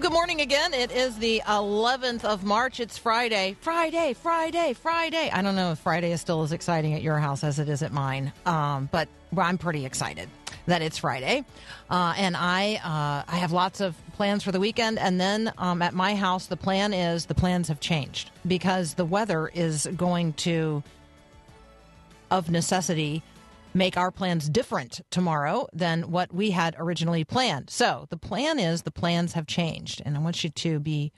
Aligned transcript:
Good 0.00 0.12
morning 0.14 0.40
again. 0.40 0.72
It 0.72 0.90
is 0.92 1.18
the 1.18 1.42
11th 1.46 2.24
of 2.24 2.42
March. 2.42 2.80
It's 2.80 2.96
Friday. 2.96 3.54
Friday, 3.60 4.14
Friday, 4.14 4.72
Friday. 4.72 5.28
I 5.30 5.42
don't 5.42 5.54
know 5.54 5.72
if 5.72 5.78
Friday 5.80 6.12
is 6.12 6.22
still 6.22 6.42
as 6.42 6.52
exciting 6.52 6.94
at 6.94 7.02
your 7.02 7.18
house 7.18 7.44
as 7.44 7.58
it 7.58 7.68
is 7.68 7.82
at 7.82 7.92
mine, 7.92 8.32
um, 8.46 8.88
but 8.90 9.10
I'm 9.36 9.58
pretty 9.58 9.84
excited 9.84 10.30
that 10.64 10.80
it's 10.80 10.96
Friday. 10.96 11.44
Uh, 11.90 12.14
and 12.16 12.34
I, 12.34 12.76
uh, 12.76 13.30
I 13.30 13.36
have 13.36 13.52
lots 13.52 13.82
of 13.82 13.94
plans 14.14 14.42
for 14.42 14.52
the 14.52 14.60
weekend. 14.60 14.98
And 14.98 15.20
then 15.20 15.52
um, 15.58 15.82
at 15.82 15.92
my 15.92 16.14
house, 16.14 16.46
the 16.46 16.56
plan 16.56 16.94
is 16.94 17.26
the 17.26 17.34
plans 17.34 17.68
have 17.68 17.80
changed 17.80 18.30
because 18.46 18.94
the 18.94 19.04
weather 19.04 19.48
is 19.48 19.86
going 19.98 20.32
to, 20.34 20.82
of 22.30 22.48
necessity, 22.48 23.22
make 23.74 23.96
our 23.96 24.10
plans 24.10 24.48
different 24.48 25.00
tomorrow 25.10 25.66
than 25.72 26.10
what 26.10 26.32
we 26.32 26.50
had 26.50 26.74
originally 26.78 27.24
planned. 27.24 27.70
So 27.70 28.06
the 28.10 28.16
plan 28.16 28.58
is 28.58 28.82
the 28.82 28.90
plans 28.90 29.34
have 29.34 29.46
changed, 29.46 30.02
and 30.04 30.16
I 30.16 30.20
want 30.20 30.42
you 30.42 30.50
to 30.50 30.80
be 30.80 31.12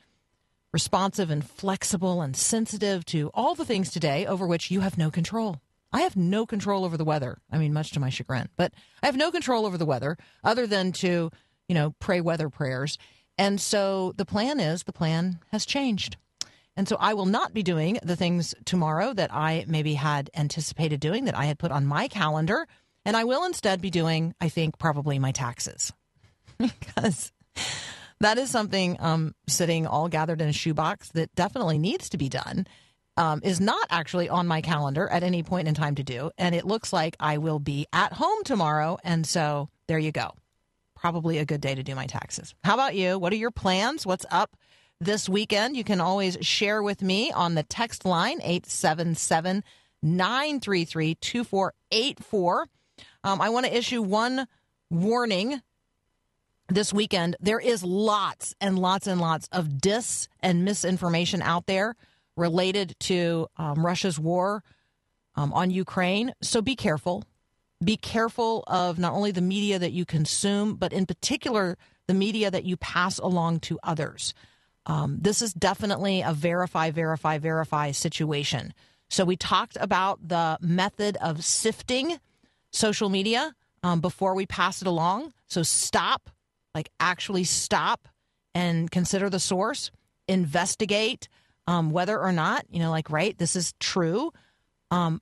responsive 0.73 1.31
and 1.31 1.45
flexible 1.45 2.23
and 2.23 2.37
sensitive 2.37 3.05
to 3.07 3.31
all 3.35 3.55
the 3.55 3.65
things 3.65 3.91
today 3.91 4.27
over 4.27 4.47
which 4.47 4.71
you 4.71 4.81
have 4.81 4.97
no 4.97 5.11
control. 5.11 5.61
I 5.93 6.01
have 6.03 6.17
no 6.17 6.47
control 6.47 6.85
over 6.85 6.97
the 6.97 7.05
weather. 7.05 7.39
I 7.51 7.59
mean, 7.59 7.73
much 7.73 7.91
to 7.93 8.01
my 8.01 8.09
chagrin, 8.09 8.49
but 8.57 8.73
I 9.03 9.07
have 9.07 9.17
no 9.17 9.31
control 9.31 9.67
over 9.67 9.77
the 9.77 9.85
weather 9.85 10.17
other 10.43 10.67
than 10.67 10.93
to, 10.93 11.31
you 11.69 11.75
know, 11.75 11.95
pray 11.99 12.21
weather 12.23 12.49
prayers. 12.49 12.97
And 13.37 13.61
so 13.61 14.13
the 14.17 14.25
plan 14.25 14.59
is 14.59 14.85
the 14.85 14.93
plan 14.93 15.41
has 15.51 15.67
changed. 15.67 16.17
And 16.77 16.89
so 16.89 16.97
I 16.99 17.15
will 17.15 17.27
not 17.27 17.53
be 17.53 17.63
doing 17.63 17.99
the 18.03 18.17
things 18.17 18.55
tomorrow 18.65 19.13
that 19.13 19.33
I 19.33 19.65
maybe 19.69 19.95
had 19.95 20.31
anticipated 20.35 21.01
doing, 21.01 21.27
that 21.27 21.37
I 21.37 21.45
had 21.45 21.59
put 21.59 21.71
on 21.71 21.87
my 21.87 22.09
calendar. 22.09 22.67
And 23.05 23.17
I 23.17 23.25
will 23.25 23.45
instead 23.45 23.81
be 23.81 23.91
doing, 23.91 24.35
I 24.41 24.49
think, 24.49 24.79
probably 24.79 25.19
my 25.19 25.33
taxes. 25.33 25.93
because 26.59 27.33
that 28.21 28.39
is 28.39 28.51
something 28.51 28.97
um, 29.01 29.35
sitting 29.49 29.87
all 29.87 30.09
gathered 30.09 30.41
in 30.41 30.49
a 30.49 30.53
shoebox 30.53 31.09
that 31.11 31.35
definitely 31.35 31.79
needs 31.79 32.11
to 32.11 32.19
be 32.19 32.29
done. 32.29 32.67
Um, 33.19 33.43
is 33.45 33.61
not 33.61 33.87
actually 33.91 34.31
on 34.31 34.47
my 34.47 34.63
calendar 34.63 35.07
at 35.07 35.23
any 35.23 35.43
point 35.43 35.69
in 35.69 35.75
time 35.75 35.97
to 35.97 36.03
do. 36.03 36.31
And 36.39 36.55
it 36.55 36.65
looks 36.65 36.95
like 36.95 37.15
I 37.21 37.37
will 37.37 37.59
be 37.59 37.87
at 37.93 38.15
home 38.15 38.43
tomorrow. 38.43 38.97
And 39.05 39.27
so 39.27 39.69
there 39.87 39.99
you 39.99 40.13
go. 40.13 40.31
Probably 40.97 41.37
a 41.37 41.45
good 41.45 41.61
day 41.61 41.75
to 41.75 41.83
do 41.83 41.95
my 41.95 42.07
taxes. 42.07 42.55
How 42.65 42.73
about 42.73 42.95
you? 42.95 43.19
What 43.19 43.35
are 43.35 43.37
your 43.37 43.51
plans? 43.51 44.07
What's 44.07 44.25
up 44.31 44.57
this 45.05 45.29
weekend. 45.29 45.77
You 45.77 45.85
can 45.85 46.01
always 46.01 46.39
share 46.41 46.83
with 46.83 47.03
me 47.03 47.33
on 47.33 47.55
the 47.55 47.63
text 47.63 48.05
line 48.05 48.41
877 48.43 49.65
933 50.03 51.15
2484. 51.17 52.67
Um, 53.25 53.41
I 53.41 53.51
want 53.51 53.67
to 53.67 53.77
issue 53.77 54.03
one 54.03 54.47
warning 54.91 55.61
this 56.69 56.93
weekend. 56.93 57.37
There 57.41 57.61
is 57.61 57.83
lots 57.83 58.55
and 58.61 58.79
lots 58.79 59.07
and 59.07 59.21
lots 59.21 59.49
of 59.53 59.81
dis 59.81 60.29
and 60.41 60.65
misinformation 60.65 61.43
out 61.43 61.67
there 61.67 61.95
related 62.37 62.95
to 63.01 63.47
um, 63.57 63.85
Russia's 63.85 64.19
war 64.19 64.63
um, 65.35 65.53
on 65.53 65.71
Ukraine. 65.71 66.33
So 66.43 66.63
be 66.63 66.77
careful. 66.77 67.25
Be 67.83 67.97
careful 67.97 68.65
of 68.67 68.99
not 68.99 69.13
only 69.13 69.33
the 69.33 69.41
media 69.41 69.79
that 69.79 69.93
you 69.93 70.05
consume, 70.05 70.77
but 70.77 70.93
in 70.93 71.05
particular, 71.05 71.77
the 72.07 72.15
media 72.15 72.51
that 72.51 72.65
you 72.65 72.77
pass 72.77 73.19
along 73.19 73.61
to 73.61 73.79
others. 73.83 74.35
Um, 74.87 75.19
this 75.21 75.43
is 75.43 75.53
definitely 75.53 76.23
a 76.23 76.33
verify, 76.33 76.91
verify, 76.91 77.39
verify 77.39 77.93
situation. 77.93 78.75
So 79.11 79.25
we 79.25 79.37
talked 79.37 79.77
about 79.81 80.27
the 80.27 80.59
method 80.61 81.17
of 81.19 81.45
sifting 81.45 82.19
social 82.71 83.09
media 83.09 83.55
um, 83.83 84.01
before 84.01 84.35
we 84.35 84.47
pass 84.47 84.81
it 84.81 84.89
along. 84.89 85.33
So 85.47 85.63
stop, 85.63 86.31
like 86.75 86.91
actually 86.99 87.45
stop 87.45 88.09
and 88.55 88.91
consider 88.91 89.29
the 89.31 89.41
source, 89.41 89.91
investigate 90.29 91.29
um, 91.67 91.91
whether 91.91 92.19
or 92.19 92.33
not, 92.33 92.65
you 92.71 92.81
know, 92.81 92.91
like, 92.91 93.11
right, 93.11 93.37
this 93.39 93.55
is 93.55 93.75
true. 93.79 94.33
Um, 94.91 95.21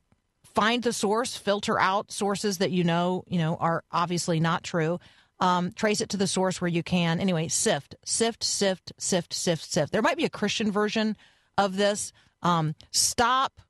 find 0.54 0.82
the 0.82 0.92
source, 0.92 1.36
filter 1.36 1.78
out 1.78 2.10
sources 2.10 2.58
that 2.58 2.70
you 2.70 2.84
know, 2.84 3.24
you 3.26 3.38
know, 3.38 3.56
are 3.56 3.84
obviously 3.92 4.40
not 4.40 4.62
true. 4.62 4.98
Um, 5.40 5.72
trace 5.72 6.02
it 6.02 6.10
to 6.10 6.18
the 6.18 6.26
source 6.26 6.60
where 6.60 6.68
you 6.68 6.82
can. 6.82 7.18
Anyway, 7.18 7.48
sift, 7.48 7.94
sift, 8.04 8.44
sift, 8.44 8.92
sift, 8.98 9.32
sift, 9.32 9.64
sift. 9.64 9.92
There 9.92 10.02
might 10.02 10.18
be 10.18 10.26
a 10.26 10.30
Christian 10.30 10.70
version 10.70 11.16
of 11.56 11.76
this. 11.76 12.12
Um, 12.42 12.74
stop, 12.90 13.60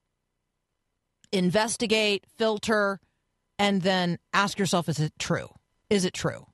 investigate, 1.33 2.25
filter, 2.39 3.01
and 3.59 3.83
then 3.83 4.19
ask 4.33 4.59
yourself: 4.59 4.89
Is 4.89 4.99
it 4.99 5.13
true? 5.19 5.49
Is 5.89 6.05
it 6.05 6.15
true? 6.15 6.47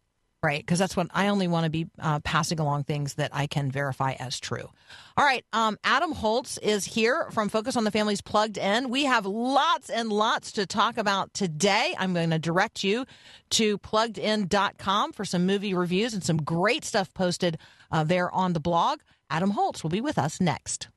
Right? 0.47 0.61
Because 0.61 0.79
that's 0.79 0.97
what 0.97 1.09
I 1.13 1.27
only 1.27 1.49
want 1.49 1.65
to 1.65 1.71
be 1.71 1.89
uh, 1.99 2.21
passing 2.21 2.61
along 2.61 2.85
things 2.85 3.15
that 3.15 3.31
I 3.35 3.49
can 3.49 3.69
verify 3.69 4.13
as 4.13 4.39
true. 4.39 4.71
All 5.17 5.25
right. 5.25 5.45
Um, 5.53 5.77
Adam 5.83 6.13
Holz 6.13 6.57
is 6.59 6.85
here 6.85 7.29
from 7.33 7.49
Focus 7.49 7.77
on 7.77 7.83
the 7.83 7.91
Family's 7.91 8.21
Plugged 8.21 8.57
In. 8.57 8.89
We 8.89 9.07
have 9.07 9.27
lots 9.27 9.91
and 9.91 10.09
lots 10.09 10.53
to 10.53 10.65
talk 10.65 10.99
about 10.99 11.35
today. 11.35 11.97
I'm 11.99 12.15
going 12.15 12.31
to 12.31 12.39
direct 12.39 12.85
you 12.85 13.07
to 13.51 13.77
pluggedin.com 13.79 15.13
for 15.15 15.25
some 15.25 15.47
movie 15.47 15.75
reviews 15.75 16.15
and 16.15 16.23
some 16.23 16.37
great 16.37 16.85
stuff 16.85 17.13
posted 17.13 17.59
uh, 17.91 18.05
there 18.05 18.31
on 18.31 18.53
the 18.53 18.61
blog. 18.61 19.01
Adam 19.29 19.51
Holz 19.51 19.83
will 19.83 19.91
be 19.91 20.01
with 20.01 20.17
us 20.17 20.41
next. 20.41 20.89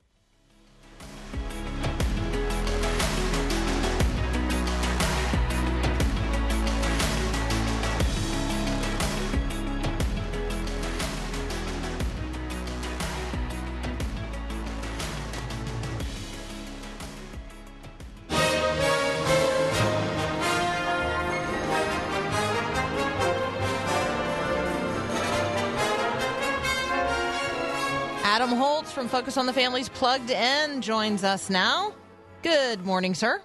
Adam 28.39 28.55
Holz 28.55 28.89
from 28.89 29.09
Focus 29.09 29.35
on 29.35 29.47
the 29.47 29.51
Family's 29.51 29.89
Plugged 29.89 30.29
In 30.29 30.81
joins 30.81 31.25
us 31.25 31.49
now. 31.49 31.93
Good 32.41 32.85
morning, 32.85 33.13
sir. 33.13 33.41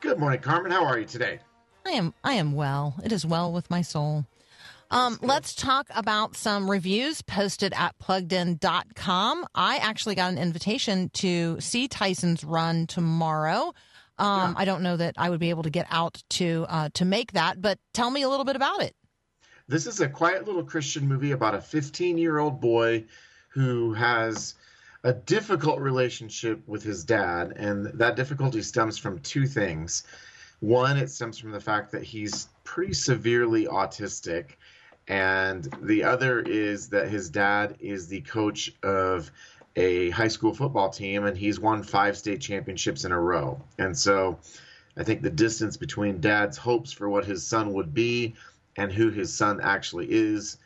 Good 0.00 0.18
morning, 0.18 0.40
Carmen. 0.40 0.72
How 0.72 0.84
are 0.84 0.98
you 0.98 1.04
today? 1.04 1.38
I 1.86 1.90
am 1.90 2.12
I 2.24 2.32
am 2.32 2.52
well. 2.52 2.96
It 3.04 3.12
is 3.12 3.24
well 3.24 3.52
with 3.52 3.70
my 3.70 3.82
soul. 3.82 4.24
Um, 4.90 5.20
let's 5.22 5.54
talk 5.54 5.86
about 5.94 6.34
some 6.34 6.68
reviews 6.68 7.22
posted 7.22 7.72
at 7.74 7.96
pluggedin.com. 8.00 9.46
I 9.54 9.76
actually 9.76 10.16
got 10.16 10.32
an 10.32 10.38
invitation 10.38 11.10
to 11.10 11.60
see 11.60 11.86
Tyson's 11.86 12.42
run 12.42 12.88
tomorrow. 12.88 13.72
Um, 14.18 14.50
yeah. 14.50 14.54
I 14.56 14.64
don't 14.64 14.82
know 14.82 14.96
that 14.96 15.14
I 15.16 15.30
would 15.30 15.38
be 15.38 15.50
able 15.50 15.62
to 15.62 15.70
get 15.70 15.86
out 15.90 16.20
to 16.30 16.66
uh, 16.68 16.88
to 16.94 17.04
make 17.04 17.34
that, 17.34 17.62
but 17.62 17.78
tell 17.92 18.10
me 18.10 18.22
a 18.22 18.28
little 18.28 18.44
bit 18.44 18.56
about 18.56 18.82
it. 18.82 18.96
This 19.68 19.86
is 19.86 20.00
a 20.00 20.08
quiet 20.08 20.44
little 20.44 20.64
Christian 20.64 21.06
movie 21.06 21.30
about 21.30 21.54
a 21.54 21.60
15 21.60 22.18
year 22.18 22.40
old 22.40 22.60
boy 22.60 23.04
who 23.54 23.94
has 23.94 24.54
a 25.04 25.12
difficult 25.12 25.78
relationship 25.78 26.60
with 26.66 26.82
his 26.82 27.04
dad, 27.04 27.52
and 27.56 27.86
that 27.86 28.16
difficulty 28.16 28.62
stems 28.62 28.98
from 28.98 29.20
two 29.20 29.46
things. 29.46 30.02
One, 30.58 30.96
it 30.96 31.08
stems 31.08 31.38
from 31.38 31.52
the 31.52 31.60
fact 31.60 31.92
that 31.92 32.02
he's 32.02 32.48
pretty 32.64 32.94
severely 32.94 33.66
autistic, 33.66 34.56
and 35.06 35.68
the 35.82 36.02
other 36.02 36.40
is 36.40 36.88
that 36.88 37.08
his 37.08 37.30
dad 37.30 37.76
is 37.78 38.08
the 38.08 38.22
coach 38.22 38.74
of 38.82 39.30
a 39.76 40.10
high 40.10 40.28
school 40.28 40.52
football 40.54 40.90
team, 40.90 41.24
and 41.24 41.36
he's 41.36 41.60
won 41.60 41.84
five 41.84 42.16
state 42.16 42.40
championships 42.40 43.04
in 43.04 43.12
a 43.12 43.20
row. 43.20 43.62
And 43.78 43.96
so 43.96 44.38
I 44.96 45.04
think 45.04 45.22
the 45.22 45.30
distance 45.30 45.76
between 45.76 46.20
dad's 46.20 46.56
hopes 46.56 46.92
for 46.92 47.08
what 47.08 47.24
his 47.24 47.46
son 47.46 47.72
would 47.74 47.94
be 47.94 48.34
and 48.76 48.92
who 48.92 49.10
his 49.10 49.32
son 49.32 49.60
actually 49.60 50.06
is 50.10 50.58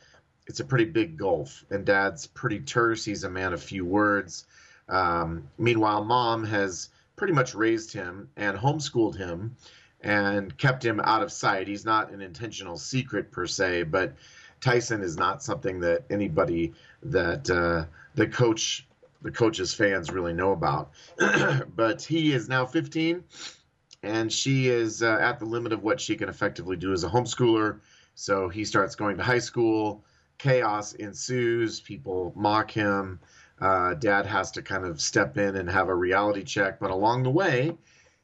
it's 0.48 0.60
a 0.60 0.64
pretty 0.64 0.86
big 0.86 1.16
gulf. 1.16 1.64
And 1.70 1.84
Dad's 1.84 2.26
pretty 2.26 2.60
terse. 2.60 3.04
He's 3.04 3.24
a 3.24 3.30
man 3.30 3.52
of 3.52 3.62
few 3.62 3.84
words. 3.84 4.46
Um, 4.88 5.48
meanwhile, 5.58 6.02
mom 6.02 6.44
has 6.44 6.88
pretty 7.16 7.34
much 7.34 7.54
raised 7.54 7.92
him 7.92 8.30
and 8.36 8.56
homeschooled 8.56 9.16
him 9.16 9.56
and 10.00 10.56
kept 10.56 10.84
him 10.84 11.00
out 11.00 11.22
of 11.22 11.30
sight. 11.30 11.68
He's 11.68 11.84
not 11.84 12.10
an 12.10 12.22
intentional 12.22 12.78
secret 12.78 13.30
per 13.30 13.46
se, 13.46 13.84
but 13.84 14.14
Tyson 14.60 15.02
is 15.02 15.16
not 15.16 15.42
something 15.42 15.80
that 15.80 16.04
anybody 16.10 16.72
that 17.02 17.50
uh, 17.50 17.84
the 18.14 18.26
coach, 18.26 18.86
the 19.22 19.30
coach's 19.30 19.74
fans 19.74 20.10
really 20.10 20.32
know 20.32 20.52
about. 20.52 20.92
but 21.76 22.02
he 22.02 22.32
is 22.32 22.48
now 22.48 22.64
15, 22.64 23.24
and 24.02 24.32
she 24.32 24.68
is 24.68 25.02
uh, 25.02 25.18
at 25.20 25.38
the 25.40 25.44
limit 25.44 25.72
of 25.72 25.82
what 25.82 26.00
she 26.00 26.16
can 26.16 26.28
effectively 26.28 26.76
do 26.76 26.92
as 26.92 27.04
a 27.04 27.08
homeschooler. 27.08 27.80
So 28.14 28.48
he 28.48 28.64
starts 28.64 28.94
going 28.94 29.16
to 29.18 29.22
high 29.22 29.38
school. 29.38 30.04
Chaos 30.38 30.92
ensues. 30.94 31.80
People 31.80 32.32
mock 32.36 32.70
him. 32.70 33.20
Uh, 33.60 33.94
Dad 33.94 34.24
has 34.26 34.52
to 34.52 34.62
kind 34.62 34.84
of 34.84 35.00
step 35.00 35.36
in 35.36 35.56
and 35.56 35.68
have 35.68 35.88
a 35.88 35.94
reality 35.94 36.44
check. 36.44 36.78
But 36.78 36.90
along 36.90 37.24
the 37.24 37.30
way, 37.30 37.76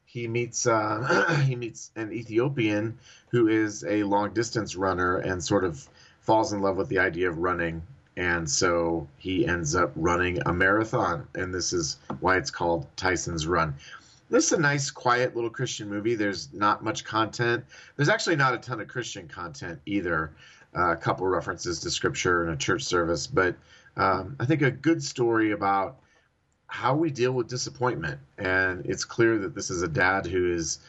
he 0.04 0.28
meets 0.28 0.66
uh, 0.66 1.42
he 1.46 1.56
meets 1.56 1.90
an 1.96 2.12
Ethiopian 2.12 2.98
who 3.30 3.48
is 3.48 3.84
a 3.84 4.04
long 4.04 4.32
distance 4.32 4.76
runner 4.76 5.16
and 5.18 5.42
sort 5.42 5.64
of 5.64 5.88
falls 6.20 6.52
in 6.52 6.60
love 6.60 6.76
with 6.76 6.88
the 6.88 7.00
idea 7.00 7.28
of 7.28 7.38
running. 7.38 7.82
And 8.16 8.48
so 8.48 9.08
he 9.18 9.44
ends 9.44 9.74
up 9.74 9.90
running 9.96 10.38
a 10.46 10.52
marathon, 10.52 11.26
and 11.34 11.52
this 11.52 11.72
is 11.72 11.98
why 12.20 12.36
it's 12.36 12.50
called 12.50 12.86
Tyson's 12.96 13.44
Run. 13.44 13.74
This 14.30 14.46
is 14.46 14.52
a 14.52 14.60
nice, 14.60 14.90
quiet 14.90 15.34
little 15.34 15.50
Christian 15.50 15.88
movie. 15.88 16.14
There's 16.14 16.52
not 16.52 16.84
much 16.84 17.04
content. 17.04 17.64
There's 17.96 18.08
actually 18.08 18.36
not 18.36 18.54
a 18.54 18.58
ton 18.58 18.80
of 18.80 18.88
Christian 18.88 19.26
content 19.26 19.80
either. 19.84 20.30
A 20.74 20.96
couple 20.96 21.26
references 21.26 21.80
to 21.80 21.90
scripture 21.90 22.42
and 22.42 22.52
a 22.52 22.56
church 22.56 22.82
service, 22.82 23.26
but 23.26 23.54
um, 23.96 24.36
I 24.40 24.44
think 24.44 24.62
a 24.62 24.70
good 24.70 25.02
story 25.02 25.52
about 25.52 25.96
how 26.66 26.96
we 26.96 27.10
deal 27.10 27.32
with 27.32 27.48
disappointment. 27.48 28.18
And 28.38 28.84
it's 28.86 29.04
clear 29.04 29.38
that 29.38 29.54
this 29.54 29.70
is 29.70 29.82
a 29.82 29.88
dad 29.88 30.26
who 30.26 30.52
is 30.52 30.80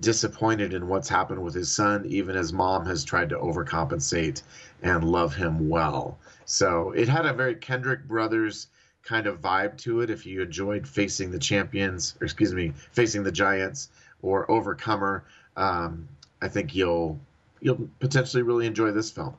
disappointed 0.00 0.74
in 0.74 0.88
what's 0.88 1.08
happened 1.08 1.42
with 1.42 1.54
his 1.54 1.70
son, 1.70 2.04
even 2.06 2.36
as 2.36 2.52
mom 2.52 2.84
has 2.86 3.04
tried 3.04 3.28
to 3.28 3.36
overcompensate 3.36 4.42
and 4.82 5.04
love 5.04 5.34
him 5.36 5.68
well. 5.68 6.18
So 6.44 6.90
it 6.90 7.08
had 7.08 7.26
a 7.26 7.32
very 7.32 7.54
Kendrick 7.54 8.08
Brothers 8.08 8.66
kind 9.04 9.26
of 9.26 9.40
vibe 9.40 9.76
to 9.78 10.00
it. 10.00 10.10
If 10.10 10.26
you 10.26 10.42
enjoyed 10.42 10.88
facing 10.88 11.30
the 11.30 11.38
champions, 11.38 12.16
or 12.20 12.24
excuse 12.24 12.52
me, 12.52 12.72
facing 12.92 13.22
the 13.22 13.32
giants 13.32 13.90
or 14.22 14.50
Overcomer, 14.50 15.24
um, 15.56 16.08
I 16.42 16.48
think 16.48 16.74
you'll 16.74 17.20
you'll 17.64 17.88
potentially 17.98 18.42
really 18.42 18.66
enjoy 18.66 18.92
this 18.92 19.10
film. 19.10 19.34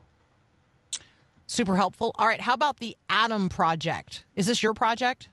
Super 1.46 1.76
helpful. 1.76 2.12
All 2.18 2.26
right, 2.26 2.40
how 2.40 2.54
about 2.54 2.78
the 2.78 2.96
Adam 3.08 3.48
Project? 3.48 4.24
Is 4.34 4.46
this 4.46 4.62
your 4.62 4.74
project? 4.74 5.28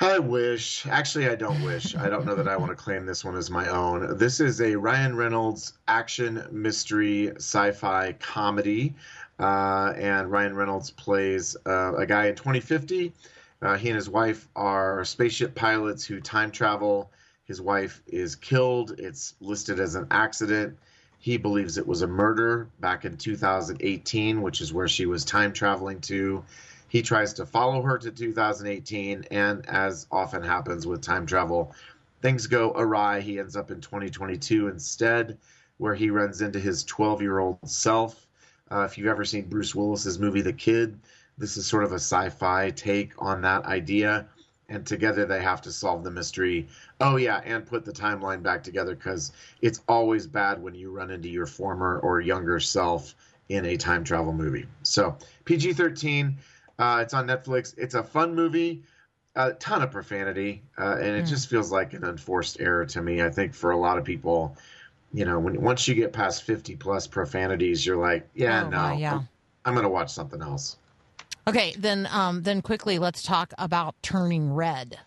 I 0.00 0.18
wish. 0.18 0.86
Actually, 0.86 1.28
I 1.28 1.34
don't 1.34 1.62
wish. 1.62 1.94
I 1.94 2.08
don't 2.08 2.24
know 2.24 2.34
that 2.34 2.48
I 2.48 2.56
want 2.56 2.70
to 2.70 2.76
claim 2.76 3.04
this 3.04 3.22
one 3.22 3.36
as 3.36 3.50
my 3.50 3.68
own. 3.68 4.16
This 4.16 4.40
is 4.40 4.62
a 4.62 4.74
Ryan 4.74 5.14
Reynolds 5.14 5.74
action 5.86 6.42
mystery 6.50 7.32
sci 7.36 7.70
fi 7.72 8.12
comedy. 8.14 8.94
Uh, 9.38 9.92
and 9.96 10.30
Ryan 10.30 10.56
Reynolds 10.56 10.90
plays 10.90 11.54
uh, 11.66 11.94
a 11.96 12.06
guy 12.06 12.26
in 12.26 12.34
2050. 12.34 13.12
Uh, 13.60 13.76
he 13.76 13.90
and 13.90 13.96
his 13.96 14.08
wife 14.08 14.48
are 14.56 15.04
spaceship 15.04 15.54
pilots 15.54 16.04
who 16.04 16.20
time 16.20 16.50
travel. 16.50 17.10
His 17.44 17.60
wife 17.60 18.02
is 18.06 18.36
killed. 18.36 18.98
It's 18.98 19.34
listed 19.40 19.78
as 19.80 19.94
an 19.94 20.06
accident. 20.10 20.78
He 21.22 21.36
believes 21.36 21.78
it 21.78 21.86
was 21.86 22.02
a 22.02 22.08
murder 22.08 22.66
back 22.80 23.04
in 23.04 23.16
2018, 23.16 24.42
which 24.42 24.60
is 24.60 24.72
where 24.72 24.88
she 24.88 25.06
was 25.06 25.24
time 25.24 25.52
traveling 25.52 26.00
to. 26.00 26.44
He 26.88 27.00
tries 27.00 27.32
to 27.34 27.46
follow 27.46 27.80
her 27.80 27.96
to 27.96 28.10
2018, 28.10 29.26
and 29.30 29.64
as 29.68 30.08
often 30.10 30.42
happens 30.42 30.84
with 30.84 31.00
time 31.00 31.24
travel, 31.24 31.76
things 32.22 32.48
go 32.48 32.72
awry. 32.72 33.20
He 33.20 33.38
ends 33.38 33.54
up 33.54 33.70
in 33.70 33.80
2022 33.80 34.66
instead, 34.66 35.38
where 35.78 35.94
he 35.94 36.10
runs 36.10 36.42
into 36.42 36.58
his 36.58 36.82
12 36.82 37.22
year 37.22 37.38
old 37.38 37.58
self. 37.66 38.26
Uh, 38.68 38.80
if 38.80 38.98
you've 38.98 39.06
ever 39.06 39.24
seen 39.24 39.48
Bruce 39.48 39.76
Willis's 39.76 40.18
movie 40.18 40.42
The 40.42 40.52
Kid, 40.52 40.98
this 41.38 41.56
is 41.56 41.64
sort 41.68 41.84
of 41.84 41.92
a 41.92 42.00
sci 42.00 42.30
fi 42.30 42.70
take 42.70 43.12
on 43.18 43.42
that 43.42 43.64
idea. 43.66 44.26
And 44.72 44.86
together 44.86 45.26
they 45.26 45.42
have 45.42 45.60
to 45.62 45.72
solve 45.72 46.02
the 46.02 46.10
mystery. 46.10 46.66
Oh, 47.00 47.16
yeah, 47.16 47.42
and 47.44 47.66
put 47.66 47.84
the 47.84 47.92
timeline 47.92 48.42
back 48.42 48.62
together 48.62 48.94
because 48.94 49.32
it's 49.60 49.82
always 49.86 50.26
bad 50.26 50.62
when 50.62 50.74
you 50.74 50.90
run 50.90 51.10
into 51.10 51.28
your 51.28 51.46
former 51.46 51.98
or 51.98 52.20
younger 52.20 52.58
self 52.58 53.14
in 53.50 53.66
a 53.66 53.76
time 53.76 54.02
travel 54.02 54.32
movie. 54.32 54.66
So, 54.82 55.16
PG 55.44 55.74
13. 55.74 56.38
Uh, 56.78 57.00
it's 57.02 57.14
on 57.14 57.26
Netflix. 57.26 57.74
It's 57.76 57.94
a 57.94 58.02
fun 58.02 58.34
movie, 58.34 58.82
a 59.36 59.52
ton 59.52 59.82
of 59.82 59.90
profanity, 59.90 60.62
uh, 60.78 60.96
and 60.98 61.16
it 61.16 61.24
mm. 61.24 61.28
just 61.28 61.48
feels 61.50 61.70
like 61.70 61.92
an 61.92 62.04
unforced 62.04 62.60
error 62.60 62.86
to 62.86 63.02
me. 63.02 63.22
I 63.22 63.30
think 63.30 63.54
for 63.54 63.72
a 63.72 63.76
lot 63.76 63.98
of 63.98 64.04
people, 64.04 64.56
you 65.12 65.24
know, 65.24 65.38
when 65.38 65.60
once 65.60 65.86
you 65.86 65.94
get 65.94 66.12
past 66.12 66.44
fifty 66.44 66.74
plus 66.74 67.06
profanities, 67.06 67.84
you're 67.84 67.98
like, 67.98 68.26
yeah, 68.34 68.64
oh, 68.64 68.70
no, 68.70 68.76
wow, 68.76 68.96
yeah. 68.96 69.14
I'm, 69.14 69.28
I'm 69.64 69.74
going 69.74 69.84
to 69.84 69.90
watch 69.90 70.10
something 70.10 70.40
else. 70.40 70.78
Okay, 71.46 71.74
then 71.76 72.08
um, 72.12 72.42
then 72.42 72.62
quickly 72.62 72.98
let's 72.98 73.22
talk 73.22 73.52
about 73.58 73.94
Turning 74.02 74.52
Red. 74.52 74.98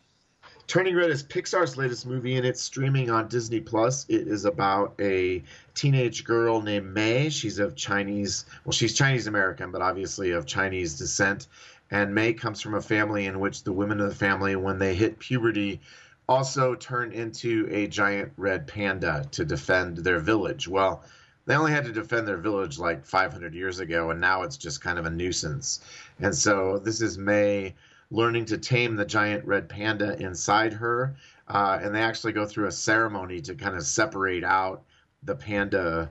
Turning 0.67 0.95
Red 0.95 1.11
is 1.11 1.23
Pixar's 1.23 1.77
latest 1.77 2.07
movie, 2.07 2.35
and 2.35 2.45
it's 2.45 2.61
streaming 2.61 3.09
on 3.09 3.27
Disney 3.27 3.61
Plus. 3.61 4.05
It 4.09 4.27
is 4.27 4.45
about 4.45 4.95
a 4.99 5.43
teenage 5.75 6.23
girl 6.23 6.61
named 6.61 6.93
May. 6.93 7.29
She's 7.29 7.59
of 7.59 7.75
Chinese, 7.75 8.45
well, 8.65 8.73
she's 8.73 8.95
Chinese 8.95 9.27
American, 9.27 9.71
but 9.71 9.81
obviously 9.81 10.31
of 10.31 10.47
Chinese 10.47 10.97
descent. 10.97 11.47
And 11.91 12.15
May 12.15 12.33
comes 12.33 12.61
from 12.61 12.73
a 12.73 12.81
family 12.81 13.27
in 13.27 13.39
which 13.39 13.63
the 13.63 13.71
women 13.71 14.01
of 14.01 14.09
the 14.09 14.15
family, 14.15 14.55
when 14.55 14.79
they 14.79 14.95
hit 14.95 15.19
puberty, 15.19 15.81
also 16.27 16.73
turn 16.73 17.11
into 17.11 17.67
a 17.69 17.87
giant 17.87 18.33
red 18.35 18.65
panda 18.65 19.25
to 19.31 19.45
defend 19.45 19.97
their 19.97 20.19
village. 20.19 20.67
Well, 20.67 21.03
they 21.45 21.55
only 21.55 21.71
had 21.71 21.85
to 21.85 21.91
defend 21.91 22.27
their 22.27 22.37
village 22.37 22.79
like 22.79 23.05
500 23.05 23.53
years 23.53 23.79
ago, 23.79 24.09
and 24.09 24.19
now 24.19 24.43
it's 24.43 24.57
just 24.57 24.81
kind 24.81 24.97
of 24.97 25.05
a 25.05 25.09
nuisance. 25.09 25.81
And 26.19 26.35
so 26.35 26.79
this 26.79 27.01
is 27.01 27.17
May 27.17 27.75
learning 28.11 28.45
to 28.45 28.57
tame 28.57 28.95
the 28.95 29.05
giant 29.05 29.45
red 29.45 29.69
panda 29.69 30.15
inside 30.19 30.73
her. 30.73 31.15
Uh, 31.47 31.79
and 31.81 31.93
they 31.93 32.01
actually 32.01 32.33
go 32.33 32.45
through 32.45 32.67
a 32.67 32.71
ceremony 32.71 33.41
to 33.41 33.55
kind 33.55 33.75
of 33.75 33.83
separate 33.83 34.43
out 34.43 34.83
the 35.23 35.35
panda 35.35 36.09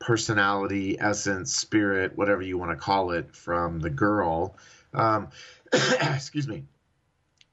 personality, 0.00 0.98
essence, 0.98 1.54
spirit, 1.54 2.16
whatever 2.16 2.42
you 2.42 2.58
want 2.58 2.70
to 2.70 2.76
call 2.76 3.12
it, 3.12 3.34
from 3.34 3.80
the 3.80 3.90
girl. 3.90 4.56
Um, 4.92 5.28
excuse 5.72 6.48
me. 6.48 6.64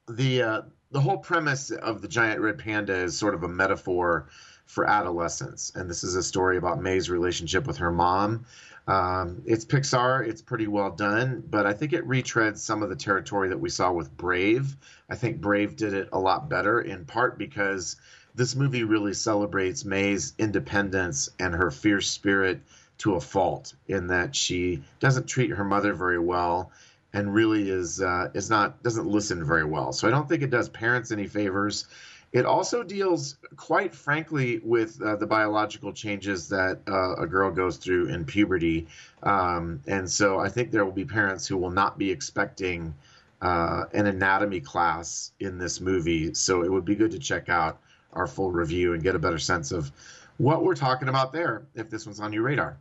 The 0.08 0.42
uh, 0.42 0.62
the 0.90 1.00
whole 1.00 1.18
premise 1.18 1.70
of 1.70 2.00
the 2.00 2.08
giant 2.08 2.40
red 2.40 2.58
panda 2.58 2.94
is 2.94 3.16
sort 3.16 3.34
of 3.34 3.42
a 3.42 3.48
metaphor 3.48 4.28
for 4.68 4.88
adolescence, 4.88 5.72
and 5.74 5.90
this 5.90 6.04
is 6.04 6.14
a 6.14 6.22
story 6.22 6.56
about 6.56 6.80
May's 6.80 7.10
relationship 7.10 7.66
with 7.66 7.78
her 7.78 7.90
mom 7.90 8.46
um, 8.88 9.42
it's 9.44 9.66
Pixar. 9.66 10.26
It's 10.26 10.40
pretty 10.40 10.66
well 10.66 10.90
done, 10.90 11.44
but 11.50 11.66
I 11.66 11.74
think 11.74 11.92
it 11.92 12.08
retreads 12.08 12.58
some 12.58 12.82
of 12.82 12.88
the 12.88 12.96
territory 12.96 13.50
that 13.50 13.60
we 13.60 13.68
saw 13.68 13.92
with 13.92 14.16
Brave. 14.16 14.74
I 15.10 15.14
think 15.14 15.42
Brave 15.42 15.76
did 15.76 15.92
it 15.92 16.08
a 16.10 16.18
lot 16.18 16.48
better, 16.48 16.80
in 16.80 17.04
part 17.04 17.36
because 17.36 17.96
this 18.34 18.56
movie 18.56 18.84
really 18.84 19.12
celebrates 19.12 19.84
May's 19.84 20.32
independence 20.38 21.28
and 21.38 21.54
her 21.54 21.70
fierce 21.70 22.10
spirit 22.10 22.60
to 22.98 23.14
a 23.14 23.20
fault, 23.20 23.74
in 23.88 24.06
that 24.06 24.34
she 24.34 24.82
doesn't 25.00 25.26
treat 25.26 25.50
her 25.50 25.64
mother 25.64 25.92
very 25.92 26.18
well 26.18 26.72
and 27.12 27.32
really 27.32 27.68
is 27.68 28.00
uh, 28.00 28.30
is 28.32 28.48
not 28.48 28.82
doesn't 28.82 29.06
listen 29.06 29.44
very 29.44 29.64
well. 29.64 29.92
So 29.92 30.08
I 30.08 30.10
don't 30.10 30.28
think 30.28 30.42
it 30.42 30.50
does 30.50 30.70
parents 30.70 31.10
any 31.10 31.26
favors. 31.26 31.86
It 32.32 32.44
also 32.44 32.82
deals, 32.82 33.36
quite 33.56 33.94
frankly, 33.94 34.60
with 34.62 35.00
uh, 35.00 35.16
the 35.16 35.26
biological 35.26 35.92
changes 35.92 36.48
that 36.50 36.80
uh, 36.86 37.14
a 37.16 37.26
girl 37.26 37.50
goes 37.50 37.78
through 37.78 38.08
in 38.08 38.24
puberty. 38.24 38.86
Um, 39.22 39.80
and 39.86 40.10
so 40.10 40.38
I 40.38 40.48
think 40.50 40.70
there 40.70 40.84
will 40.84 40.92
be 40.92 41.06
parents 41.06 41.46
who 41.46 41.56
will 41.56 41.70
not 41.70 41.96
be 41.96 42.10
expecting 42.10 42.94
uh, 43.40 43.84
an 43.92 44.06
anatomy 44.06 44.60
class 44.60 45.32
in 45.40 45.58
this 45.58 45.80
movie. 45.80 46.34
So 46.34 46.62
it 46.62 46.70
would 46.70 46.84
be 46.84 46.96
good 46.96 47.12
to 47.12 47.18
check 47.18 47.48
out 47.48 47.80
our 48.12 48.26
full 48.26 48.50
review 48.50 48.92
and 48.92 49.02
get 49.02 49.14
a 49.14 49.18
better 49.18 49.38
sense 49.38 49.72
of 49.72 49.90
what 50.36 50.62
we're 50.62 50.74
talking 50.74 51.08
about 51.08 51.32
there 51.32 51.62
if 51.74 51.88
this 51.88 52.04
one's 52.04 52.20
on 52.20 52.32
your 52.32 52.42
radar. 52.42 52.76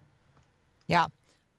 Yeah. 0.88 1.08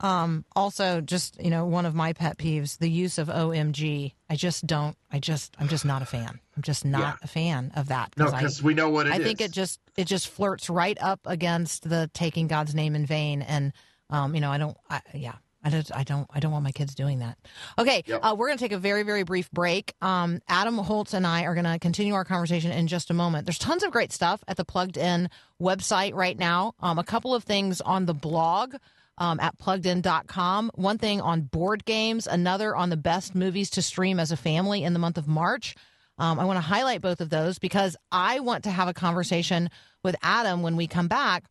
Um, 0.00 0.44
also, 0.54 1.00
just 1.00 1.42
you 1.42 1.50
know, 1.50 1.64
one 1.64 1.86
of 1.86 1.94
my 1.94 2.12
pet 2.12 2.38
peeves: 2.38 2.78
the 2.78 2.90
use 2.90 3.18
of 3.18 3.28
OMG. 3.28 4.12
I 4.30 4.36
just 4.36 4.66
don't. 4.66 4.96
I 5.10 5.18
just. 5.18 5.56
I'm 5.58 5.68
just 5.68 5.84
not 5.84 6.02
a 6.02 6.06
fan. 6.06 6.38
I'm 6.56 6.62
just 6.62 6.84
not 6.84 7.00
yeah. 7.00 7.14
a 7.22 7.26
fan 7.26 7.72
of 7.74 7.88
that. 7.88 8.12
No, 8.16 8.26
because 8.26 8.62
we 8.62 8.74
know 8.74 8.90
what 8.90 9.06
it 9.06 9.12
I 9.12 9.16
is. 9.16 9.24
think 9.24 9.40
it 9.40 9.50
just 9.50 9.80
it 9.96 10.04
just 10.04 10.28
flirts 10.28 10.70
right 10.70 10.96
up 11.00 11.20
against 11.24 11.88
the 11.88 12.10
taking 12.14 12.46
God's 12.46 12.74
name 12.74 12.94
in 12.94 13.06
vain, 13.06 13.42
and 13.42 13.72
um, 14.10 14.34
you 14.34 14.40
know, 14.40 14.50
I 14.50 14.58
don't. 14.58 14.76
I, 14.88 15.00
yeah, 15.14 15.34
I 15.64 15.70
don't, 15.70 15.90
I 15.94 16.04
don't. 16.04 16.26
I 16.32 16.40
don't 16.40 16.52
want 16.52 16.64
my 16.64 16.72
kids 16.72 16.94
doing 16.94 17.18
that. 17.18 17.36
Okay, 17.78 18.04
yep. 18.06 18.20
uh, 18.22 18.34
we're 18.38 18.46
going 18.46 18.58
to 18.58 18.64
take 18.64 18.72
a 18.72 18.78
very, 18.78 19.02
very 19.02 19.24
brief 19.24 19.50
break. 19.50 19.94
Um, 20.00 20.40
Adam 20.48 20.78
Holz 20.78 21.12
and 21.14 21.26
I 21.26 21.42
are 21.44 21.54
going 21.54 21.64
to 21.64 21.78
continue 21.80 22.14
our 22.14 22.24
conversation 22.24 22.70
in 22.70 22.86
just 22.86 23.10
a 23.10 23.14
moment. 23.14 23.46
There's 23.46 23.58
tons 23.58 23.82
of 23.82 23.90
great 23.90 24.12
stuff 24.12 24.44
at 24.46 24.56
the 24.56 24.64
Plugged 24.64 24.96
In 24.96 25.28
website 25.60 26.14
right 26.14 26.38
now. 26.38 26.74
Um, 26.80 26.98
a 26.98 27.04
couple 27.04 27.34
of 27.34 27.42
things 27.42 27.80
on 27.80 28.06
the 28.06 28.14
blog 28.14 28.76
um, 29.18 29.38
at 29.40 29.58
pluggedin.com. 29.58 30.70
One 30.74 30.98
thing 30.98 31.20
on 31.20 31.42
board 31.42 31.84
games, 31.84 32.26
another 32.26 32.74
on 32.74 32.90
the 32.90 32.96
best 32.96 33.34
movies 33.34 33.70
to 33.70 33.82
stream 33.82 34.18
as 34.18 34.32
a 34.32 34.36
family 34.36 34.84
in 34.84 34.92
the 34.92 34.98
month 34.98 35.18
of 35.18 35.28
March. 35.28 35.74
Um, 36.18 36.40
I 36.40 36.44
want 36.44 36.56
to 36.56 36.62
highlight 36.62 37.00
both 37.00 37.20
of 37.20 37.30
those 37.30 37.58
because 37.58 37.96
I 38.10 38.40
want 38.40 38.64
to 38.64 38.70
have 38.70 38.88
a 38.88 38.94
conversation 38.94 39.70
with 40.02 40.16
Adam 40.22 40.62
when 40.62 40.76
we 40.76 40.86
come 40.86 41.08
back 41.08 41.44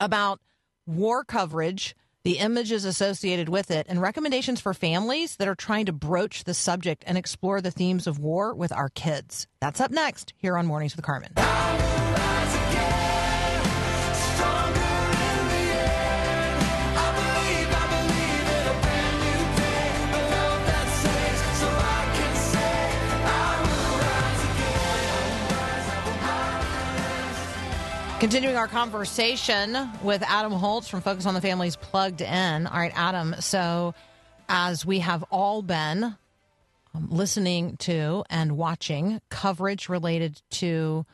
about 0.00 0.40
war 0.86 1.24
coverage, 1.24 1.94
the 2.24 2.38
images 2.38 2.84
associated 2.84 3.48
with 3.48 3.70
it, 3.70 3.86
and 3.88 4.00
recommendations 4.00 4.60
for 4.60 4.72
families 4.72 5.36
that 5.36 5.48
are 5.48 5.54
trying 5.54 5.86
to 5.86 5.92
broach 5.92 6.44
the 6.44 6.54
subject 6.54 7.04
and 7.06 7.18
explore 7.18 7.60
the 7.60 7.70
themes 7.70 8.06
of 8.06 8.18
war 8.18 8.54
with 8.54 8.72
our 8.72 8.88
kids. 8.90 9.46
That's 9.60 9.80
up 9.80 9.90
next 9.90 10.32
here 10.36 10.56
on 10.56 10.66
Mornings 10.66 10.96
with 10.96 11.04
Carmen. 11.04 11.32
Continuing 28.20 28.56
our 28.56 28.66
conversation 28.66 29.78
with 30.02 30.24
Adam 30.24 30.50
Holz 30.50 30.88
from 30.88 31.02
Focus 31.02 31.24
on 31.24 31.34
the 31.34 31.40
Family's 31.40 31.76
Plugged 31.76 32.20
In. 32.20 32.66
All 32.66 32.76
right, 32.76 32.92
Adam. 32.96 33.36
So, 33.38 33.94
as 34.48 34.84
we 34.84 34.98
have 34.98 35.22
all 35.30 35.62
been 35.62 36.16
um, 36.94 37.08
listening 37.10 37.76
to 37.76 38.24
and 38.28 38.56
watching 38.56 39.20
coverage 39.28 39.88
related 39.88 40.42
to 40.50 41.06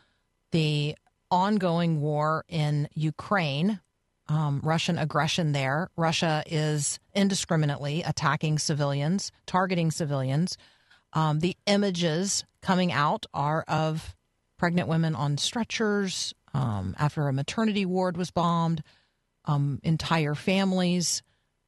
the 0.51 0.97
ongoing 1.31 2.01
war 2.01 2.47
in 2.49 2.89
Ukraine, 2.95 3.81
um, 4.29 4.63
Russian 4.65 4.97
aggression 4.97 5.53
there, 5.53 5.91
Russia 5.97 6.43
is 6.47 7.01
indiscriminately 7.15 8.03
attacking 8.03 8.59
civilians, 8.59 9.31
targeting 9.45 9.91
civilians. 9.91 10.57
Um, 11.13 11.41
the 11.41 11.55
images 11.67 12.47
coming 12.63 12.93
out 12.93 13.27
are 13.35 13.63
of 13.69 14.17
pregnant 14.57 14.89
women 14.89 15.15
on 15.15 15.37
stretchers, 15.37 16.33
um, 16.55 16.95
after 16.99 17.29
a 17.29 17.33
maternity 17.33 17.85
ward 17.85 18.17
was 18.17 18.31
bombed, 18.31 18.83
um, 19.45 19.81
entire 19.83 20.35
families 20.35 21.23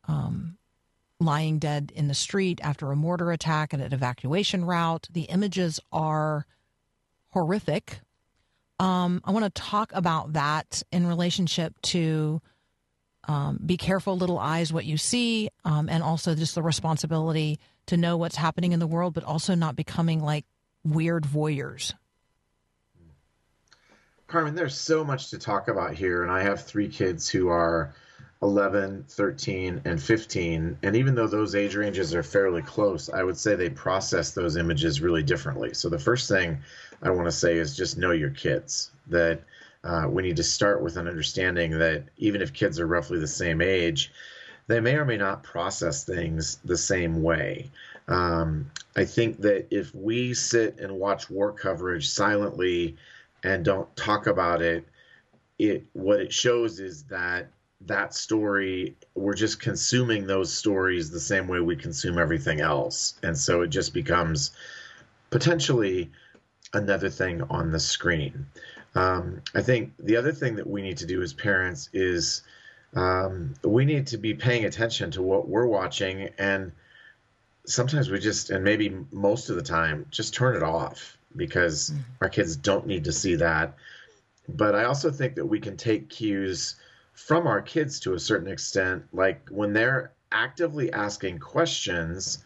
um, 0.08 0.56
lying 1.18 1.58
dead 1.58 1.92
in 1.94 2.08
the 2.08 2.14
street 2.14 2.60
after 2.62 2.90
a 2.90 2.96
mortar 2.96 3.32
attack 3.32 3.72
and 3.72 3.82
an 3.82 3.92
evacuation 3.92 4.64
route. 4.64 5.08
The 5.12 5.22
images 5.22 5.80
are 5.92 6.46
horrific. 7.30 8.00
Um, 8.78 9.20
I 9.24 9.32
want 9.32 9.44
to 9.44 9.62
talk 9.62 9.90
about 9.92 10.34
that 10.34 10.82
in 10.92 11.06
relationship 11.06 11.74
to 11.82 12.40
um, 13.26 13.58
be 13.64 13.76
careful, 13.76 14.16
little 14.16 14.38
eyes, 14.38 14.72
what 14.72 14.84
you 14.84 14.96
see, 14.96 15.50
um, 15.64 15.88
and 15.88 16.02
also 16.02 16.34
just 16.34 16.54
the 16.54 16.62
responsibility 16.62 17.58
to 17.86 17.96
know 17.96 18.16
what's 18.16 18.36
happening 18.36 18.72
in 18.72 18.78
the 18.78 18.86
world, 18.86 19.14
but 19.14 19.24
also 19.24 19.54
not 19.54 19.74
becoming 19.74 20.22
like 20.22 20.44
weird 20.84 21.24
voyeurs. 21.24 21.94
Carmen, 24.26 24.56
there's 24.56 24.78
so 24.78 25.04
much 25.04 25.30
to 25.30 25.38
talk 25.38 25.68
about 25.68 25.94
here, 25.94 26.22
and 26.22 26.32
I 26.32 26.42
have 26.42 26.64
three 26.64 26.88
kids 26.88 27.28
who 27.28 27.48
are 27.48 27.94
11, 28.42 29.04
13, 29.08 29.82
and 29.84 30.02
15. 30.02 30.78
And 30.82 30.96
even 30.96 31.14
though 31.14 31.28
those 31.28 31.54
age 31.54 31.76
ranges 31.76 32.12
are 32.12 32.24
fairly 32.24 32.62
close, 32.62 33.08
I 33.08 33.22
would 33.22 33.36
say 33.36 33.54
they 33.54 33.70
process 33.70 34.32
those 34.32 34.56
images 34.56 35.00
really 35.00 35.22
differently. 35.22 35.74
So 35.74 35.88
the 35.88 35.98
first 35.98 36.28
thing 36.28 36.58
I 37.02 37.10
want 37.10 37.26
to 37.26 37.32
say 37.32 37.56
is 37.56 37.76
just 37.76 37.98
know 37.98 38.10
your 38.10 38.30
kids. 38.30 38.90
That 39.06 39.42
uh, 39.84 40.06
we 40.10 40.24
need 40.24 40.36
to 40.36 40.42
start 40.42 40.82
with 40.82 40.96
an 40.96 41.06
understanding 41.06 41.78
that 41.78 42.04
even 42.16 42.42
if 42.42 42.52
kids 42.52 42.80
are 42.80 42.86
roughly 42.86 43.20
the 43.20 43.28
same 43.28 43.60
age, 43.60 44.12
they 44.66 44.80
may 44.80 44.96
or 44.96 45.04
may 45.04 45.16
not 45.16 45.44
process 45.44 46.04
things 46.04 46.58
the 46.64 46.76
same 46.76 47.22
way. 47.22 47.70
Um, 48.08 48.70
I 48.96 49.04
think 49.04 49.40
that 49.42 49.68
if 49.70 49.94
we 49.94 50.34
sit 50.34 50.80
and 50.80 50.98
watch 50.98 51.30
war 51.30 51.52
coverage 51.52 52.08
silently, 52.08 52.96
and 53.42 53.64
don't 53.64 53.94
talk 53.96 54.26
about 54.26 54.62
it, 54.62 54.86
it 55.58 55.86
what 55.92 56.20
it 56.20 56.32
shows 56.32 56.80
is 56.80 57.04
that 57.04 57.48
that 57.82 58.14
story 58.14 58.96
we're 59.14 59.34
just 59.34 59.60
consuming 59.60 60.26
those 60.26 60.52
stories 60.52 61.10
the 61.10 61.20
same 61.20 61.46
way 61.46 61.60
we 61.60 61.76
consume 61.76 62.18
everything 62.18 62.60
else. 62.60 63.14
And 63.22 63.36
so 63.36 63.62
it 63.62 63.68
just 63.68 63.92
becomes 63.92 64.50
potentially 65.30 66.10
another 66.72 67.10
thing 67.10 67.42
on 67.42 67.70
the 67.70 67.80
screen. 67.80 68.46
Um, 68.94 69.42
i 69.54 69.60
think 69.60 69.92
the 69.98 70.16
other 70.16 70.32
thing 70.32 70.56
that 70.56 70.66
we 70.66 70.80
need 70.80 70.96
to 70.98 71.06
do 71.06 71.20
as 71.20 71.34
parents 71.34 71.90
is 71.92 72.42
um, 72.94 73.54
we 73.62 73.84
need 73.84 74.06
to 74.08 74.16
be 74.16 74.32
paying 74.32 74.64
attention 74.64 75.10
to 75.12 75.22
what 75.22 75.46
we're 75.46 75.66
watching 75.66 76.30
and 76.38 76.72
sometimes 77.66 78.08
we 78.08 78.18
just 78.18 78.48
and 78.48 78.64
maybe 78.64 78.96
most 79.12 79.50
of 79.50 79.56
the 79.56 79.62
time 79.62 80.06
just 80.10 80.34
turn 80.34 80.56
it 80.56 80.62
off 80.62 81.15
because 81.36 81.90
mm-hmm. 81.90 82.00
our 82.20 82.28
kids 82.28 82.56
don't 82.56 82.86
need 82.86 83.04
to 83.04 83.12
see 83.12 83.36
that. 83.36 83.74
But 84.48 84.74
I 84.74 84.84
also 84.84 85.10
think 85.10 85.34
that 85.34 85.46
we 85.46 85.60
can 85.60 85.76
take 85.76 86.08
cues 86.08 86.76
from 87.14 87.46
our 87.46 87.60
kids 87.60 87.98
to 88.00 88.14
a 88.14 88.18
certain 88.18 88.48
extent. 88.48 89.04
Like 89.12 89.48
when 89.50 89.72
they're 89.72 90.12
actively 90.32 90.92
asking 90.92 91.38
questions, 91.38 92.44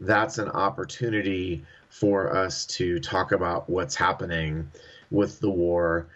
that's 0.00 0.38
an 0.38 0.48
opportunity 0.48 1.64
for 1.88 2.34
us 2.36 2.66
to 2.66 2.98
talk 3.00 3.32
about 3.32 3.68
what's 3.70 3.94
happening 3.94 4.70
with 5.10 5.40
the 5.40 5.50
war. 5.50 6.08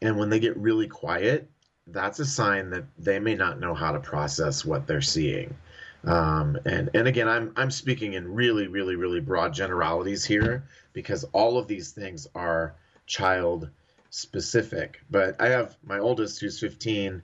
And 0.00 0.18
when 0.18 0.30
they 0.30 0.40
get 0.40 0.56
really 0.56 0.88
quiet, 0.88 1.48
that's 1.86 2.18
a 2.18 2.26
sign 2.26 2.70
that 2.70 2.84
they 2.98 3.18
may 3.18 3.34
not 3.34 3.60
know 3.60 3.74
how 3.74 3.92
to 3.92 4.00
process 4.00 4.64
what 4.64 4.86
they're 4.86 5.00
seeing. 5.00 5.54
Um, 6.04 6.58
and 6.64 6.90
and 6.94 7.06
again, 7.06 7.28
I'm 7.28 7.52
I'm 7.56 7.70
speaking 7.70 8.14
in 8.14 8.32
really 8.32 8.66
really 8.66 8.96
really 8.96 9.20
broad 9.20 9.52
generalities 9.54 10.24
here 10.24 10.64
because 10.92 11.24
all 11.32 11.58
of 11.58 11.68
these 11.68 11.92
things 11.92 12.26
are 12.34 12.74
child 13.06 13.68
specific. 14.10 15.00
But 15.10 15.40
I 15.40 15.48
have 15.48 15.76
my 15.84 15.98
oldest 15.98 16.40
who's 16.40 16.58
15. 16.60 17.22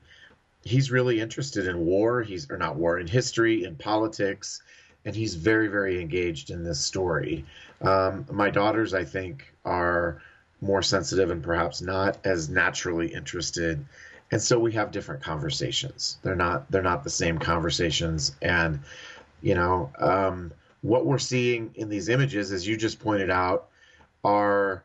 He's 0.63 0.91
really 0.91 1.21
interested 1.21 1.67
in 1.67 1.87
war. 1.87 2.23
He's 2.23 2.51
or 2.51 2.57
not 2.57 2.77
war 2.77 2.99
in 2.99 3.07
history, 3.07 3.65
in 3.65 3.77
politics, 3.77 4.63
and 5.05 5.15
he's 5.15 5.35
very 5.35 5.69
very 5.69 6.01
engaged 6.01 6.51
in 6.51 6.63
this 6.63 6.81
story. 6.81 7.45
Um, 7.81 8.27
my 8.31 8.51
daughters, 8.51 8.95
I 8.95 9.05
think, 9.05 9.53
are 9.65 10.21
more 10.61 10.83
sensitive 10.83 11.31
and 11.31 11.43
perhaps 11.43 11.81
not 11.81 12.19
as 12.25 12.49
naturally 12.49 13.13
interested 13.15 13.85
and 14.31 14.43
so 14.43 14.59
we 14.59 14.73
have 14.73 14.91
different 14.91 15.23
conversations. 15.23 16.19
They're 16.23 16.37
not 16.37 16.71
they're 16.71 16.83
not 16.83 17.05
the 17.05 17.11
same 17.11 17.39
conversations. 17.39 18.37
And 18.43 18.81
you 19.41 19.55
know 19.55 19.91
um, 19.99 20.53
what 20.83 21.07
we're 21.07 21.19
seeing 21.19 21.71
in 21.75 21.89
these 21.89 22.09
images 22.09 22.53
as 22.53 22.67
you 22.67 22.77
just 22.77 23.01
pointed 23.01 23.31
out 23.31 23.69
are 24.25 24.85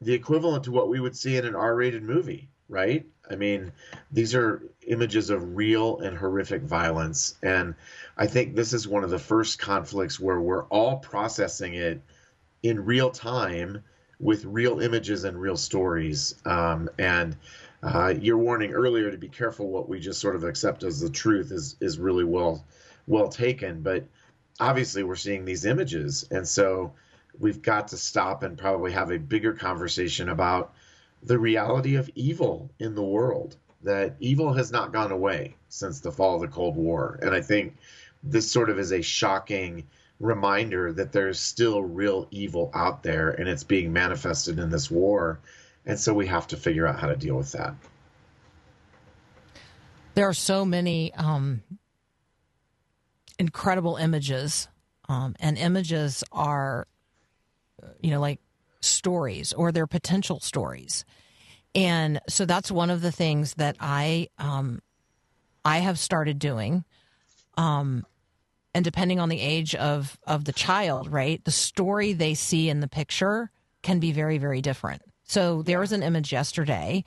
the 0.00 0.14
equivalent 0.14 0.64
to 0.64 0.72
what 0.72 0.88
we 0.88 1.00
would 1.00 1.16
see 1.16 1.36
in 1.36 1.46
an 1.46 1.54
r-rated 1.54 2.02
movie 2.02 2.48
right? 2.68 3.06
I 3.30 3.36
mean 3.36 3.72
these 4.12 4.34
are 4.34 4.62
images 4.86 5.30
of 5.30 5.56
real 5.56 5.98
and 5.98 6.16
horrific 6.16 6.62
violence. 6.62 7.36
And 7.42 7.74
i 8.16 8.26
think 8.26 8.54
this 8.54 8.72
is 8.72 8.88
one 8.88 9.04
of 9.04 9.10
the 9.10 9.18
first 9.18 9.58
conflicts 9.58 10.20
where 10.20 10.40
we're 10.40 10.64
all 10.64 10.96
processing 10.98 11.74
it 11.74 12.00
in 12.62 12.84
real 12.84 13.10
time 13.10 13.82
with 14.18 14.44
real 14.44 14.80
images 14.80 15.24
and 15.24 15.40
real 15.40 15.56
stories. 15.56 16.34
Um, 16.44 16.88
and 16.98 17.36
uh, 17.86 18.14
your 18.20 18.36
warning 18.36 18.72
earlier 18.72 19.12
to 19.12 19.16
be 19.16 19.28
careful 19.28 19.68
what 19.68 19.88
we 19.88 20.00
just 20.00 20.20
sort 20.20 20.34
of 20.34 20.42
accept 20.42 20.82
as 20.82 21.00
the 21.00 21.08
truth 21.08 21.52
is 21.52 21.76
is 21.80 21.98
really 21.98 22.24
well 22.24 22.64
well 23.06 23.28
taken. 23.28 23.80
But 23.80 24.04
obviously, 24.58 25.04
we're 25.04 25.14
seeing 25.14 25.44
these 25.44 25.64
images, 25.64 26.26
and 26.30 26.46
so 26.46 26.92
we've 27.38 27.62
got 27.62 27.88
to 27.88 27.96
stop 27.96 28.42
and 28.42 28.58
probably 28.58 28.90
have 28.90 29.12
a 29.12 29.18
bigger 29.18 29.52
conversation 29.52 30.28
about 30.28 30.74
the 31.22 31.38
reality 31.38 31.94
of 31.94 32.10
evil 32.16 32.70
in 32.80 32.94
the 32.96 33.04
world. 33.04 33.56
That 33.82 34.16
evil 34.18 34.52
has 34.54 34.72
not 34.72 34.92
gone 34.92 35.12
away 35.12 35.54
since 35.68 36.00
the 36.00 36.10
fall 36.10 36.36
of 36.36 36.40
the 36.40 36.48
Cold 36.48 36.74
War, 36.74 37.20
and 37.22 37.32
I 37.32 37.40
think 37.40 37.76
this 38.20 38.50
sort 38.50 38.68
of 38.68 38.80
is 38.80 38.90
a 38.90 39.02
shocking 39.02 39.86
reminder 40.18 40.92
that 40.94 41.12
there's 41.12 41.38
still 41.38 41.82
real 41.82 42.26
evil 42.32 42.72
out 42.74 43.04
there, 43.04 43.30
and 43.30 43.48
it's 43.48 43.62
being 43.62 43.92
manifested 43.92 44.58
in 44.58 44.70
this 44.70 44.90
war 44.90 45.38
and 45.86 45.98
so 45.98 46.12
we 46.12 46.26
have 46.26 46.48
to 46.48 46.56
figure 46.56 46.86
out 46.86 46.98
how 46.98 47.06
to 47.06 47.16
deal 47.16 47.36
with 47.36 47.52
that. 47.52 47.74
There 50.14 50.28
are 50.28 50.34
so 50.34 50.64
many 50.64 51.14
um, 51.14 51.62
incredible 53.38 53.96
images, 53.96 54.68
um, 55.08 55.36
and 55.38 55.56
images 55.56 56.24
are, 56.32 56.86
you 58.00 58.10
know, 58.10 58.20
like 58.20 58.40
stories 58.80 59.52
or 59.52 59.72
they're 59.72 59.86
potential 59.86 60.40
stories. 60.40 61.04
And 61.74 62.20
so 62.28 62.46
that's 62.46 62.70
one 62.70 62.90
of 62.90 63.02
the 63.02 63.12
things 63.12 63.54
that 63.54 63.76
I 63.78 64.28
um, 64.38 64.80
I 65.64 65.78
have 65.78 65.98
started 65.98 66.38
doing. 66.38 66.84
Um, 67.58 68.06
and 68.74 68.84
depending 68.84 69.20
on 69.20 69.28
the 69.28 69.40
age 69.40 69.74
of 69.74 70.18
of 70.26 70.44
the 70.46 70.52
child, 70.52 71.12
right, 71.12 71.44
the 71.44 71.50
story 71.50 72.14
they 72.14 72.34
see 72.34 72.70
in 72.70 72.80
the 72.80 72.88
picture 72.88 73.50
can 73.82 74.00
be 74.00 74.12
very 74.12 74.38
very 74.38 74.62
different. 74.62 75.02
So 75.26 75.62
there 75.62 75.80
was 75.80 75.92
an 75.92 76.02
image 76.02 76.32
yesterday 76.32 77.04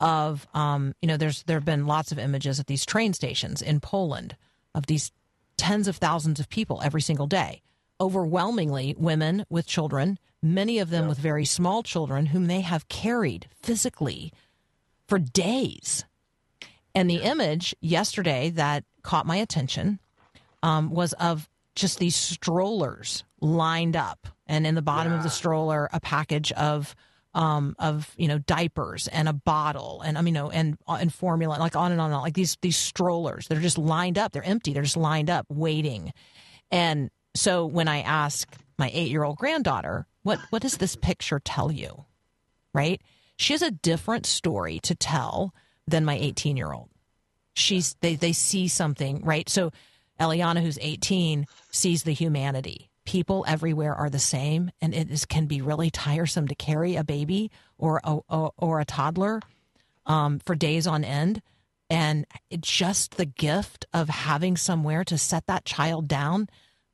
of 0.00 0.46
um, 0.54 0.94
you 1.02 1.08
know 1.08 1.16
there's 1.16 1.42
there 1.44 1.56
have 1.56 1.64
been 1.64 1.86
lots 1.86 2.12
of 2.12 2.18
images 2.18 2.60
at 2.60 2.66
these 2.66 2.86
train 2.86 3.12
stations 3.12 3.62
in 3.62 3.80
Poland 3.80 4.36
of 4.74 4.86
these 4.86 5.12
tens 5.56 5.88
of 5.88 5.96
thousands 5.96 6.40
of 6.40 6.48
people 6.48 6.80
every 6.84 7.02
single 7.02 7.26
day. 7.26 7.62
Overwhelmingly 8.00 8.94
women 8.98 9.44
with 9.48 9.66
children 9.66 10.18
many 10.42 10.78
of 10.78 10.90
them 10.90 11.04
yeah. 11.04 11.08
with 11.08 11.18
very 11.18 11.44
small 11.44 11.82
children 11.82 12.26
whom 12.26 12.46
they 12.46 12.60
have 12.60 12.88
carried 12.88 13.48
physically 13.62 14.32
for 15.06 15.18
days. 15.18 16.04
And 16.94 17.08
the 17.08 17.22
image 17.22 17.74
yesterday 17.80 18.50
that 18.50 18.84
caught 19.02 19.26
my 19.26 19.36
attention 19.36 20.00
um, 20.62 20.90
was 20.90 21.12
of 21.14 21.48
just 21.74 21.98
these 21.98 22.16
strollers 22.16 23.24
lined 23.40 23.96
up. 23.96 24.28
And 24.46 24.66
in 24.66 24.74
the 24.74 24.82
bottom 24.82 25.12
yeah. 25.12 25.18
of 25.18 25.24
the 25.24 25.30
stroller 25.30 25.88
a 25.92 26.00
package 26.00 26.52
of 26.52 26.94
um, 27.34 27.74
of 27.78 28.12
you 28.16 28.28
know 28.28 28.38
diapers 28.38 29.08
and 29.08 29.28
a 29.28 29.32
bottle 29.32 30.02
and 30.02 30.18
I 30.18 30.22
mean 30.22 30.34
you 30.34 30.40
know 30.40 30.50
and 30.50 30.76
uh, 30.86 30.98
and 31.00 31.12
formula 31.12 31.56
like 31.58 31.76
on 31.76 31.92
and 31.92 32.00
on 32.00 32.06
and 32.06 32.14
on 32.14 32.22
like 32.22 32.34
these 32.34 32.56
these 32.62 32.76
strollers 32.76 33.48
they're 33.48 33.60
just 33.60 33.78
lined 33.78 34.18
up. 34.18 34.32
They're 34.32 34.44
empty. 34.44 34.72
They're 34.72 34.82
just 34.82 34.96
lined 34.96 35.30
up 35.30 35.46
waiting. 35.48 36.12
And 36.70 37.10
so 37.34 37.66
when 37.66 37.88
I 37.88 38.00
ask 38.02 38.48
my 38.78 38.90
eight 38.92 39.10
year 39.10 39.24
old 39.24 39.38
granddaughter 39.38 40.06
what 40.22 40.38
what 40.50 40.62
does 40.62 40.76
this 40.76 40.96
picture 40.96 41.40
tell 41.40 41.72
you? 41.72 42.04
Right? 42.74 43.00
She 43.36 43.54
has 43.54 43.62
a 43.62 43.70
different 43.70 44.26
story 44.26 44.78
to 44.80 44.94
tell 44.94 45.54
than 45.86 46.04
my 46.04 46.16
18 46.16 46.56
year 46.56 46.72
old 46.72 46.88
she's 47.54 47.96
they 48.00 48.14
they 48.14 48.32
see 48.32 48.68
something 48.68 49.20
right? 49.24 49.48
So 49.48 49.72
Eliana 50.20 50.62
who's 50.62 50.78
18 50.80 51.46
sees 51.70 52.02
the 52.02 52.12
humanity 52.12 52.90
people 53.04 53.44
everywhere 53.48 53.94
are 53.94 54.10
the 54.10 54.18
same, 54.18 54.70
and 54.80 54.94
it 54.94 55.10
is, 55.10 55.24
can 55.24 55.46
be 55.46 55.60
really 55.60 55.90
tiresome 55.90 56.48
to 56.48 56.54
carry 56.54 56.96
a 56.96 57.04
baby 57.04 57.50
or 57.78 58.00
a, 58.04 58.18
or 58.56 58.80
a 58.80 58.84
toddler 58.84 59.40
um, 60.06 60.38
for 60.40 60.54
days 60.54 60.86
on 60.86 61.04
end. 61.04 61.42
And 61.90 62.26
just 62.60 63.16
the 63.16 63.26
gift 63.26 63.84
of 63.92 64.08
having 64.08 64.56
somewhere 64.56 65.04
to 65.04 65.18
set 65.18 65.46
that 65.46 65.64
child 65.64 66.08
down 66.08 66.48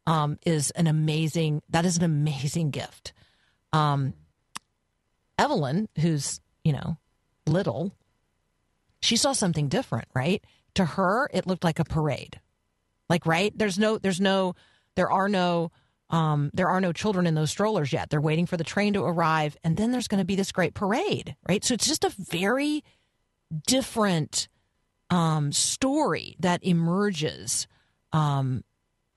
um, 0.06 0.38
is 0.44 0.70
an 0.72 0.86
amazing. 0.86 1.62
That 1.68 1.84
is 1.84 1.98
an 1.98 2.04
amazing 2.04 2.70
gift. 2.70 3.12
Um, 3.72 4.14
Evelyn, 5.38 5.88
who's 6.00 6.40
you 6.64 6.72
know 6.72 6.96
little, 7.46 7.92
she 9.00 9.16
saw 9.16 9.32
something 9.32 9.68
different. 9.68 10.08
Right 10.14 10.42
to 10.74 10.84
her, 10.84 11.28
it 11.32 11.46
looked 11.46 11.64
like 11.64 11.78
a 11.78 11.84
parade. 11.84 12.40
Like 13.08 13.26
right, 13.26 13.52
there's 13.56 13.78
no, 13.78 13.98
there's 13.98 14.20
no, 14.20 14.54
there 14.94 15.10
are 15.10 15.28
no 15.28 15.70
um, 16.10 16.50
there 16.54 16.68
are 16.68 16.80
no 16.80 16.92
children 16.92 17.26
in 17.26 17.34
those 17.34 17.50
strollers 17.50 17.92
yet. 17.92 18.10
They're 18.10 18.20
waiting 18.20 18.46
for 18.46 18.56
the 18.56 18.64
train 18.64 18.94
to 18.94 19.04
arrive, 19.04 19.56
and 19.62 19.76
then 19.76 19.92
there's 19.92 20.08
going 20.08 20.20
to 20.20 20.24
be 20.24 20.36
this 20.36 20.52
great 20.52 20.74
parade, 20.74 21.36
right? 21.48 21.64
So 21.64 21.74
it's 21.74 21.86
just 21.86 22.04
a 22.04 22.14
very 22.18 22.82
different 23.66 24.48
um, 25.10 25.52
story 25.52 26.36
that 26.38 26.64
emerges 26.64 27.66
um, 28.12 28.64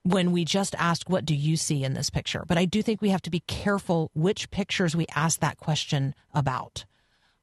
when 0.03 0.31
we 0.31 0.45
just 0.45 0.75
ask, 0.77 1.09
What 1.09 1.25
do 1.25 1.35
you 1.35 1.55
see 1.55 1.83
in 1.83 1.93
this 1.93 2.09
picture? 2.09 2.43
But 2.47 2.57
I 2.57 2.65
do 2.65 2.81
think 2.81 3.01
we 3.01 3.09
have 3.09 3.21
to 3.23 3.29
be 3.29 3.41
careful 3.41 4.11
which 4.13 4.51
pictures 4.51 4.95
we 4.95 5.05
ask 5.15 5.39
that 5.39 5.57
question 5.57 6.13
about. 6.33 6.85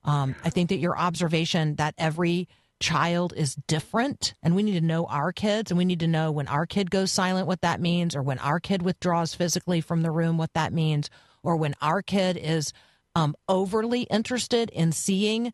Um, 0.04 0.34
I 0.44 0.50
think 0.50 0.68
that 0.70 0.78
your 0.78 0.98
observation 0.98 1.76
that 1.76 1.94
every 1.98 2.48
child 2.80 3.32
is 3.36 3.54
different 3.66 4.34
and 4.42 4.54
we 4.54 4.62
need 4.62 4.78
to 4.78 4.80
know 4.80 5.06
our 5.06 5.32
kids 5.32 5.70
and 5.70 5.78
we 5.78 5.84
need 5.84 6.00
to 6.00 6.06
know 6.06 6.30
when 6.30 6.46
our 6.48 6.66
kid 6.66 6.90
goes 6.90 7.10
silent 7.10 7.46
what 7.46 7.60
that 7.60 7.80
means 7.80 8.14
or 8.14 8.22
when 8.22 8.38
our 8.38 8.60
kid 8.60 8.82
withdraws 8.82 9.34
physically 9.34 9.80
from 9.80 10.02
the 10.02 10.10
room 10.10 10.38
what 10.38 10.52
that 10.54 10.72
means 10.72 11.10
or 11.42 11.56
when 11.56 11.74
our 11.80 12.02
kid 12.02 12.36
is 12.36 12.72
um, 13.14 13.34
overly 13.48 14.02
interested 14.02 14.70
in 14.70 14.92
seeing 14.92 15.52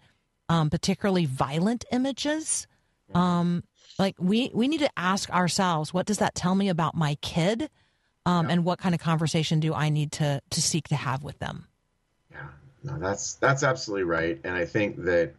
um, 0.48 0.70
particularly 0.70 1.26
violent 1.26 1.84
images. 1.90 2.66
Um, 3.14 3.64
like 3.98 4.16
we 4.18 4.50
we 4.52 4.66
need 4.66 4.80
to 4.80 4.90
ask 4.96 5.30
ourselves 5.30 5.94
what 5.94 6.06
does 6.06 6.18
that 6.18 6.34
tell 6.34 6.54
me 6.54 6.68
about 6.68 6.94
my 6.94 7.14
kid? 7.16 7.70
Um, 8.26 8.46
yeah. 8.46 8.54
and 8.54 8.64
what 8.64 8.78
kind 8.78 8.94
of 8.94 9.00
conversation 9.02 9.60
do 9.60 9.74
i 9.74 9.90
need 9.90 10.12
to 10.12 10.40
to 10.50 10.62
seek 10.62 10.88
to 10.88 10.96
have 10.96 11.22
with 11.22 11.38
them? 11.38 11.68
Yeah. 12.30 12.48
No 12.82 12.98
that's 12.98 13.34
that's 13.34 13.62
absolutely 13.62 14.04
right. 14.04 14.40
And 14.42 14.54
i 14.54 14.64
think 14.64 15.04
that 15.04 15.34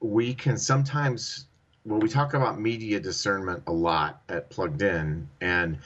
we 0.00 0.34
can 0.34 0.56
sometimes 0.58 1.46
well 1.84 1.98
we 1.98 2.08
talk 2.08 2.34
about 2.34 2.60
media 2.60 3.00
discernment 3.00 3.62
a 3.66 3.72
lot 3.72 4.22
at 4.28 4.50
plugged 4.50 4.82
in 4.82 5.28
and 5.40 5.78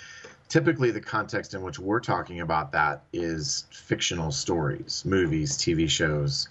typically 0.48 0.90
the 0.90 1.00
context 1.00 1.54
in 1.54 1.62
which 1.62 1.78
we're 1.78 2.00
talking 2.00 2.40
about 2.40 2.72
that 2.72 3.02
is 3.12 3.66
fictional 3.70 4.32
stories 4.32 5.04
movies 5.04 5.56
tv 5.56 5.88
shows 5.88 6.48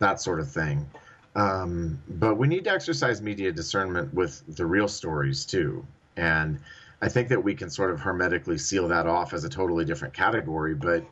that 0.00 0.20
sort 0.20 0.40
of 0.40 0.50
thing. 0.50 0.88
Um, 1.36 2.02
but 2.08 2.36
we 2.36 2.48
need 2.48 2.64
to 2.64 2.72
exercise 2.72 3.22
media 3.22 3.52
discernment 3.52 4.12
with 4.12 4.42
the 4.56 4.66
real 4.66 4.88
stories 4.88 5.44
too. 5.46 5.86
And 6.16 6.58
i 7.02 7.08
think 7.08 7.28
that 7.28 7.42
we 7.42 7.54
can 7.54 7.70
sort 7.70 7.90
of 7.90 8.00
hermetically 8.00 8.58
seal 8.58 8.88
that 8.88 9.06
off 9.06 9.32
as 9.32 9.44
a 9.44 9.48
totally 9.48 9.86
different 9.86 10.12
category 10.12 10.74
but 10.74 11.02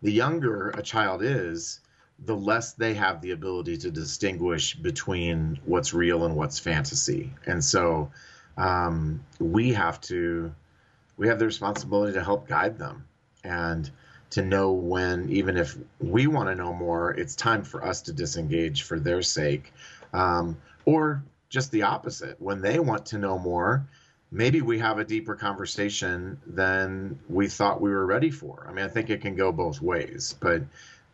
the 0.00 0.12
younger 0.12 0.70
a 0.70 0.82
child 0.82 1.20
is 1.22 1.80
the 2.24 2.36
less 2.36 2.74
they 2.74 2.94
have 2.94 3.20
the 3.20 3.32
ability 3.32 3.76
to 3.78 3.90
distinguish 3.90 4.74
between 4.74 5.58
what's 5.64 5.92
real 5.92 6.24
and 6.24 6.36
what's 6.36 6.58
fantasy. 6.58 7.32
And 7.46 7.64
so 7.64 8.10
um, 8.56 9.24
we 9.38 9.72
have 9.72 10.00
to, 10.02 10.54
we 11.16 11.28
have 11.28 11.38
the 11.38 11.46
responsibility 11.46 12.12
to 12.14 12.22
help 12.22 12.48
guide 12.48 12.78
them 12.78 13.06
and 13.42 13.90
to 14.30 14.42
know 14.42 14.72
when, 14.72 15.30
even 15.30 15.56
if 15.56 15.76
we 15.98 16.26
want 16.26 16.48
to 16.48 16.54
know 16.54 16.72
more, 16.72 17.10
it's 17.12 17.34
time 17.34 17.64
for 17.64 17.84
us 17.84 18.02
to 18.02 18.12
disengage 18.12 18.82
for 18.82 18.98
their 18.98 19.22
sake. 19.22 19.72
Um, 20.12 20.58
or 20.84 21.22
just 21.48 21.70
the 21.70 21.82
opposite. 21.82 22.40
When 22.40 22.62
they 22.62 22.78
want 22.78 23.06
to 23.06 23.18
know 23.18 23.38
more, 23.38 23.86
maybe 24.30 24.62
we 24.62 24.78
have 24.78 24.98
a 24.98 25.04
deeper 25.04 25.34
conversation 25.34 26.40
than 26.46 27.18
we 27.28 27.48
thought 27.48 27.80
we 27.80 27.90
were 27.90 28.06
ready 28.06 28.30
for. 28.30 28.66
I 28.66 28.72
mean, 28.72 28.84
I 28.84 28.88
think 28.88 29.10
it 29.10 29.20
can 29.20 29.36
go 29.36 29.52
both 29.52 29.82
ways, 29.82 30.34
but 30.40 30.62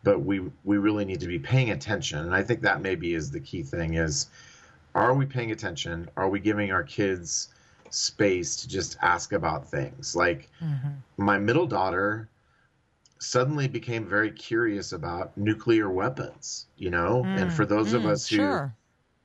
but 0.03 0.19
we 0.19 0.41
we 0.63 0.77
really 0.77 1.05
need 1.05 1.19
to 1.19 1.27
be 1.27 1.39
paying 1.39 1.71
attention. 1.71 2.19
And 2.19 2.35
i 2.35 2.43
think 2.43 2.61
that 2.61 2.81
maybe 2.81 3.13
is 3.13 3.31
the 3.31 3.39
key 3.39 3.63
thing 3.63 3.95
is 3.95 4.27
are 4.95 5.13
we 5.13 5.25
paying 5.25 5.51
attention? 5.51 6.09
Are 6.17 6.29
we 6.29 6.39
giving 6.39 6.71
our 6.71 6.83
kids 6.83 7.49
space 7.91 8.55
to 8.57 8.67
just 8.67 8.97
ask 9.01 9.33
about 9.33 9.69
things? 9.69 10.15
Like 10.15 10.49
mm-hmm. 10.61 10.89
my 11.17 11.37
middle 11.37 11.67
daughter 11.67 12.27
suddenly 13.19 13.67
became 13.67 14.07
very 14.07 14.31
curious 14.31 14.93
about 14.93 15.37
nuclear 15.37 15.89
weapons 15.89 16.67
you 16.77 16.89
know? 16.89 17.23
Mm, 17.25 17.41
and 17.41 17.53
for 17.53 17.65
those 17.65 17.91
mm, 17.91 17.97
of 17.97 18.05
us 18.05 18.27
who 18.27 18.37
sure. 18.37 18.75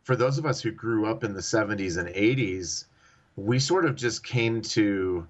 for 0.03 0.17
those 0.17 0.37
of 0.37 0.45
us 0.47 0.61
who 0.61 0.73
grew 0.73 1.07
up 1.07 1.23
in 1.25 1.33
the 1.33 1.41
70s 1.41 1.97
and 1.97 2.09
80s 2.09 2.87
we 3.37 3.59
sort 3.59 3.85
of 3.85 3.95
just 3.95 4.25
came 4.25 4.61
to 4.63 5.27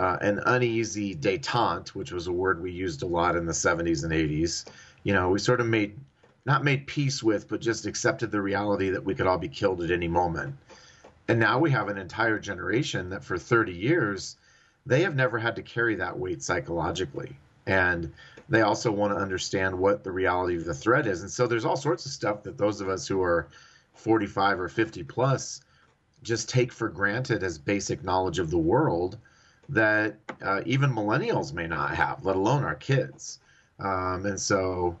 uh, 0.00 0.16
an 0.22 0.40
uneasy 0.46 1.14
detente, 1.14 1.90
which 1.90 2.10
was 2.10 2.26
a 2.26 2.32
word 2.32 2.62
we 2.62 2.72
used 2.72 3.02
a 3.02 3.06
lot 3.06 3.36
in 3.36 3.44
the 3.44 3.52
70s 3.52 4.02
and 4.02 4.12
80s. 4.14 4.64
You 5.02 5.12
know, 5.12 5.28
we 5.28 5.38
sort 5.38 5.60
of 5.60 5.66
made, 5.66 5.98
not 6.46 6.64
made 6.64 6.86
peace 6.86 7.22
with, 7.22 7.46
but 7.48 7.60
just 7.60 7.84
accepted 7.84 8.30
the 8.30 8.40
reality 8.40 8.88
that 8.88 9.04
we 9.04 9.14
could 9.14 9.26
all 9.26 9.36
be 9.36 9.50
killed 9.50 9.82
at 9.82 9.90
any 9.90 10.08
moment. 10.08 10.56
And 11.28 11.38
now 11.38 11.58
we 11.58 11.70
have 11.72 11.88
an 11.88 11.98
entire 11.98 12.38
generation 12.38 13.10
that 13.10 13.22
for 13.22 13.36
30 13.36 13.72
years, 13.72 14.36
they 14.86 15.02
have 15.02 15.16
never 15.16 15.38
had 15.38 15.54
to 15.56 15.62
carry 15.62 15.96
that 15.96 16.18
weight 16.18 16.42
psychologically. 16.42 17.36
And 17.66 18.10
they 18.48 18.62
also 18.62 18.90
want 18.90 19.12
to 19.12 19.20
understand 19.20 19.78
what 19.78 20.02
the 20.02 20.12
reality 20.12 20.56
of 20.56 20.64
the 20.64 20.72
threat 20.72 21.06
is. 21.06 21.20
And 21.20 21.30
so 21.30 21.46
there's 21.46 21.66
all 21.66 21.76
sorts 21.76 22.06
of 22.06 22.12
stuff 22.12 22.42
that 22.44 22.56
those 22.56 22.80
of 22.80 22.88
us 22.88 23.06
who 23.06 23.22
are 23.22 23.48
45 23.96 24.60
or 24.60 24.68
50 24.70 25.02
plus 25.02 25.60
just 26.22 26.48
take 26.48 26.72
for 26.72 26.88
granted 26.88 27.42
as 27.42 27.58
basic 27.58 28.02
knowledge 28.02 28.38
of 28.38 28.50
the 28.50 28.56
world 28.56 29.18
that 29.70 30.16
uh, 30.42 30.60
even 30.66 30.90
millennials 30.90 31.52
may 31.52 31.66
not 31.66 31.94
have, 31.94 32.24
let 32.24 32.36
alone 32.36 32.64
our 32.64 32.74
kids. 32.74 33.38
Um, 33.78 34.26
and 34.26 34.38
so, 34.38 34.98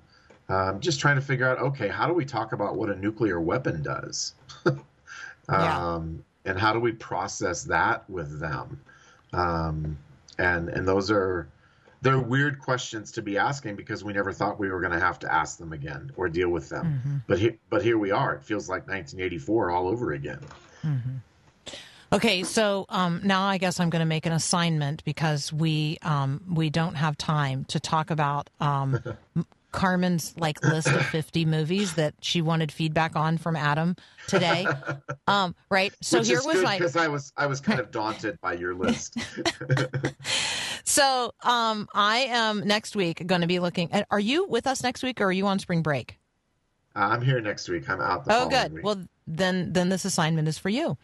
um, 0.48 0.80
just 0.80 1.00
trying 1.00 1.16
to 1.16 1.22
figure 1.22 1.46
out, 1.46 1.58
okay, 1.58 1.88
how 1.88 2.06
do 2.06 2.14
we 2.14 2.24
talk 2.24 2.52
about 2.52 2.76
what 2.76 2.88
a 2.88 2.96
nuclear 2.96 3.40
weapon 3.40 3.82
does, 3.82 4.34
yeah. 4.66 5.94
Um, 5.94 6.24
and 6.44 6.58
how 6.58 6.72
do 6.72 6.80
we 6.80 6.92
process 6.92 7.64
that 7.64 8.08
with 8.08 8.40
them? 8.40 8.80
Um, 9.32 9.98
and 10.38 10.68
and 10.70 10.88
those 10.88 11.10
are 11.10 11.48
they're 12.02 12.18
weird 12.18 12.58
questions 12.58 13.12
to 13.12 13.22
be 13.22 13.36
asking 13.36 13.76
because 13.76 14.02
we 14.02 14.12
never 14.12 14.32
thought 14.32 14.58
we 14.58 14.70
were 14.70 14.80
going 14.80 14.92
to 14.92 15.00
have 15.00 15.18
to 15.18 15.32
ask 15.32 15.58
them 15.58 15.72
again 15.72 16.10
or 16.16 16.28
deal 16.28 16.48
with 16.48 16.68
them. 16.68 16.86
Mm-hmm. 16.86 17.16
But 17.26 17.38
he, 17.38 17.58
but 17.68 17.82
here 17.82 17.98
we 17.98 18.10
are. 18.10 18.34
It 18.34 18.42
feels 18.42 18.68
like 18.68 18.88
1984 18.88 19.70
all 19.70 19.86
over 19.86 20.12
again. 20.12 20.40
Mm-hmm. 20.82 21.16
Okay, 22.12 22.42
so 22.42 22.86
um, 22.88 23.20
now 23.22 23.44
I 23.44 23.58
guess 23.58 23.78
I'm 23.78 23.88
going 23.90 24.00
to 24.00 24.06
make 24.06 24.26
an 24.26 24.32
assignment 24.32 25.04
because 25.04 25.52
we 25.52 25.98
um, 26.02 26.42
we 26.52 26.68
don't 26.70 26.96
have 26.96 27.16
time 27.16 27.64
to 27.66 27.78
talk 27.78 28.10
about 28.10 28.50
um, 28.60 28.98
Carmen's 29.72 30.34
like 30.36 30.60
list 30.64 30.88
of 30.88 31.06
50 31.06 31.44
movies 31.44 31.94
that 31.94 32.14
she 32.20 32.42
wanted 32.42 32.72
feedback 32.72 33.14
on 33.14 33.38
from 33.38 33.54
Adam 33.56 33.96
today. 34.26 34.66
Um, 35.28 35.54
right. 35.70 35.94
So 36.02 36.18
Which 36.18 36.26
here 36.26 36.42
was 36.44 36.60
my 36.60 36.76
because 36.76 36.96
I 36.96 37.06
was 37.06 37.32
I 37.36 37.46
was 37.46 37.60
kind 37.60 37.78
of 37.78 37.92
daunted 37.92 38.40
by 38.40 38.54
your 38.54 38.74
list. 38.74 39.16
so 40.84 41.32
um, 41.44 41.88
I 41.94 42.26
am 42.30 42.66
next 42.66 42.96
week 42.96 43.24
going 43.24 43.42
to 43.42 43.46
be 43.46 43.60
looking 43.60 43.92
at. 43.92 44.08
Are 44.10 44.18
you 44.18 44.48
with 44.48 44.66
us 44.66 44.82
next 44.82 45.04
week 45.04 45.20
or 45.20 45.26
are 45.26 45.32
you 45.32 45.46
on 45.46 45.60
spring 45.60 45.82
break? 45.82 46.18
I'm 46.96 47.20
here 47.22 47.40
next 47.40 47.68
week. 47.68 47.88
I'm 47.88 48.00
out 48.00 48.24
the 48.24 48.34
Oh, 48.34 48.48
good. 48.48 48.72
week. 48.72 48.84
Well, 48.84 49.04
then 49.36 49.72
then 49.72 49.88
this 49.88 50.04
assignment 50.04 50.48
is 50.48 50.58
for 50.58 50.68
you. 50.68 50.96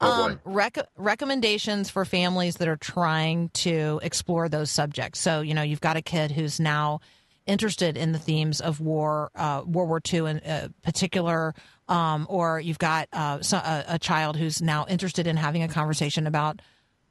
Oh, 0.00 0.24
um, 0.24 0.40
rec- 0.44 0.88
recommendations 0.96 1.90
for 1.90 2.04
families 2.04 2.56
that 2.56 2.68
are 2.68 2.76
trying 2.76 3.48
to 3.50 4.00
explore 4.02 4.48
those 4.48 4.70
subjects. 4.70 5.20
So 5.20 5.40
you 5.40 5.54
know, 5.54 5.62
you've 5.62 5.80
got 5.80 5.96
a 5.96 6.02
kid 6.02 6.30
who's 6.30 6.60
now 6.60 7.00
interested 7.46 7.96
in 7.96 8.12
the 8.12 8.18
themes 8.18 8.60
of 8.60 8.80
war, 8.80 9.30
uh, 9.34 9.62
World 9.66 9.88
War 9.88 10.00
II 10.12 10.30
in 10.30 10.38
uh, 10.40 10.68
particular, 10.82 11.54
um, 11.88 12.26
or 12.28 12.60
you've 12.60 12.78
got 12.78 13.08
uh, 13.12 13.42
so, 13.42 13.56
a, 13.56 13.84
a 13.88 13.98
child 13.98 14.36
who's 14.36 14.62
now 14.62 14.86
interested 14.88 15.26
in 15.26 15.36
having 15.36 15.62
a 15.62 15.68
conversation 15.68 16.26
about 16.26 16.60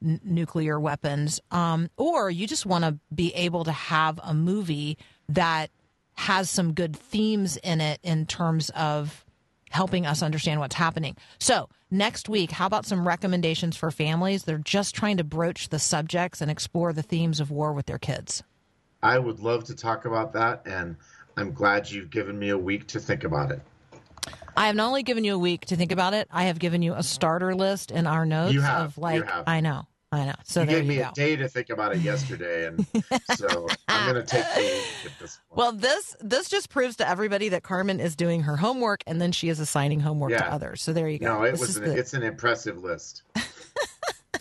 n- 0.02 0.20
nuclear 0.24 0.80
weapons, 0.80 1.40
um, 1.50 1.90
or 1.96 2.30
you 2.30 2.46
just 2.46 2.64
want 2.64 2.84
to 2.84 2.98
be 3.14 3.34
able 3.34 3.64
to 3.64 3.72
have 3.72 4.18
a 4.22 4.32
movie 4.32 4.96
that 5.28 5.70
has 6.14 6.50
some 6.50 6.72
good 6.72 6.96
themes 6.96 7.56
in 7.58 7.80
it 7.80 8.00
in 8.02 8.26
terms 8.26 8.70
of 8.70 9.24
helping 9.70 10.06
us 10.06 10.22
understand 10.22 10.60
what's 10.60 10.74
happening. 10.74 11.16
So, 11.38 11.68
next 11.90 12.28
week, 12.28 12.50
how 12.50 12.66
about 12.66 12.86
some 12.86 13.06
recommendations 13.06 13.76
for 13.76 13.90
families 13.90 14.44
that 14.44 14.54
are 14.54 14.58
just 14.58 14.94
trying 14.94 15.16
to 15.16 15.24
broach 15.24 15.70
the 15.70 15.78
subjects 15.78 16.40
and 16.40 16.50
explore 16.50 16.92
the 16.92 17.02
themes 17.02 17.40
of 17.40 17.50
war 17.50 17.72
with 17.72 17.86
their 17.86 17.98
kids? 17.98 18.42
I 19.02 19.18
would 19.18 19.40
love 19.40 19.64
to 19.64 19.74
talk 19.74 20.04
about 20.04 20.34
that, 20.34 20.62
and 20.66 20.96
I'm 21.36 21.52
glad 21.52 21.90
you've 21.90 22.10
given 22.10 22.38
me 22.38 22.50
a 22.50 22.58
week 22.58 22.86
to 22.88 23.00
think 23.00 23.24
about 23.24 23.50
it. 23.50 23.60
I 24.56 24.66
have 24.66 24.76
not 24.76 24.88
only 24.88 25.02
given 25.02 25.24
you 25.24 25.34
a 25.34 25.38
week 25.38 25.66
to 25.66 25.76
think 25.76 25.92
about 25.92 26.12
it, 26.12 26.28
I 26.30 26.44
have 26.44 26.58
given 26.58 26.82
you 26.82 26.94
a 26.94 27.02
starter 27.02 27.54
list 27.54 27.90
in 27.90 28.06
our 28.06 28.26
notes 28.26 28.60
have, 28.60 28.82
of 28.82 28.98
like. 28.98 29.24
I 29.46 29.60
know. 29.60 29.86
I 30.12 30.24
know. 30.24 30.34
So 30.44 30.62
you 30.62 30.66
gave 30.66 30.86
me 30.86 30.96
you 30.96 31.04
a 31.04 31.12
day 31.14 31.36
to 31.36 31.46
think 31.48 31.70
about 31.70 31.94
it 31.94 32.00
yesterday, 32.00 32.66
and 32.66 32.84
so 33.36 33.68
I'm 33.86 34.12
going 34.12 34.24
to 34.26 34.28
take 34.28 34.44
the 34.54 35.10
this. 35.20 35.38
Well, 35.50 35.70
this 35.72 36.16
this 36.20 36.48
just 36.48 36.68
proves 36.68 36.96
to 36.96 37.08
everybody 37.08 37.48
that 37.50 37.62
Carmen 37.62 38.00
is 38.00 38.16
doing 38.16 38.42
her 38.42 38.56
homework 38.56 39.02
and 39.06 39.20
then 39.22 39.30
she 39.30 39.48
is 39.50 39.60
assigning 39.60 40.00
homework 40.00 40.32
to 40.32 40.52
others. 40.52 40.82
So 40.82 40.92
there 40.92 41.08
you 41.08 41.18
go. 41.20 41.26
no, 41.38 41.42
it 41.44 41.52
This 41.52 41.60
was 41.60 41.76
an, 41.76 41.84
the- 41.84 41.96
it's 41.96 42.12
an 42.14 42.24
impressive 42.24 42.82
list. 42.82 43.22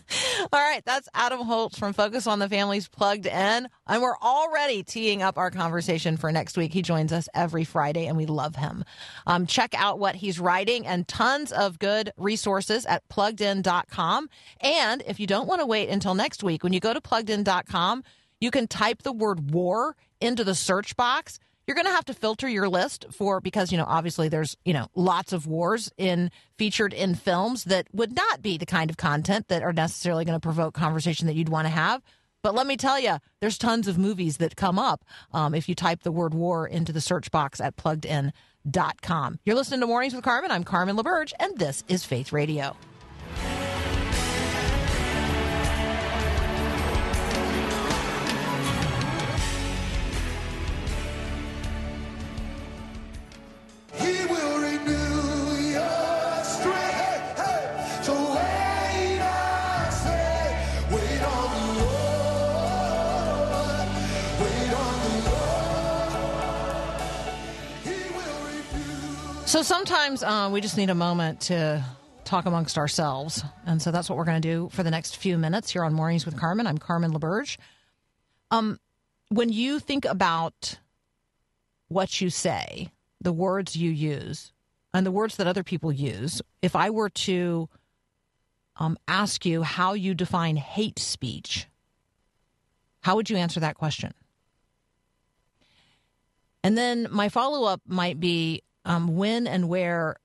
All 0.54 0.60
right, 0.60 0.84
that's 0.86 1.08
Adam 1.13 1.41
Holz 1.41 1.78
from 1.78 1.93
Focus 1.93 2.28
on 2.28 2.39
the 2.39 2.50
Families 2.50 2.88
plugged 2.88 3.26
in. 3.26 3.69
And 3.88 4.02
we're 4.02 4.17
already 4.17 4.84
teeing 4.84 5.22
up 5.22 5.38
our 5.38 5.52
conversation 5.52 6.17
for 6.17 6.32
next 6.32 6.58
week. 6.58 6.74
He 6.74 6.82
joins 6.82 7.13
us 7.13 7.30
every 7.34 7.63
Friday 7.63 8.08
and 8.08 8.17
we 8.17 8.26
love 8.26 8.56
him. 8.56 8.84
Um, 9.28 9.45
check 9.45 9.74
out 9.76 10.00
what 10.00 10.15
he's 10.15 10.39
writing 10.39 10.88
and 10.88 11.08
tons 11.08 11.52
of 11.52 11.80
good 11.80 12.12
resources 12.17 12.86
at 12.86 13.08
pluggedin.com. 13.10 14.30
And 14.62 15.04
if 15.08 15.19
you 15.19 15.28
don't 15.28 15.48
want 15.48 15.62
to 15.62 15.65
wait 15.65 15.89
until 15.89 16.15
next 16.15 16.43
week, 16.43 16.63
when 16.63 16.74
you 16.74 16.80
go 16.80 16.93
to 16.93 17.02
pluggedin.com, 17.02 18.04
you 18.39 18.52
can 18.52 18.67
type 18.67 19.04
the 19.04 19.12
word 19.12 19.52
war 19.52 19.95
into 20.22 20.43
the 20.43 20.56
search 20.56 20.95
box 20.95 21.39
you're 21.69 21.75
going 21.75 21.86
to 21.86 21.91
have 21.91 22.05
to 22.05 22.15
filter 22.15 22.49
your 22.49 22.67
list 22.67 23.05
for 23.12 23.39
because 23.39 23.71
you 23.71 23.77
know 23.77 23.86
obviously 23.88 24.27
there's 24.27 24.58
you 24.65 24.73
know 24.73 24.88
lots 24.95 25.32
of 25.32 25.45
wars 25.45 25.91
in 25.99 26.32
featured 26.58 26.93
in 26.93 27.13
films 27.13 27.65
that 27.65 27.86
would 27.93 28.15
not 28.15 28.41
be 28.41 28.58
the 28.58 28.65
kind 28.65 28.89
of 28.89 28.97
content 28.97 29.47
that 29.49 29.62
are 29.62 29.71
necessarily 29.71 30.25
going 30.25 30.36
to 30.36 30.39
provoke 30.39 30.73
conversation 30.73 31.27
that 31.27 31.36
you'd 31.36 31.47
want 31.47 31.67
to 31.67 31.69
have. 31.69 32.01
But 32.41 32.55
let 32.55 32.65
me 32.65 32.75
tell 32.75 32.99
you 32.99 33.17
there's 33.39 33.60
tons 33.60 33.88
of 33.88 33.99
movies 33.99 34.38
that 34.38 34.55
come 34.55 34.79
up 34.79 35.05
um, 35.32 35.53
if 35.53 35.69
you 35.69 35.75
type 35.75 36.01
the 36.01 36.12
word 36.12 36.34
war 36.34 36.65
into 36.65 36.91
the 36.91 37.01
search 37.01 37.29
box 37.29 37.62
at 37.62 37.75
pluggedin.com 37.75 39.39
you're 39.45 39.55
listening 39.55 39.82
to 39.82 39.88
mornings 39.88 40.15
with 40.15 40.23
carmen. 40.23 40.49
I'm 40.49 40.63
carmen 40.63 40.97
laberge 40.97 41.34
and 41.39 41.55
this 41.55 41.84
is 41.88 42.03
faith 42.03 42.34
radio 42.34 42.75
So 69.60 69.63
sometimes 69.63 70.24
uh, 70.24 70.50
we 70.50 70.62
just 70.62 70.78
need 70.78 70.89
a 70.89 70.95
moment 70.95 71.41
to 71.41 71.84
talk 72.24 72.45
amongst 72.45 72.78
ourselves. 72.78 73.43
And 73.65 73.82
so 73.82 73.91
that's 73.91 74.10
what 74.10 74.17
we're 74.17 74.24
going 74.24 74.41
to 74.41 74.48
do 74.48 74.69
for 74.72 74.84
the 74.84 74.89
next 74.89 75.17
few 75.17 75.38
minutes 75.38 75.69
here 75.69 75.84
on 75.84 75.93
Mornings 75.93 76.26
with 76.26 76.38
Carmen. 76.38 76.65
I'm 76.65 76.78
Carmen 76.78 77.12
LaBerge. 77.12 77.58
Um, 78.52 78.80
when 79.28 79.50
you 79.50 79.80
think 79.80 80.06
about 80.06 80.80
what 81.89 82.22
you 82.22 82.30
say, 82.30 82.93
the 83.19 83.34
words 83.34 83.76
you 83.76 83.91
use, 83.91 84.54
and 84.93 85.06
the 85.06 85.12
words 85.12 85.36
that 85.36 85.45
other 85.45 85.65
people 85.65 85.91
use, 85.91 86.41
if 86.62 86.74
I 86.74 86.89
were 86.89 87.10
to 87.10 87.67
um, 88.78 88.98
ask 89.10 89.45
you 89.45 89.63
how 89.63 89.91
you 89.91 90.13
define 90.13 90.56
hate 90.56 91.00
speech, 91.00 91.67
how 93.02 93.17
would 93.17 93.30
you 93.30 93.36
answer 93.36 93.60
that 93.60 93.76
question? 93.76 94.13
And 96.63 96.78
then 96.78 97.10
my 97.12 97.28
follow 97.28 97.67
up 97.67 97.82
might 97.86 98.22
be 98.22 98.63
um, 98.89 99.15
when 99.15 99.47
and 99.47 99.69
where 99.69 100.17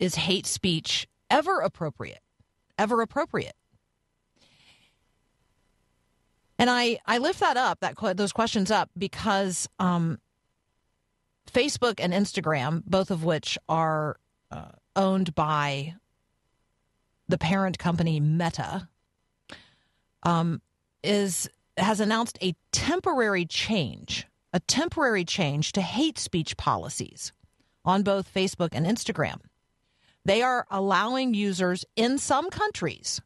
is 0.00 0.14
hate 0.16 0.46
speech 0.46 1.06
ever 1.30 1.60
appropriate? 1.60 2.22
Ever 2.78 3.02
appropriate? 3.02 3.54
And 6.58 6.70
I, 6.70 6.98
I 7.06 7.18
lift 7.18 7.40
that 7.40 7.56
up, 7.56 7.80
that 7.80 7.96
those 8.16 8.32
questions 8.32 8.70
up, 8.70 8.88
because 8.96 9.68
um, 9.78 10.18
Facebook 11.50 11.96
and 11.98 12.14
Instagram, 12.14 12.82
both 12.86 13.10
of 13.10 13.24
which 13.24 13.58
are 13.68 14.16
uh, 14.50 14.70
owned 14.96 15.34
by 15.34 15.94
the 17.28 17.38
parent 17.38 17.78
company 17.78 18.20
Meta, 18.20 18.88
um, 20.22 20.62
is 21.02 21.48
has 21.76 22.00
announced 22.00 22.38
a 22.40 22.54
temporary 22.70 23.44
change, 23.44 24.26
a 24.52 24.60
temporary 24.60 25.24
change 25.24 25.72
to 25.72 25.80
hate 25.80 26.18
speech 26.18 26.56
policies 26.56 27.32
on 27.84 28.02
both 28.02 28.32
Facebook 28.32 28.70
and 28.72 28.86
Instagram. 28.86 29.40
They 30.24 30.42
are 30.42 30.66
allowing 30.70 31.34
users 31.34 31.84
in 31.96 32.18
some 32.18 32.50
countries 32.50 33.20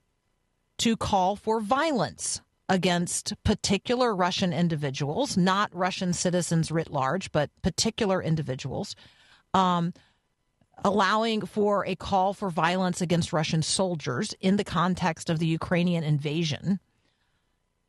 to 0.78 0.96
call 0.96 1.36
for 1.36 1.60
violence 1.60 2.40
against 2.68 3.34
particular 3.44 4.14
Russian 4.14 4.52
individuals, 4.52 5.36
not 5.36 5.74
Russian 5.74 6.12
citizens 6.12 6.70
writ 6.70 6.90
large, 6.90 7.30
but 7.32 7.50
particular 7.62 8.22
individuals, 8.22 8.96
um, 9.54 9.92
allowing 10.84 11.46
for 11.46 11.86
a 11.86 11.94
call 11.94 12.34
for 12.34 12.50
violence 12.50 13.00
against 13.00 13.32
Russian 13.32 13.62
soldiers 13.62 14.34
in 14.40 14.56
the 14.56 14.64
context 14.64 15.30
of 15.30 15.38
the 15.38 15.46
Ukrainian 15.46 16.02
invasion. 16.02 16.80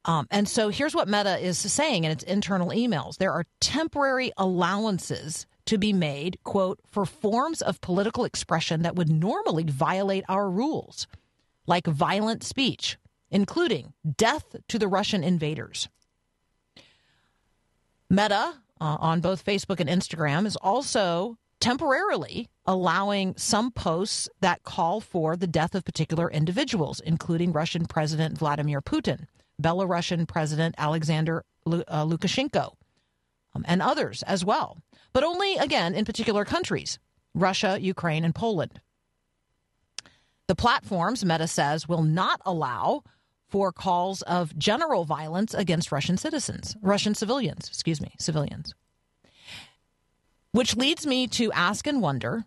Um, 0.06 0.28
and 0.32 0.48
so 0.48 0.70
here's 0.70 0.96
what 0.96 1.10
Meta 1.10 1.38
is 1.38 1.58
saying 1.58 2.06
in 2.06 2.12
its 2.12 2.24
internal 2.24 2.70
emails 2.70 3.18
there 3.18 3.34
are 3.34 3.46
temporary 3.60 4.32
allowances 4.38 5.46
to 5.68 5.78
be 5.78 5.94
made, 5.94 6.40
quote, 6.44 6.80
for 6.86 7.06
forms 7.06 7.62
of 7.62 7.82
political 7.82 8.26
expression 8.26 8.82
that 8.82 8.96
would 8.96 9.10
normally 9.10 9.64
violate 9.64 10.24
our 10.28 10.50
rules, 10.50 11.08
like 11.66 11.86
violent 11.86 12.44
speech, 12.44 12.98
including 13.30 13.94
death 14.18 14.56
to 14.68 14.80
the 14.80 14.88
Russian 14.88 15.24
invaders. 15.24 15.90
Meta 18.10 18.56
uh, 18.80 18.98
on 19.00 19.20
both 19.20 19.44
Facebook 19.44 19.80
and 19.80 19.90
Instagram 19.90 20.46
is 20.46 20.56
also 20.56 21.38
temporarily 21.60 22.48
allowing 22.66 23.36
some 23.36 23.72
posts 23.72 24.30
that 24.40 24.64
call 24.64 25.02
for 25.02 25.36
the 25.36 25.48
death 25.48 25.76
of 25.76 25.84
particular 25.84 26.30
individuals, 26.32 27.00
including 27.02 27.52
Russian 27.52 27.86
President 27.86 28.38
Vladimir 28.38 28.82
Putin, 28.82 29.26
Belarusian 29.62 30.28
President 30.28 30.76
Alexander 30.78 31.44
uh, 31.66 32.06
Lukashenko, 32.06 32.74
Um, 33.58 33.65
and 33.67 33.82
others 33.82 34.24
as 34.24 34.46
well. 34.46 34.78
But 35.13 35.24
only, 35.24 35.58
again, 35.58 35.96
in 35.96 36.06
particular 36.06 36.46
countries 36.46 37.00
Russia, 37.34 37.78
Ukraine, 37.80 38.24
and 38.24 38.34
Poland. 38.34 38.80
The 40.48 40.56
platforms, 40.56 41.26
Meta 41.26 41.48
says, 41.48 41.88
will 41.88 42.04
not 42.04 42.41
allow 42.46 43.04
for 43.50 43.72
calls 43.72 44.22
of 44.24 44.58
general 44.58 45.06
violence 45.06 45.54
against 45.54 45.91
Russian 45.91 46.17
citizens, 46.17 46.76
Russian 46.82 47.15
civilians, 47.15 47.67
excuse 47.67 48.02
me, 48.02 48.13
civilians. 48.20 48.74
Which 50.52 50.76
leads 50.76 51.06
me 51.06 51.28
to 51.28 51.52
ask 51.52 51.86
and 51.88 52.02
wonder 52.02 52.46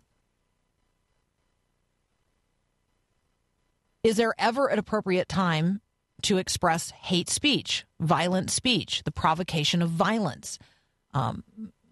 is 4.03 4.17
there 4.17 4.33
ever 4.39 4.67
an 4.67 4.79
appropriate 4.79 5.29
time 5.29 5.81
to 6.23 6.37
express 6.37 6.91
hate 6.91 7.29
speech, 7.29 7.85
violent 7.99 8.49
speech, 8.49 9.03
the 9.03 9.11
provocation 9.11 9.81
of 9.81 9.89
violence, 9.89 10.57
um, 11.13 11.43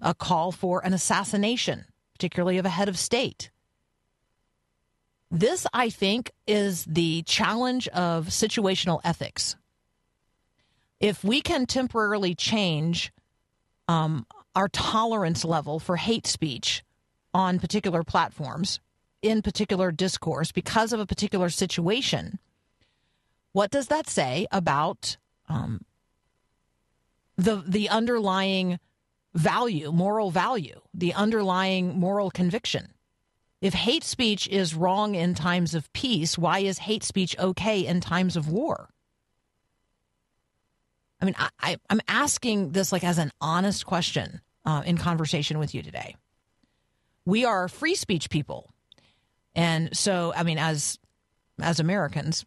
a 0.01 0.13
call 0.13 0.51
for 0.51 0.83
an 0.85 0.93
assassination, 0.93 1.85
particularly 2.13 2.57
of 2.57 2.65
a 2.65 2.69
head 2.69 2.89
of 2.89 2.97
state? 2.97 3.49
This, 5.31 5.67
I 5.73 5.89
think, 5.89 6.31
is 6.47 6.85
the 6.85 7.21
challenge 7.23 7.87
of 7.89 8.27
situational 8.27 8.99
ethics. 9.03 9.55
If 10.99 11.23
we 11.23 11.41
can 11.41 11.65
temporarily 11.65 12.33
change 12.35 13.13
um, 13.87 14.25
our 14.55 14.67
tolerance 14.69 15.45
level 15.45 15.79
for 15.79 15.95
hate 15.95 16.27
speech 16.27 16.83
on 17.33 17.59
particular 17.59 18.03
platforms 18.03 18.79
in 19.21 19.41
particular 19.41 19.91
discourse 19.91 20.51
because 20.51 20.93
of 20.93 20.99
a 20.99 21.05
particular 21.05 21.49
situation, 21.49 22.39
what 23.51 23.71
does 23.71 23.87
that 23.87 24.07
say 24.07 24.47
about 24.51 25.17
um, 25.47 25.81
the 27.37 27.63
the 27.67 27.89
underlying 27.89 28.79
value, 29.33 29.91
moral 29.91 30.31
value, 30.31 30.81
the 30.93 31.13
underlying 31.13 31.99
moral 31.99 32.31
conviction? 32.31 32.93
If 33.61 33.73
hate 33.73 34.03
speech 34.03 34.47
is 34.47 34.73
wrong 34.73 35.15
in 35.15 35.35
times 35.35 35.75
of 35.75 35.91
peace, 35.91 36.37
why 36.37 36.59
is 36.59 36.77
hate 36.79 37.03
speech 37.03 37.37
okay 37.37 37.85
in 37.85 37.99
times 37.99 38.37
of 38.37 38.49
war? 38.49 38.89
I 41.21 41.25
mean, 41.25 41.35
I, 41.59 41.77
am 41.89 41.99
asking 42.07 42.71
this 42.71 42.91
like 42.91 43.03
as 43.03 43.17
an 43.17 43.31
honest 43.41 43.85
question 43.85 44.39
uh, 44.65 44.83
in 44.85 44.97
conversation 44.97 45.59
with 45.59 45.75
you 45.75 45.81
today. 45.81 46.15
We 47.25 47.43
are 47.43 47.67
free 47.67 47.95
speech 47.95 48.29
people, 48.29 48.71
and 49.53 49.95
so 49.95 50.33
I 50.33 50.43
mean, 50.43 50.57
as 50.57 50.97
as 51.61 51.81
Americans, 51.81 52.45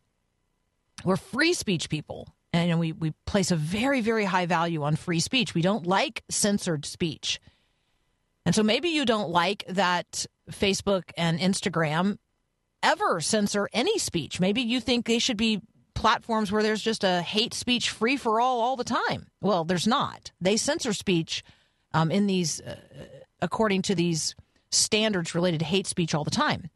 we're 1.04 1.16
free 1.16 1.52
speech 1.52 1.90
people, 1.90 2.34
and 2.52 2.78
we 2.78 2.92
we 2.92 3.12
place 3.26 3.50
a 3.50 3.56
very 3.56 4.00
very 4.00 4.24
high 4.24 4.46
value 4.46 4.82
on 4.82 4.96
free 4.96 5.20
speech. 5.20 5.54
We 5.54 5.62
don't 5.62 5.86
like 5.86 6.22
censored 6.30 6.84
speech, 6.84 7.40
and 8.44 8.54
so 8.54 8.62
maybe 8.62 8.90
you 8.90 9.04
don't 9.04 9.30
like 9.30 9.64
that 9.68 10.26
Facebook 10.50 11.04
and 11.16 11.38
Instagram 11.38 12.18
ever 12.82 13.20
censor 13.20 13.68
any 13.72 13.98
speech. 13.98 14.40
Maybe 14.40 14.60
you 14.60 14.80
think 14.80 15.06
they 15.06 15.18
should 15.18 15.36
be 15.36 15.60
platforms 15.94 16.50
where 16.50 16.62
there's 16.62 16.82
just 16.82 17.04
a 17.04 17.22
hate 17.22 17.54
speech 17.54 17.90
free 17.90 18.16
for 18.16 18.40
all 18.40 18.60
all 18.60 18.76
the 18.76 18.84
time. 18.84 19.28
Well, 19.40 19.64
there's 19.64 19.86
not. 19.86 20.32
They 20.40 20.56
censor 20.56 20.92
speech 20.92 21.44
um, 21.94 22.10
in 22.10 22.26
these, 22.26 22.60
uh, 22.60 22.76
according 23.40 23.82
to 23.82 23.94
these 23.94 24.34
standards 24.70 25.34
related 25.34 25.60
to 25.60 25.66
hate 25.66 25.86
speech 25.86 26.14
all 26.14 26.24
the 26.24 26.30
time. 26.30 26.68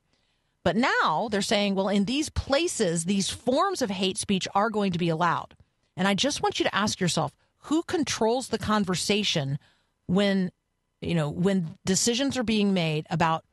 But 0.62 0.76
now 0.76 1.28
they're 1.30 1.42
saying, 1.42 1.74
well, 1.74 1.88
in 1.88 2.04
these 2.04 2.28
places, 2.28 3.04
these 3.04 3.30
forms 3.30 3.82
of 3.82 3.90
hate 3.90 4.18
speech 4.18 4.48
are 4.54 4.70
going 4.70 4.92
to 4.92 4.98
be 4.98 5.08
allowed. 5.08 5.54
And 5.96 6.06
I 6.06 6.14
just 6.14 6.42
want 6.42 6.58
you 6.58 6.64
to 6.64 6.74
ask 6.74 7.00
yourself 7.00 7.34
who 7.60 7.82
controls 7.82 8.48
the 8.48 8.58
conversation 8.58 9.58
when, 10.06 10.50
you 11.00 11.14
know, 11.14 11.28
when 11.28 11.76
decisions 11.84 12.36
are 12.36 12.44
being 12.44 12.74
made 12.74 13.06
about 13.10 13.44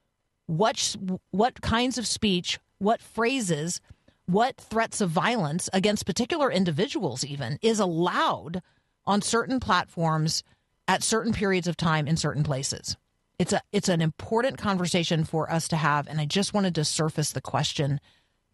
what 0.45 0.95
what 1.31 1.61
kinds 1.61 1.97
of 1.97 2.05
speech, 2.05 2.59
what 2.79 3.01
phrases 3.01 3.79
what 4.25 4.57
threats 4.57 5.01
of 5.01 5.09
violence 5.09 5.69
against 5.73 6.05
particular 6.05 6.51
individuals 6.51 7.25
even 7.25 7.59
is 7.61 7.79
allowed 7.79 8.61
on 9.05 9.21
certain 9.21 9.59
platforms 9.59 10.43
at 10.87 11.03
certain 11.03 11.33
periods 11.33 11.67
of 11.67 11.75
time 11.75 12.07
in 12.07 12.15
certain 12.15 12.43
places. 12.43 12.95
It's 13.37 13.51
a 13.51 13.61
it's 13.71 13.89
an 13.89 14.01
important 14.01 14.57
conversation 14.57 15.23
for 15.25 15.51
us 15.51 15.67
to 15.69 15.75
have 15.75 16.07
and 16.07 16.21
I 16.21 16.25
just 16.25 16.53
wanted 16.53 16.75
to 16.75 16.85
surface 16.85 17.31
the 17.31 17.41
question 17.41 17.99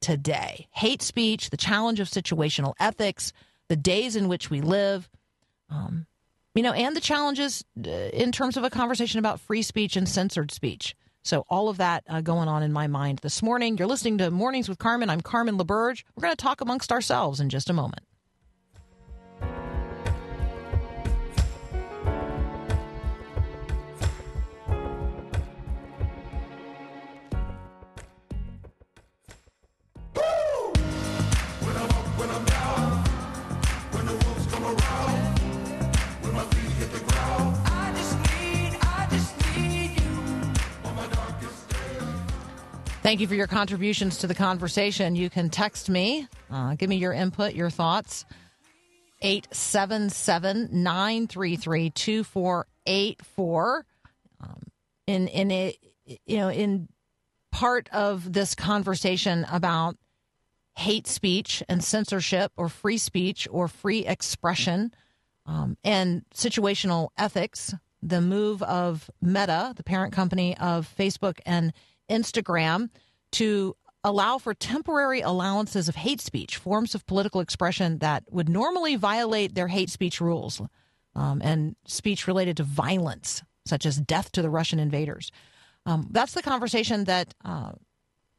today. 0.02 0.67
Hate 0.71 1.02
speech, 1.02 1.49
the 1.49 1.58
challenge 1.58 1.99
of 1.99 2.08
situational 2.10 2.73
ethics, 2.80 3.34
the 3.69 3.75
days 3.75 4.15
in 4.15 4.27
which 4.27 4.49
we 4.49 4.62
live, 4.62 5.10
um, 5.69 6.05
you 6.55 6.63
know, 6.63 6.73
and 6.73 6.95
the 6.95 7.01
challenges 7.01 7.63
uh, 7.86 7.89
in 7.89 8.32
terms 8.32 8.58
of 8.58 8.63
a 8.63 8.69
conversation 8.69 9.19
about 9.19 9.39
free 9.39 9.62
speech 9.62 9.95
and 9.95 10.10
censored 10.10 10.51
speech. 10.51 10.95
So, 11.23 11.45
all 11.49 11.69
of 11.69 11.77
that 11.77 12.03
uh, 12.10 12.21
going 12.21 12.47
on 12.47 12.63
in 12.63 12.73
my 12.73 12.88
mind 12.88 13.19
this 13.19 13.43
morning. 13.43 13.77
You're 13.77 13.88
listening 13.88 14.17
to 14.17 14.32
Mornings 14.32 14.67
with 14.67 14.79
Carmen. 14.79 15.10
I'm 15.10 15.21
Carmen 15.21 15.58
LaBerge. 15.58 16.03
We're 16.15 16.21
going 16.21 16.36
to 16.36 16.43
talk 16.43 16.62
amongst 16.62 16.91
ourselves 16.91 17.39
in 17.39 17.49
just 17.49 17.69
a 17.69 17.73
moment. 17.73 18.03
Thank 43.10 43.22
you 43.22 43.28
for 43.28 43.34
your 43.34 43.48
contributions 43.48 44.19
to 44.19 44.28
the 44.28 44.36
conversation. 44.36 45.15
You 45.15 45.32
can 45.32 45.50
text 45.50 45.89
me, 45.89 46.28
uh, 46.52 46.76
give 46.76 46.89
me 46.91 46.98
your 46.98 47.12
input, 47.12 47.56
your 47.56 47.72
thoughts. 47.72 48.24
877 49.24 50.69
933 50.72 51.89
2484. 51.89 53.86
Um, 54.41 54.62
in, 55.08 55.28
in 55.28 55.50
it, 55.50 55.78
you 56.06 56.38
know, 56.38 56.52
in 56.52 56.88
part 57.52 57.89
of 57.91 58.32
this 58.32 58.54
conversation 58.54 59.43
about 59.52 59.98
hate 60.78 61.08
speech 61.08 61.63
and 61.67 61.84
censorship 61.84 62.52
or 62.58 62.69
free 62.69 63.00
speech 63.00 63.48
or 63.50 63.67
free 63.67 64.06
expression 64.06 64.93
um, 65.48 65.78
and 65.84 66.26
situational 66.36 67.10
ethics, 67.17 67.74
the 68.04 68.22
move 68.22 68.62
of 68.62 69.10
Meta, 69.19 69.74
the 69.76 69.84
parent 69.84 70.13
company 70.13 70.56
of 70.60 70.88
Facebook 70.95 71.39
and 71.43 71.74
Instagram 72.10 72.89
to 73.34 73.76
allow 74.04 74.38
for 74.38 74.54
temporary 74.54 75.22
allowances 75.22 75.89
of 75.89 75.95
hate 75.95 76.22
speech, 76.22 76.58
forms 76.58 76.95
of 76.95 77.06
political 77.06 77.41
expression 77.41 78.00
that 78.00 78.24
would 78.30 78.50
normally 78.50 78.95
violate 78.95 79.56
their 79.56 79.67
hate 79.67 79.89
speech 79.89 80.22
rules 80.22 80.62
um, 81.15 81.41
and 81.43 81.76
speech 81.86 82.28
related 82.28 82.58
to 82.58 82.63
violence, 82.63 83.43
such 83.65 83.86
as 83.86 83.98
death 83.98 84.32
to 84.32 84.41
the 84.41 84.50
Russian 84.50 84.80
invaders. 84.80 85.32
Um, 85.86 86.08
that's 86.12 86.34
the 86.34 86.41
conversation 86.41 87.06
that 87.06 87.34
uh, 87.43 87.72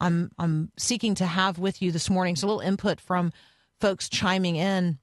I'm 0.01 0.31
I'm 0.39 0.73
seeking 0.79 1.15
to 1.17 1.27
have 1.27 1.59
with 1.59 1.83
you 1.83 1.93
this 1.93 2.09
morning. 2.09 2.37
So 2.37 2.47
a 2.47 2.49
little 2.49 2.61
input 2.61 3.01
from 3.01 3.33
folks 3.81 4.09
chiming 4.09 4.57
in. 4.57 4.99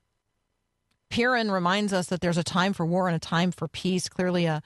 Piran 1.09 1.51
reminds 1.51 1.93
us 1.93 2.07
that 2.07 2.19
there's 2.19 2.37
a 2.37 2.43
time 2.43 2.73
for 2.73 2.85
war 2.85 3.07
and 3.07 3.15
a 3.15 3.19
time 3.19 3.51
for 3.51 3.67
peace. 3.67 4.09
Clearly, 4.09 4.45
a 4.45 4.61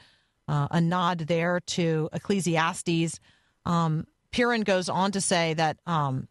uh, 0.47 0.67
a 0.71 0.81
nod 0.81 1.19
there 1.19 1.59
to 1.61 2.09
Ecclesiastes. 2.13 3.19
Um, 3.65 4.07
Piran 4.31 4.61
goes 4.61 4.89
on 4.89 5.11
to 5.11 5.21
say 5.21 5.53
that 5.53 5.77
um, 5.85 6.27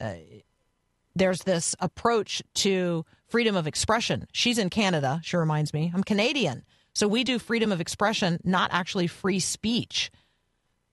uh, 0.00 0.14
there's 1.14 1.42
this 1.42 1.74
approach 1.80 2.42
to 2.54 3.04
freedom 3.28 3.56
of 3.56 3.66
expression. 3.66 4.26
She's 4.32 4.58
in 4.58 4.70
Canada, 4.70 5.20
she 5.22 5.36
reminds 5.36 5.72
me. 5.72 5.90
I'm 5.94 6.04
Canadian. 6.04 6.64
So 6.94 7.08
we 7.08 7.24
do 7.24 7.38
freedom 7.38 7.72
of 7.72 7.80
expression, 7.80 8.40
not 8.44 8.70
actually 8.72 9.06
free 9.06 9.40
speech. 9.40 10.10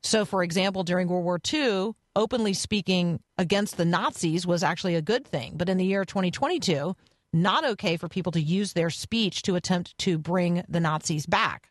So, 0.01 0.23
for 0.23 0.43
example, 0.43 0.83
during 0.83 1.09
World 1.09 1.25
War 1.25 1.39
II, 1.53 1.91
openly 2.15 2.53
speaking 2.53 3.19
against 3.37 3.77
the 3.77 3.85
Nazis 3.85 4.47
was 4.47 4.63
actually 4.63 4.95
a 4.95 5.01
good 5.01 5.25
thing. 5.25 5.53
But 5.57 5.67
in 5.67 5.77
the 5.77 5.85
year 5.85 6.05
2022, 6.05 6.95
not 7.33 7.65
okay 7.65 7.97
for 7.97 8.07
people 8.07 8.31
to 8.31 8.41
use 8.41 8.73
their 8.73 8.89
speech 8.89 9.41
to 9.43 9.55
attempt 9.55 9.97
to 9.99 10.17
bring 10.17 10.63
the 10.69 10.79
Nazis 10.79 11.25
back. 11.25 11.69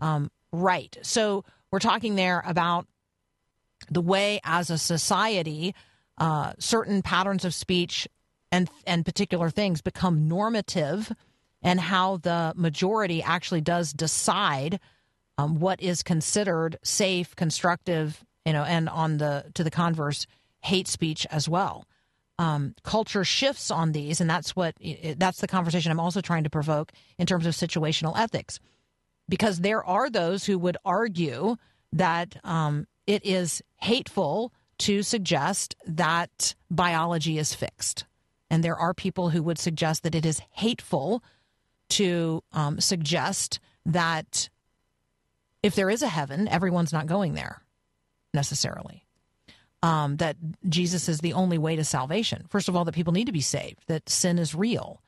Um, 0.00 0.30
right. 0.52 0.96
So 1.02 1.44
we're 1.70 1.80
talking 1.80 2.14
there 2.14 2.42
about 2.46 2.86
the 3.90 4.00
way 4.00 4.40
as 4.44 4.70
a 4.70 4.78
society 4.78 5.74
uh, 6.18 6.52
certain 6.58 7.02
patterns 7.02 7.44
of 7.44 7.54
speech 7.54 8.08
and 8.50 8.70
and 8.86 9.04
particular 9.04 9.50
things 9.50 9.80
become 9.82 10.28
normative 10.28 11.12
and 11.62 11.80
how 11.80 12.16
the 12.18 12.52
majority 12.56 13.22
actually 13.22 13.60
does 13.60 13.92
decide 13.92 14.80
um, 15.38 15.60
what 15.60 15.82
is 15.82 16.02
considered 16.02 16.78
safe 16.82 17.36
constructive 17.36 18.24
you 18.44 18.52
know 18.52 18.62
and 18.62 18.88
on 18.88 19.18
the 19.18 19.44
to 19.54 19.62
the 19.62 19.70
converse 19.70 20.26
hate 20.62 20.88
speech 20.88 21.26
as 21.30 21.48
well. 21.48 21.86
Um, 22.38 22.74
culture 22.82 23.24
shifts 23.24 23.70
on 23.70 23.92
these 23.92 24.20
and 24.20 24.28
that's 24.28 24.54
what 24.54 24.74
that's 25.16 25.40
the 25.40 25.48
conversation 25.48 25.90
i'm 25.90 26.00
also 26.00 26.20
trying 26.20 26.44
to 26.44 26.50
provoke 26.50 26.92
in 27.18 27.26
terms 27.26 27.46
of 27.46 27.54
situational 27.54 28.18
ethics. 28.18 28.60
Because 29.28 29.60
there 29.60 29.84
are 29.84 30.08
those 30.08 30.44
who 30.44 30.58
would 30.58 30.76
argue 30.84 31.56
that 31.92 32.36
um, 32.44 32.86
it 33.06 33.24
is 33.24 33.62
hateful 33.76 34.52
to 34.78 35.02
suggest 35.02 35.74
that 35.86 36.54
biology 36.70 37.38
is 37.38 37.54
fixed. 37.54 38.04
And 38.50 38.62
there 38.62 38.76
are 38.76 38.94
people 38.94 39.30
who 39.30 39.42
would 39.42 39.58
suggest 39.58 40.02
that 40.02 40.14
it 40.14 40.26
is 40.26 40.40
hateful 40.50 41.22
to 41.90 42.42
um, 42.52 42.80
suggest 42.80 43.58
that 43.84 44.48
if 45.62 45.74
there 45.74 45.90
is 45.90 46.02
a 46.02 46.08
heaven, 46.08 46.48
everyone's 46.48 46.92
not 46.92 47.06
going 47.06 47.34
there 47.34 47.62
necessarily. 48.34 49.04
Um, 49.82 50.16
that 50.16 50.36
Jesus 50.68 51.08
is 51.08 51.18
the 51.18 51.32
only 51.32 51.58
way 51.58 51.76
to 51.76 51.84
salvation. 51.84 52.46
First 52.48 52.68
of 52.68 52.74
all, 52.74 52.84
that 52.84 52.94
people 52.94 53.12
need 53.12 53.26
to 53.26 53.32
be 53.32 53.40
saved, 53.40 53.82
that 53.86 54.08
sin 54.08 54.38
is 54.38 54.54
real. 54.54 55.00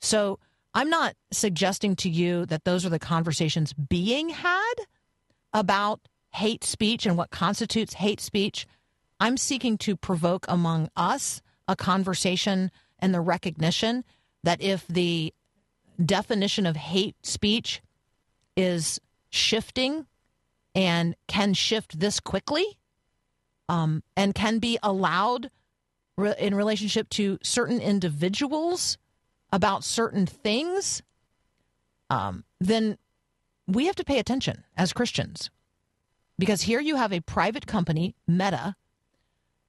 So 0.00 0.38
I'm 0.74 0.90
not 0.90 1.14
suggesting 1.30 1.94
to 1.96 2.10
you 2.10 2.46
that 2.46 2.64
those 2.64 2.84
are 2.84 2.90
the 2.90 2.98
conversations 2.98 3.72
being 3.72 4.30
had 4.30 4.74
about 5.52 6.00
hate 6.34 6.64
speech 6.64 7.06
and 7.06 7.16
what 7.16 7.30
constitutes 7.30 7.94
hate 7.94 8.20
speech. 8.20 8.66
I'm 9.20 9.36
seeking 9.36 9.78
to 9.78 9.96
provoke 9.96 10.44
among 10.48 10.90
us 10.96 11.40
a 11.68 11.76
conversation 11.76 12.72
and 12.98 13.14
the 13.14 13.20
recognition 13.20 14.04
that 14.42 14.60
if 14.60 14.86
the 14.88 15.32
definition 16.04 16.66
of 16.66 16.74
hate 16.74 17.14
speech 17.24 17.80
is 18.56 19.00
shifting 19.30 20.06
and 20.74 21.14
can 21.28 21.54
shift 21.54 22.00
this 22.00 22.18
quickly 22.18 22.66
um, 23.68 24.02
and 24.16 24.34
can 24.34 24.58
be 24.58 24.76
allowed 24.82 25.50
re- 26.16 26.34
in 26.38 26.54
relationship 26.54 27.08
to 27.10 27.38
certain 27.42 27.80
individuals 27.80 28.98
about 29.52 29.84
certain 29.84 30.26
things, 30.26 31.00
um, 32.10 32.44
then 32.60 32.98
we 33.68 33.86
have 33.86 33.94
to 33.96 34.04
pay 34.04 34.18
attention 34.18 34.64
as 34.76 34.92
Christians. 34.92 35.48
Because 36.38 36.62
here 36.62 36.80
you 36.80 36.96
have 36.96 37.12
a 37.12 37.20
private 37.20 37.66
company, 37.66 38.14
Meta, 38.26 38.74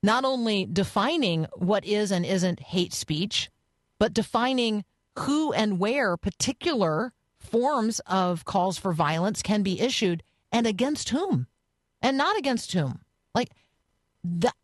not 0.01 0.25
only 0.25 0.65
defining 0.65 1.47
what 1.55 1.85
is 1.85 2.11
and 2.11 2.25
isn't 2.25 2.59
hate 2.59 2.93
speech, 2.93 3.49
but 3.99 4.13
defining 4.13 4.83
who 5.19 5.53
and 5.53 5.79
where 5.79 6.17
particular 6.17 7.13
forms 7.39 7.99
of 8.01 8.45
calls 8.45 8.77
for 8.77 8.93
violence 8.93 9.41
can 9.41 9.63
be 9.63 9.79
issued 9.79 10.23
and 10.51 10.67
against 10.67 11.09
whom 11.09 11.47
and 12.01 12.17
not 12.17 12.37
against 12.37 12.73
whom. 12.73 13.01
Like 13.33 13.49
that 14.23 14.55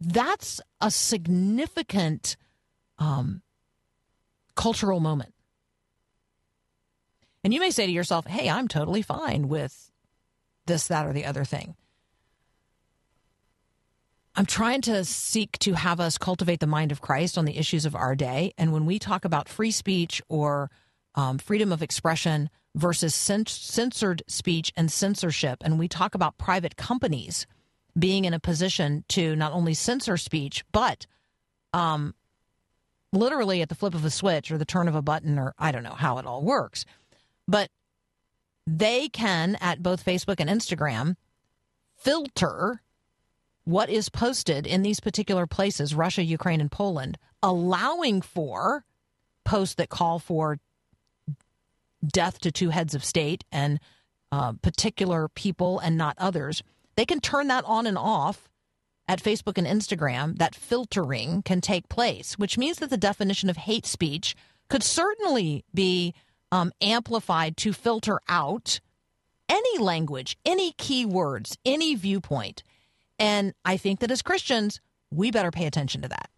that's 0.00 0.60
a 0.80 0.90
significant 0.90 2.36
um, 2.98 3.42
cultural 4.54 5.00
moment. 5.00 5.32
And 7.42 7.54
you 7.54 7.60
may 7.60 7.70
say 7.70 7.86
to 7.86 7.92
yourself, 7.92 8.26
hey, 8.26 8.50
I'm 8.50 8.68
totally 8.68 9.02
fine 9.02 9.48
with 9.48 9.90
this, 10.66 10.88
that, 10.88 11.06
or 11.06 11.12
the 11.12 11.24
other 11.24 11.44
thing. 11.44 11.74
I'm 14.38 14.46
trying 14.46 14.82
to 14.82 15.02
seek 15.04 15.58
to 15.60 15.72
have 15.72 15.98
us 15.98 16.18
cultivate 16.18 16.60
the 16.60 16.66
mind 16.66 16.92
of 16.92 17.00
Christ 17.00 17.38
on 17.38 17.46
the 17.46 17.56
issues 17.56 17.86
of 17.86 17.96
our 17.96 18.14
day. 18.14 18.52
And 18.58 18.70
when 18.70 18.84
we 18.84 18.98
talk 18.98 19.24
about 19.24 19.48
free 19.48 19.70
speech 19.70 20.20
or 20.28 20.70
um, 21.14 21.38
freedom 21.38 21.72
of 21.72 21.82
expression 21.82 22.50
versus 22.74 23.14
cens- 23.14 23.48
censored 23.48 24.22
speech 24.26 24.74
and 24.76 24.92
censorship, 24.92 25.62
and 25.64 25.78
we 25.78 25.88
talk 25.88 26.14
about 26.14 26.36
private 26.36 26.76
companies 26.76 27.46
being 27.98 28.26
in 28.26 28.34
a 28.34 28.38
position 28.38 29.04
to 29.08 29.34
not 29.36 29.52
only 29.52 29.72
censor 29.72 30.18
speech, 30.18 30.64
but 30.70 31.06
um, 31.72 32.14
literally 33.10 33.62
at 33.62 33.70
the 33.70 33.74
flip 33.74 33.94
of 33.94 34.04
a 34.04 34.10
switch 34.10 34.50
or 34.50 34.58
the 34.58 34.66
turn 34.66 34.86
of 34.86 34.94
a 34.94 35.00
button, 35.00 35.38
or 35.38 35.54
I 35.58 35.72
don't 35.72 35.82
know 35.82 35.94
how 35.94 36.18
it 36.18 36.26
all 36.26 36.42
works. 36.42 36.84
But 37.48 37.70
they 38.66 39.08
can, 39.08 39.56
at 39.60 39.82
both 39.82 40.04
Facebook 40.04 40.40
and 40.40 40.50
Instagram, 40.50 41.16
filter 41.96 42.82
what 43.64 43.90
is 43.90 44.08
posted 44.08 44.66
in 44.66 44.82
these 44.82 45.00
particular 45.00 45.46
places 45.46 45.94
Russia, 45.94 46.22
Ukraine, 46.22 46.60
and 46.60 46.70
Poland, 46.70 47.18
allowing 47.42 48.22
for 48.22 48.84
posts 49.44 49.74
that 49.74 49.88
call 49.88 50.18
for 50.18 50.58
death 52.06 52.40
to 52.40 52.52
two 52.52 52.70
heads 52.70 52.94
of 52.94 53.04
state 53.04 53.44
and 53.50 53.80
uh, 54.30 54.52
particular 54.62 55.28
people 55.28 55.78
and 55.78 55.96
not 55.96 56.16
others. 56.18 56.62
They 56.96 57.04
can 57.04 57.20
turn 57.20 57.48
that 57.48 57.64
on 57.64 57.86
and 57.86 57.98
off 57.98 58.48
at 59.08 59.22
Facebook 59.22 59.58
and 59.58 59.66
Instagram. 59.66 60.38
That 60.38 60.54
filtering 60.54 61.42
can 61.42 61.60
take 61.60 61.88
place, 61.88 62.38
which 62.38 62.58
means 62.58 62.78
that 62.78 62.90
the 62.90 62.96
definition 62.96 63.48
of 63.48 63.56
hate 63.56 63.86
speech 63.86 64.36
could 64.68 64.82
certainly 64.82 65.64
be 65.74 66.14
um, 66.52 66.72
amplified 66.80 67.56
to 67.58 67.72
filter 67.72 68.18
out 68.28 68.80
any 69.48 69.78
language, 69.78 70.36
any 70.44 70.72
keywords, 70.72 71.56
any 71.64 71.94
viewpoint. 71.94 72.62
And 73.18 73.54
I 73.64 73.76
think 73.76 74.00
that 74.00 74.10
as 74.10 74.22
Christians, 74.22 74.80
we 75.10 75.30
better 75.30 75.50
pay 75.50 75.66
attention 75.66 76.02
to 76.02 76.08
that. 76.08 76.30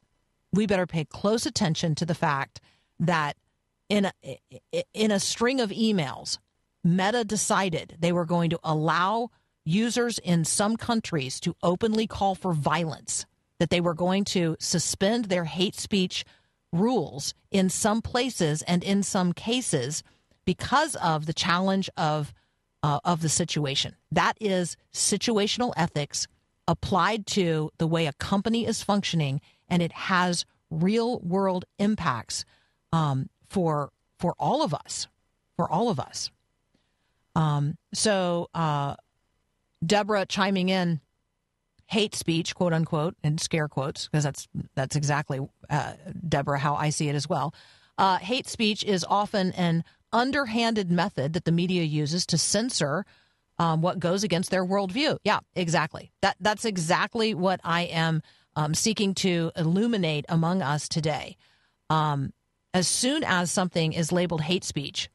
We 0.52 0.66
better 0.66 0.86
pay 0.86 1.04
close 1.04 1.46
attention 1.46 1.94
to 1.96 2.06
the 2.06 2.14
fact 2.14 2.60
that 3.00 3.36
in 3.88 4.06
a, 4.06 4.12
in 4.94 5.10
a 5.10 5.20
string 5.20 5.60
of 5.60 5.70
emails, 5.70 6.38
Meta 6.84 7.24
decided 7.24 7.96
they 7.98 8.12
were 8.12 8.24
going 8.24 8.50
to 8.50 8.60
allow 8.62 9.30
users 9.64 10.18
in 10.18 10.44
some 10.44 10.76
countries 10.76 11.40
to 11.40 11.54
openly 11.62 12.06
call 12.06 12.34
for 12.34 12.52
violence, 12.52 13.26
that 13.58 13.70
they 13.70 13.80
were 13.80 13.94
going 13.94 14.24
to 14.24 14.56
suspend 14.58 15.26
their 15.26 15.44
hate 15.44 15.74
speech 15.74 16.24
rules 16.72 17.34
in 17.50 17.68
some 17.68 18.02
places 18.02 18.62
and 18.62 18.82
in 18.84 19.02
some 19.02 19.32
cases 19.32 20.02
because 20.44 20.94
of 20.96 21.26
the 21.26 21.32
challenge 21.32 21.90
of 21.96 22.32
uh, 22.82 23.00
of 23.04 23.22
the 23.22 23.28
situation. 23.28 23.96
That 24.12 24.36
is 24.40 24.76
situational 24.92 25.72
ethics 25.76 26.26
applied 26.66 27.26
to 27.26 27.70
the 27.78 27.86
way 27.86 28.06
a 28.06 28.12
company 28.14 28.66
is 28.66 28.82
functioning, 28.82 29.40
and 29.68 29.82
it 29.82 29.92
has 29.92 30.44
real 30.70 31.18
world 31.20 31.64
impacts 31.78 32.44
um, 32.92 33.28
for 33.48 33.90
for 34.18 34.34
all 34.38 34.62
of 34.62 34.74
us, 34.74 35.06
for 35.56 35.70
all 35.70 35.88
of 35.88 35.98
us. 35.98 36.30
Um, 37.34 37.76
so, 37.94 38.48
uh, 38.54 38.96
Deborah 39.84 40.26
chiming 40.26 40.70
in, 40.70 41.00
hate 41.88 42.14
speech, 42.14 42.54
quote 42.54 42.72
unquote, 42.72 43.16
and 43.24 43.40
scare 43.40 43.66
quotes, 43.68 44.06
because 44.06 44.24
that's 44.24 44.46
that's 44.74 44.94
exactly 44.94 45.40
uh, 45.68 45.94
Deborah 46.28 46.58
how 46.58 46.74
I 46.76 46.90
see 46.90 47.08
it 47.08 47.14
as 47.14 47.28
well. 47.28 47.54
Uh, 47.96 48.18
hate 48.18 48.46
speech 48.46 48.84
is 48.84 49.04
often 49.08 49.52
an 49.52 49.82
underhanded 50.12 50.90
method 50.90 51.32
that 51.32 51.44
the 51.44 51.52
media 51.52 51.82
uses 51.82 52.24
to 52.26 52.38
censor 52.38 53.04
um, 53.58 53.82
what 53.82 53.98
goes 53.98 54.22
against 54.22 54.50
their 54.50 54.64
worldview. 54.64 55.18
Yeah, 55.24 55.40
exactly. 55.56 56.12
That 56.22 56.36
that's 56.40 56.64
exactly 56.64 57.34
what 57.34 57.60
I 57.64 57.82
am 57.82 58.22
um, 58.54 58.74
seeking 58.74 59.14
to 59.14 59.50
illuminate 59.56 60.26
among 60.28 60.62
us 60.62 60.88
today. 60.88 61.36
Um, 61.90 62.32
as 62.74 62.86
soon 62.86 63.24
as 63.24 63.50
something 63.50 63.94
is 63.94 64.12
labeled 64.12 64.42
hate 64.42 64.62
speech, 64.62 65.08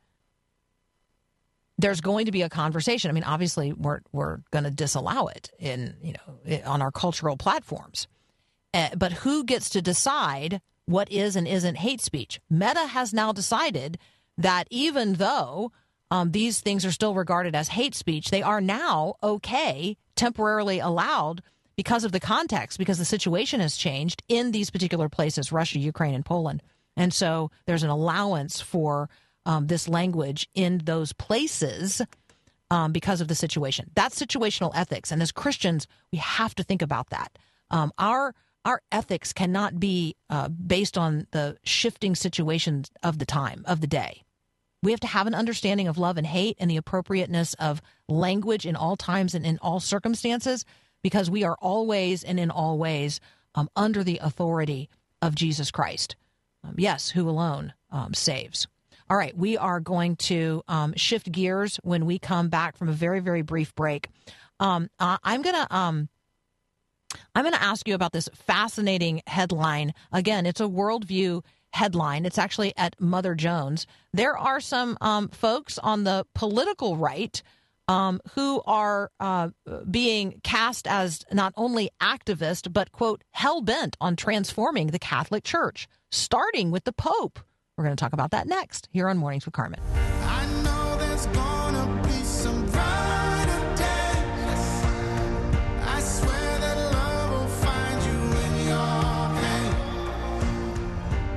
there's 1.83 1.99
going 1.99 2.27
to 2.27 2.31
be 2.31 2.43
a 2.43 2.49
conversation. 2.49 3.09
I 3.09 3.13
mean, 3.13 3.25
obviously, 3.25 3.73
we're 3.73 3.99
we're 4.13 4.37
going 4.51 4.63
to 4.63 4.71
disallow 4.71 5.27
it 5.27 5.51
in 5.59 5.95
you 6.01 6.13
know 6.13 6.61
on 6.65 6.81
our 6.81 6.91
cultural 6.91 7.35
platforms, 7.35 8.07
uh, 8.73 8.89
but 8.97 9.11
who 9.11 9.43
gets 9.43 9.69
to 9.71 9.81
decide 9.81 10.61
what 10.85 11.11
is 11.11 11.35
and 11.35 11.45
isn't 11.45 11.75
hate 11.75 11.99
speech? 11.99 12.39
Meta 12.49 12.87
has 12.87 13.13
now 13.13 13.33
decided 13.33 13.99
that 14.37 14.65
even 14.69 15.15
though 15.15 15.73
um, 16.09 16.31
these 16.31 16.61
things 16.61 16.85
are 16.85 16.91
still 16.91 17.13
regarded 17.13 17.53
as 17.53 17.67
hate 17.67 17.95
speech, 17.95 18.29
they 18.29 18.41
are 18.41 18.61
now 18.61 19.15
okay, 19.21 19.97
temporarily 20.15 20.79
allowed 20.79 21.43
because 21.75 22.05
of 22.05 22.13
the 22.13 22.19
context, 22.19 22.77
because 22.77 22.97
the 22.97 23.05
situation 23.05 23.59
has 23.59 23.75
changed 23.75 24.23
in 24.29 24.51
these 24.51 24.69
particular 24.69 25.09
places, 25.09 25.51
Russia, 25.51 25.79
Ukraine, 25.79 26.15
and 26.15 26.25
Poland. 26.25 26.63
And 26.95 27.13
so 27.13 27.51
there's 27.65 27.83
an 27.83 27.89
allowance 27.89 28.61
for 28.61 29.09
um, 29.45 29.67
this 29.67 29.87
language 29.87 30.49
in 30.53 30.79
those 30.79 31.13
places 31.13 32.01
um, 32.71 32.91
because 32.91 33.21
of 33.21 33.27
the 33.27 33.35
situation. 33.35 33.89
That's 33.95 34.19
situational 34.19 34.71
ethics, 34.73 35.11
and 35.11 35.21
as 35.21 35.31
Christians, 35.31 35.87
we 36.11 36.17
have 36.19 36.55
to 36.55 36.63
think 36.63 36.81
about 36.81 37.09
that. 37.09 37.37
Um, 37.69 37.91
our 37.97 38.33
our 38.65 38.81
ethics 38.91 39.33
cannot 39.33 39.79
be 39.79 40.15
uh, 40.29 40.47
based 40.47 40.97
on 40.97 41.27
the 41.31 41.57
shifting 41.63 42.15
situations 42.15 42.89
of 43.03 43.19
the 43.19 43.25
time 43.25 43.63
of 43.67 43.81
the 43.81 43.87
day. 43.87 44.23
We 44.81 44.91
have 44.91 45.01
to 45.01 45.07
have 45.07 45.27
an 45.27 45.35
understanding 45.35 45.87
of 45.87 45.97
love 45.97 46.17
and 46.17 46.25
hate 46.27 46.57
and 46.59 46.69
the 46.69 46.77
appropriateness 46.77 47.53
of 47.55 47.81
language 48.07 48.65
in 48.65 48.75
all 48.75 48.95
times 48.95 49.35
and 49.35 49.45
in 49.45 49.57
all 49.59 49.79
circumstances, 49.79 50.65
because 51.01 51.29
we 51.29 51.43
are 51.43 51.57
always 51.61 52.23
and 52.23 52.39
in 52.39 52.49
all 52.49 52.77
ways 52.77 53.19
um, 53.55 53.69
under 53.75 54.03
the 54.03 54.19
authority 54.21 54.89
of 55.21 55.35
Jesus 55.35 55.71
Christ. 55.71 56.15
Um, 56.63 56.75
yes, 56.77 57.09
who 57.09 57.29
alone 57.29 57.73
um, 57.91 58.13
saves. 58.13 58.67
All 59.09 59.17
right, 59.17 59.35
we 59.37 59.57
are 59.57 59.79
going 59.79 60.15
to 60.17 60.63
um, 60.67 60.93
shift 60.95 61.31
gears 61.31 61.79
when 61.83 62.05
we 62.05 62.19
come 62.19 62.49
back 62.49 62.77
from 62.77 62.89
a 62.89 62.93
very, 62.93 63.19
very 63.19 63.41
brief 63.41 63.75
break. 63.75 64.07
Um, 64.59 64.89
uh, 64.99 65.17
I'm 65.23 65.41
gonna 65.41 65.67
um, 65.69 66.09
I'm 67.35 67.43
gonna 67.43 67.57
ask 67.57 67.87
you 67.87 67.95
about 67.95 68.13
this 68.13 68.29
fascinating 68.33 69.21
headline. 69.27 69.93
Again, 70.11 70.45
it's 70.45 70.61
a 70.61 70.65
worldview 70.65 71.43
headline. 71.71 72.25
It's 72.25 72.37
actually 72.37 72.73
at 72.77 72.99
Mother 72.99 73.35
Jones. 73.35 73.87
There 74.13 74.37
are 74.37 74.59
some 74.59 74.97
um, 75.01 75.27
folks 75.29 75.77
on 75.77 76.03
the 76.03 76.25
political 76.33 76.97
right. 76.97 77.41
Um, 77.89 78.21
who 78.33 78.61
are 78.65 79.11
uh, 79.19 79.49
being 79.91 80.39
cast 80.41 80.87
as 80.87 81.25
not 81.33 81.53
only 81.57 81.89
activist, 82.01 82.71
but, 82.71 82.93
quote, 82.93 83.25
hell 83.31 83.59
bent 83.61 83.97
on 83.99 84.15
transforming 84.15 84.87
the 84.87 84.99
Catholic 84.99 85.43
Church, 85.43 85.89
starting 86.09 86.71
with 86.71 86.85
the 86.85 86.93
Pope. 86.93 87.39
We're 87.77 87.85
going 87.85 87.95
to 87.95 88.01
talk 88.01 88.13
about 88.13 88.31
that 88.31 88.45
next 88.47 88.87
here 88.91 89.09
on 89.09 89.17
Mornings 89.17 89.45
with 89.45 89.55
Carmen. 89.55 89.79
I 90.21 90.45
know 90.63 90.95
there's 90.99 91.25
gonna 91.27 92.03
be 92.03 92.23
some 92.23 92.67
brighter 92.67 93.75
days. 93.75 94.83
I 95.81 95.99
swear 95.99 96.59
that 96.59 96.77
love 96.93 97.31
will 97.31 97.47
find 97.47 98.03
you 98.03 98.11
in 98.11 98.67
your 98.67 99.09
pain. 99.41 99.73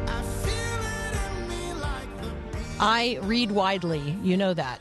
I 0.08 0.22
feel 0.44 0.80
it 0.92 1.16
in 1.26 1.48
me 1.48 1.72
like 1.80 2.20
the 2.20 2.28
beat. 2.52 2.80
I 2.80 3.18
read 3.22 3.50
widely. 3.50 4.18
You 4.22 4.36
know 4.36 4.52
that. 4.52 4.80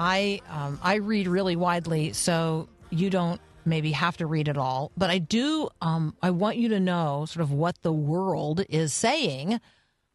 I 0.00 0.40
um, 0.50 0.80
I 0.82 0.96
read 0.96 1.28
really 1.28 1.54
widely, 1.54 2.14
so 2.14 2.68
you 2.90 3.10
don't 3.10 3.40
maybe 3.64 3.92
have 3.92 4.16
to 4.16 4.26
read 4.26 4.48
it 4.48 4.58
all. 4.58 4.90
But 4.96 5.10
I 5.10 5.18
do. 5.18 5.68
Um, 5.80 6.16
I 6.20 6.30
want 6.30 6.56
you 6.56 6.68
to 6.70 6.80
know 6.80 7.26
sort 7.26 7.44
of 7.44 7.52
what 7.52 7.80
the 7.82 7.92
world 7.92 8.64
is 8.68 8.92
saying, 8.92 9.60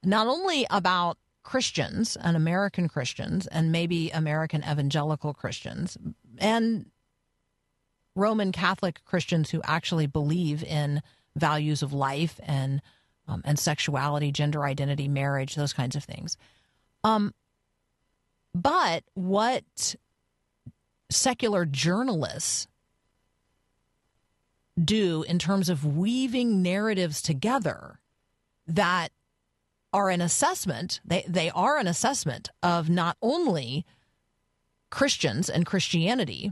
not 0.04 0.28
only 0.28 0.66
about 0.70 1.18
Christians 1.43 2.16
and 2.16 2.38
American 2.38 2.88
Christians, 2.88 3.47
and 3.47 3.72
maybe 3.72 4.10
American 4.12 4.64
evangelical 4.64 5.34
Christians, 5.34 5.97
and 6.38 6.86
Roman 8.16 8.52
Catholic 8.52 9.04
Christians 9.06 9.49
who 9.49 9.62
actually 9.64 10.08
believe 10.08 10.64
in 10.64 11.02
values 11.36 11.82
of 11.82 11.93
life 11.93 12.39
and 12.43 12.82
um, 13.28 13.41
and 13.45 13.58
sexuality, 13.58 14.32
gender 14.32 14.66
identity, 14.66 15.08
marriage, 15.08 15.56
those 15.56 15.74
kinds 15.74 15.95
of 15.95 16.04
things. 16.04 16.38
Um, 17.04 17.34
but 18.54 19.04
what 19.14 19.95
secular 21.10 21.66
journalists 21.66 22.68
do 24.84 25.24
in 25.24 25.39
terms 25.39 25.70
of 25.70 25.86
weaving 25.86 26.62
narratives 26.62 27.22
together 27.22 27.99
that 28.68 29.12
are 29.94 30.10
an 30.10 30.22
assessment 30.22 31.00
they, 31.06 31.24
they 31.28 31.50
are 31.52 31.78
an 31.78 31.88
assessment 31.88 32.50
of 32.64 32.89
not 32.89 33.18
only 33.22 33.86
christians 34.89 35.50
and 35.50 35.66
christianity 35.66 36.52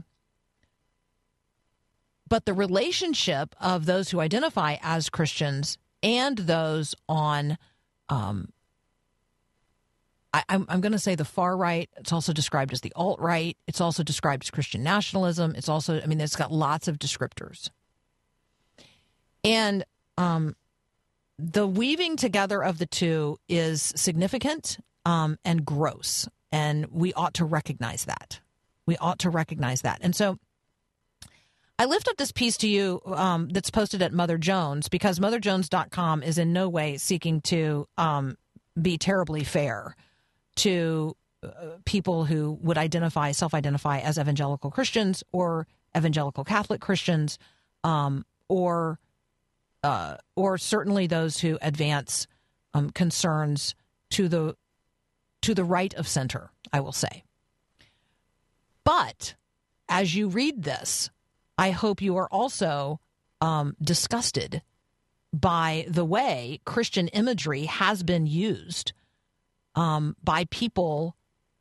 but 2.28 2.44
the 2.44 2.54
relationship 2.54 3.54
of 3.60 3.86
those 3.86 4.10
who 4.10 4.20
identify 4.20 4.76
as 4.82 5.08
christians 5.08 5.78
and 6.02 6.38
those 6.38 6.94
on 7.08 7.58
um, 8.08 8.48
I, 10.32 10.44
am 10.48 10.66
I'm 10.68 10.80
going 10.80 10.92
to 10.92 10.98
say 10.98 11.14
the 11.14 11.24
far 11.24 11.56
right. 11.56 11.88
It's 11.96 12.12
also 12.12 12.32
described 12.32 12.72
as 12.72 12.80
the 12.80 12.92
alt 12.94 13.20
right. 13.20 13.56
It's 13.66 13.80
also 13.80 14.02
described 14.02 14.44
as 14.44 14.50
Christian 14.50 14.82
nationalism. 14.82 15.54
It's 15.56 15.68
also, 15.68 16.00
I 16.00 16.06
mean, 16.06 16.20
it's 16.20 16.36
got 16.36 16.52
lots 16.52 16.88
of 16.88 16.98
descriptors. 16.98 17.70
And 19.42 19.84
um, 20.16 20.54
the 21.40 21.66
weaving 21.66 22.16
together 22.16 22.62
of 22.62 22.78
the 22.78 22.86
two 22.86 23.38
is 23.48 23.92
significant 23.96 24.78
um, 25.04 25.38
and 25.44 25.64
gross. 25.64 26.28
And 26.52 26.86
we 26.90 27.12
ought 27.14 27.34
to 27.34 27.44
recognize 27.44 28.04
that. 28.04 28.40
We 28.86 28.96
ought 28.96 29.20
to 29.20 29.30
recognize 29.30 29.82
that. 29.82 29.98
And 30.02 30.14
so 30.14 30.38
I 31.78 31.86
lift 31.86 32.08
up 32.08 32.16
this 32.16 32.32
piece 32.32 32.58
to 32.58 32.68
you 32.68 33.00
um, 33.06 33.48
that's 33.48 33.70
posted 33.70 34.02
at 34.02 34.12
Mother 34.12 34.36
Jones 34.36 34.88
because 34.88 35.18
MotherJones.com 35.18 36.22
is 36.22 36.36
in 36.36 36.52
no 36.52 36.68
way 36.68 36.98
seeking 36.98 37.40
to 37.42 37.88
um, 37.96 38.36
be 38.80 38.98
terribly 38.98 39.44
fair 39.44 39.96
to 40.56 41.16
uh, 41.42 41.48
people 41.86 42.26
who 42.26 42.58
would 42.62 42.76
identify, 42.76 43.32
self 43.32 43.54
identify 43.54 44.00
as 44.00 44.18
evangelical 44.18 44.70
Christians 44.70 45.24
or 45.32 45.66
evangelical 45.96 46.44
Catholic 46.44 46.80
Christians, 46.80 47.38
um, 47.82 48.26
or 48.48 48.98
uh, 49.82 50.16
or 50.36 50.58
certainly 50.58 51.06
those 51.06 51.38
who 51.40 51.58
advance 51.62 52.26
um, 52.74 52.90
concerns 52.90 53.74
to 54.10 54.28
the 54.28 54.56
to 55.42 55.54
the 55.54 55.64
right 55.64 55.94
of 55.94 56.06
center. 56.06 56.50
I 56.72 56.80
will 56.80 56.92
say, 56.92 57.24
but 58.84 59.34
as 59.88 60.14
you 60.14 60.28
read 60.28 60.62
this, 60.62 61.10
I 61.56 61.70
hope 61.70 62.02
you 62.02 62.16
are 62.16 62.28
also 62.30 63.00
um, 63.40 63.74
disgusted 63.82 64.62
by 65.32 65.86
the 65.88 66.04
way 66.04 66.60
Christian 66.64 67.08
imagery 67.08 67.64
has 67.64 68.02
been 68.02 68.26
used 68.26 68.92
um, 69.74 70.16
by 70.22 70.44
people 70.50 71.16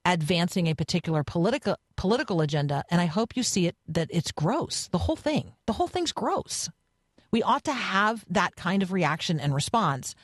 advancing 0.06 0.68
a 0.68 0.76
particular 0.76 1.24
political 1.24 1.76
political 1.96 2.42
agenda, 2.42 2.84
and 2.90 3.02
I 3.02 3.06
hope 3.06 3.36
you 3.36 3.44
see 3.44 3.68
it 3.68 3.76
that 3.88 4.08
it's 4.12 4.32
gross. 4.32 4.88
The 4.88 4.98
whole 5.00 5.16
thing, 5.16 5.54
the 5.66 5.74
whole 5.74 5.88
thing's 5.88 6.12
gross. 6.12 6.70
We 7.32 7.44
ought 7.44 7.64
to 7.66 7.74
have 7.74 8.26
that 8.30 8.56
kind 8.56 8.84
of 8.84 8.92
reaction 8.92 9.40
and 9.40 9.54
response. 9.54 10.16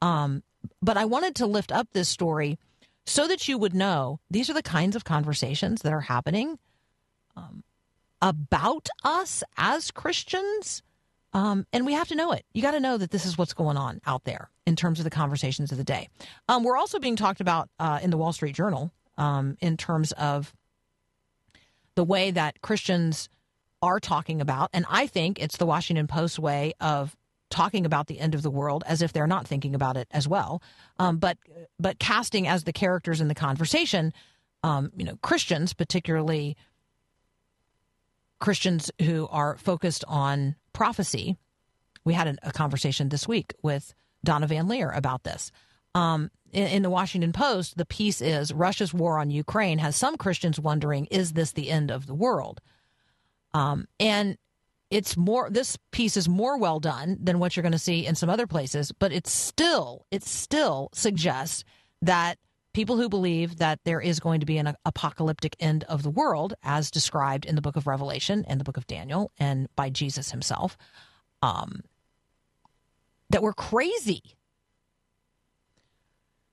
Um, 0.00 0.42
but 0.80 0.96
I 0.96 1.04
wanted 1.04 1.34
to 1.36 1.46
lift 1.46 1.72
up 1.72 1.88
this 1.92 2.08
story 2.08 2.58
so 3.04 3.26
that 3.26 3.48
you 3.48 3.58
would 3.58 3.74
know 3.74 4.20
these 4.30 4.48
are 4.48 4.54
the 4.54 4.62
kinds 4.62 4.94
of 4.94 5.04
conversations 5.04 5.82
that 5.82 5.92
are 5.92 6.02
happening 6.02 6.58
um, 7.36 7.64
about 8.20 8.88
us 9.02 9.42
as 9.56 9.90
Christians 9.90 10.82
um, 11.34 11.66
and 11.72 11.86
we 11.86 11.94
have 11.94 12.08
to 12.08 12.14
know 12.14 12.32
it. 12.32 12.44
You 12.52 12.62
got 12.62 12.72
to 12.72 12.80
know 12.80 12.98
that 12.98 13.10
this 13.10 13.24
is 13.24 13.38
what's 13.38 13.54
going 13.54 13.76
on 13.76 14.00
out 14.06 14.24
there 14.24 14.50
in 14.66 14.76
terms 14.76 15.00
of 15.00 15.04
the 15.04 15.10
conversations 15.10 15.72
of 15.72 15.78
the 15.78 15.84
day. 15.84 16.08
Um, 16.48 16.62
we're 16.62 16.76
also 16.76 16.98
being 16.98 17.16
talked 17.16 17.40
about 17.40 17.70
uh, 17.78 18.00
in 18.02 18.10
the 18.10 18.18
Wall 18.18 18.32
Street 18.32 18.54
Journal 18.54 18.92
um, 19.16 19.56
in 19.60 19.76
terms 19.76 20.12
of 20.12 20.52
the 21.94 22.04
way 22.04 22.30
that 22.30 22.60
Christians 22.60 23.28
are 23.82 24.00
talking 24.00 24.40
about. 24.40 24.70
And 24.72 24.86
I 24.88 25.06
think 25.06 25.40
it's 25.40 25.56
the 25.56 25.66
Washington 25.66 26.06
Post 26.06 26.38
way 26.38 26.72
of 26.80 27.16
talking 27.50 27.84
about 27.84 28.06
the 28.06 28.18
end 28.18 28.34
of 28.34 28.42
the 28.42 28.50
world 28.50 28.82
as 28.86 29.02
if 29.02 29.12
they're 29.12 29.26
not 29.26 29.46
thinking 29.46 29.74
about 29.74 29.96
it 29.96 30.08
as 30.10 30.26
well. 30.26 30.62
Um, 30.98 31.18
but 31.18 31.36
but 31.78 31.98
casting 31.98 32.48
as 32.48 32.64
the 32.64 32.72
characters 32.72 33.20
in 33.20 33.28
the 33.28 33.34
conversation, 33.34 34.14
um, 34.62 34.90
you 34.96 35.04
know, 35.04 35.18
Christians, 35.20 35.74
particularly 35.74 36.56
Christians 38.40 38.90
who 39.02 39.28
are 39.30 39.56
focused 39.58 40.04
on 40.08 40.56
prophecy. 40.72 41.36
We 42.04 42.14
had 42.14 42.26
a, 42.26 42.48
a 42.48 42.52
conversation 42.52 43.08
this 43.08 43.28
week 43.28 43.54
with 43.62 43.94
Donna 44.24 44.46
Van 44.46 44.66
Leer 44.66 44.90
about 44.90 45.22
this. 45.22 45.52
Um, 45.94 46.30
in, 46.52 46.66
in, 46.68 46.82
the 46.82 46.90
Washington 46.90 47.32
Post, 47.32 47.76
the 47.76 47.84
piece 47.84 48.20
is 48.20 48.52
Russia's 48.52 48.94
war 48.94 49.18
on 49.18 49.30
Ukraine 49.30 49.78
has 49.78 49.94
some 49.94 50.16
Christians 50.16 50.58
wondering, 50.58 51.06
is 51.06 51.34
this 51.34 51.52
the 51.52 51.70
end 51.70 51.90
of 51.90 52.06
the 52.06 52.14
world? 52.14 52.60
Um, 53.54 53.86
and 54.00 54.36
it's 54.90 55.16
more, 55.16 55.48
this 55.50 55.78
piece 55.90 56.16
is 56.16 56.28
more 56.28 56.58
well 56.58 56.80
done 56.80 57.16
than 57.20 57.38
what 57.38 57.56
you're 57.56 57.62
going 57.62 57.72
to 57.72 57.78
see 57.78 58.06
in 58.06 58.14
some 58.14 58.28
other 58.28 58.46
places, 58.46 58.92
but 58.92 59.12
it 59.12 59.26
still, 59.26 60.06
it 60.10 60.22
still 60.22 60.90
suggests 60.92 61.64
that 62.02 62.38
people 62.74 62.96
who 62.96 63.08
believe 63.08 63.58
that 63.58 63.80
there 63.84 64.00
is 64.00 64.20
going 64.20 64.40
to 64.40 64.46
be 64.46 64.58
an 64.58 64.74
apocalyptic 64.84 65.56
end 65.60 65.84
of 65.84 66.02
the 66.02 66.10
world, 66.10 66.54
as 66.62 66.90
described 66.90 67.44
in 67.44 67.54
the 67.54 67.62
book 67.62 67.76
of 67.76 67.86
Revelation 67.86 68.44
and 68.48 68.58
the 68.58 68.64
book 68.64 68.76
of 68.76 68.86
Daniel 68.86 69.30
and 69.38 69.68
by 69.76 69.90
Jesus 69.90 70.30
himself, 70.30 70.76
um, 71.42 71.82
that 73.30 73.42
we're 73.42 73.52
crazy. 73.52 74.22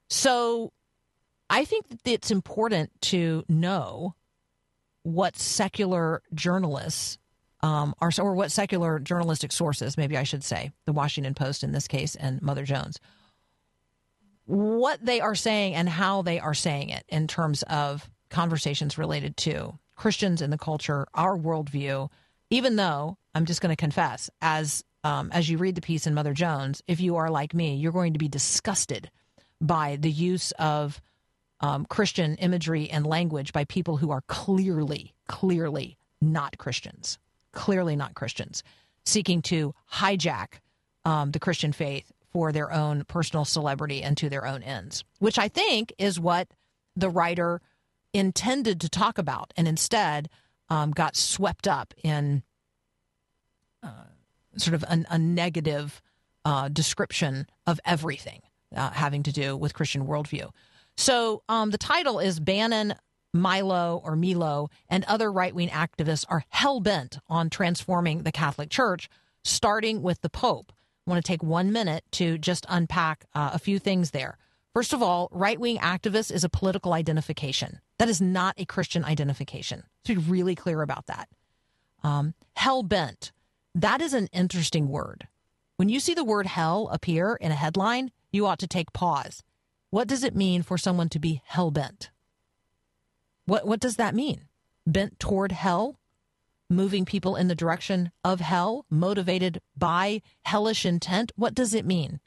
So 0.09 0.73
I 1.49 1.65
think 1.65 1.89
that 1.89 1.99
it's 2.05 2.31
important 2.31 2.91
to 3.03 3.43
know 3.47 4.15
what 5.03 5.37
secular 5.37 6.21
journalists 6.33 7.17
um, 7.61 7.93
are, 7.99 8.11
or 8.19 8.35
what 8.35 8.51
secular 8.51 8.99
journalistic 8.99 9.51
sources, 9.51 9.97
maybe 9.97 10.17
I 10.17 10.23
should 10.23 10.43
say, 10.43 10.71
the 10.85 10.93
Washington 10.93 11.33
Post 11.33 11.63
in 11.63 11.71
this 11.71 11.87
case 11.87 12.15
and 12.15 12.41
Mother 12.41 12.63
Jones, 12.65 12.99
what 14.45 15.03
they 15.05 15.19
are 15.19 15.35
saying 15.35 15.75
and 15.75 15.87
how 15.87 16.21
they 16.21 16.39
are 16.39 16.53
saying 16.53 16.89
it 16.89 17.03
in 17.09 17.27
terms 17.27 17.63
of 17.63 18.09
conversations 18.29 18.97
related 18.97 19.37
to 19.37 19.77
Christians 19.95 20.41
in 20.41 20.49
the 20.49 20.57
culture, 20.57 21.05
our 21.13 21.37
worldview. 21.37 22.09
Even 22.49 22.77
though 22.77 23.17
I'm 23.35 23.45
just 23.45 23.61
going 23.61 23.71
to 23.71 23.75
confess, 23.75 24.29
as 24.41 24.83
um, 25.03 25.29
as 25.31 25.49
you 25.49 25.57
read 25.57 25.75
the 25.75 25.81
piece 25.81 26.07
in 26.07 26.13
Mother 26.13 26.33
Jones, 26.33 26.81
if 26.87 26.99
you 26.99 27.17
are 27.17 27.29
like 27.29 27.53
me, 27.53 27.75
you're 27.75 27.91
going 27.91 28.13
to 28.13 28.19
be 28.19 28.27
disgusted 28.27 29.11
by 29.61 29.97
the 29.97 30.11
use 30.11 30.51
of 30.53 31.01
um, 31.61 31.85
Christian 31.85 32.35
imagery 32.35 32.89
and 32.89 33.05
language 33.05 33.53
by 33.53 33.65
people 33.65 33.97
who 33.97 34.11
are 34.11 34.21
clearly, 34.27 35.13
clearly 35.27 35.97
not 36.21 36.57
Christians, 36.57 37.17
clearly 37.51 37.95
not 37.95 38.13
Christians, 38.15 38.63
seeking 39.05 39.41
to 39.43 39.73
hijack 39.93 40.59
um, 41.05 41.31
the 41.31 41.39
Christian 41.39 41.71
faith 41.71 42.11
for 42.31 42.51
their 42.51 42.71
own 42.71 43.03
personal 43.05 43.45
celebrity 43.45 44.03
and 44.03 44.15
to 44.17 44.29
their 44.29 44.45
own 44.45 44.61
ends, 44.63 45.03
which 45.19 45.39
I 45.39 45.47
think 45.47 45.93
is 45.97 46.19
what 46.19 46.47
the 46.95 47.09
writer 47.09 47.61
intended 48.13 48.81
to 48.81 48.89
talk 48.89 49.17
about 49.17 49.53
and 49.57 49.67
instead 49.67 50.29
um, 50.69 50.91
got 50.91 51.15
swept 51.15 51.67
up 51.67 51.93
in 52.03 52.43
uh, 53.81 54.05
sort 54.57 54.75
of 54.75 54.85
an, 54.87 55.07
a 55.09 55.17
negative 55.17 56.01
uh, 56.45 56.69
description 56.69 57.47
of 57.65 57.79
everything 57.85 58.41
uh, 58.75 58.91
having 58.91 59.23
to 59.23 59.31
do 59.31 59.57
with 59.57 59.73
Christian 59.73 60.05
worldview. 60.05 60.51
So 60.99 61.43
um, 61.47 61.69
the 61.69 61.77
title 61.77 62.19
is 62.19 62.41
Bannon, 62.41 62.93
Milo, 63.33 64.01
or 64.03 64.17
Milo, 64.17 64.69
and 64.89 65.05
other 65.05 65.31
right 65.31 65.55
wing 65.55 65.69
activists 65.69 66.25
are 66.27 66.43
hell 66.49 66.81
bent 66.81 67.19
on 67.29 67.49
transforming 67.49 68.23
the 68.23 68.33
Catholic 68.33 68.69
Church, 68.69 69.09
starting 69.45 70.01
with 70.01 70.19
the 70.19 70.29
Pope. 70.29 70.73
I 71.07 71.09
want 71.09 71.23
to 71.23 71.27
take 71.27 71.41
one 71.41 71.71
minute 71.71 72.03
to 72.11 72.37
just 72.37 72.65
unpack 72.67 73.23
uh, 73.33 73.51
a 73.53 73.59
few 73.59 73.79
things 73.79 74.11
there. 74.11 74.37
First 74.73 74.91
of 74.91 75.01
all, 75.01 75.29
right 75.31 75.57
wing 75.57 75.77
activist 75.77 76.33
is 76.33 76.43
a 76.43 76.49
political 76.49 76.91
identification. 76.91 77.79
That 77.97 78.09
is 78.09 78.19
not 78.19 78.55
a 78.57 78.65
Christian 78.65 79.05
identification. 79.05 79.83
To 80.03 80.15
be 80.15 80.21
really 80.21 80.53
clear 80.53 80.81
about 80.81 81.07
that. 81.07 81.29
Um, 82.03 82.33
hell 82.57 82.83
bent, 82.83 83.31
that 83.73 84.01
is 84.01 84.13
an 84.13 84.27
interesting 84.33 84.89
word. 84.89 85.29
When 85.77 85.87
you 85.87 86.01
see 86.01 86.13
the 86.13 86.25
word 86.25 86.45
hell 86.45 86.89
appear 86.91 87.37
in 87.39 87.53
a 87.53 87.55
headline, 87.55 88.11
you 88.33 88.45
ought 88.45 88.59
to 88.59 88.67
take 88.67 88.91
pause. 88.91 89.43
What 89.89 90.07
does 90.07 90.23
it 90.23 90.35
mean 90.35 90.61
for 90.63 90.77
someone 90.77 91.09
to 91.09 91.19
be 91.19 91.41
hell 91.45 91.71
bent? 91.71 92.11
What, 93.45 93.65
what 93.65 93.79
does 93.79 93.95
that 93.95 94.15
mean? 94.15 94.41
Bent 94.85 95.19
toward 95.19 95.51
hell? 95.51 95.99
moving 96.69 97.03
people 97.03 97.35
in 97.35 97.47
the 97.47 97.55
direction 97.55 98.11
of 98.23 98.39
hell, 98.39 98.85
motivated 98.89 99.59
by 99.75 100.21
hellish 100.43 100.85
intent? 100.85 101.31
What 101.35 101.55
does 101.55 101.73
it 101.73 101.85
mean? 101.85 102.19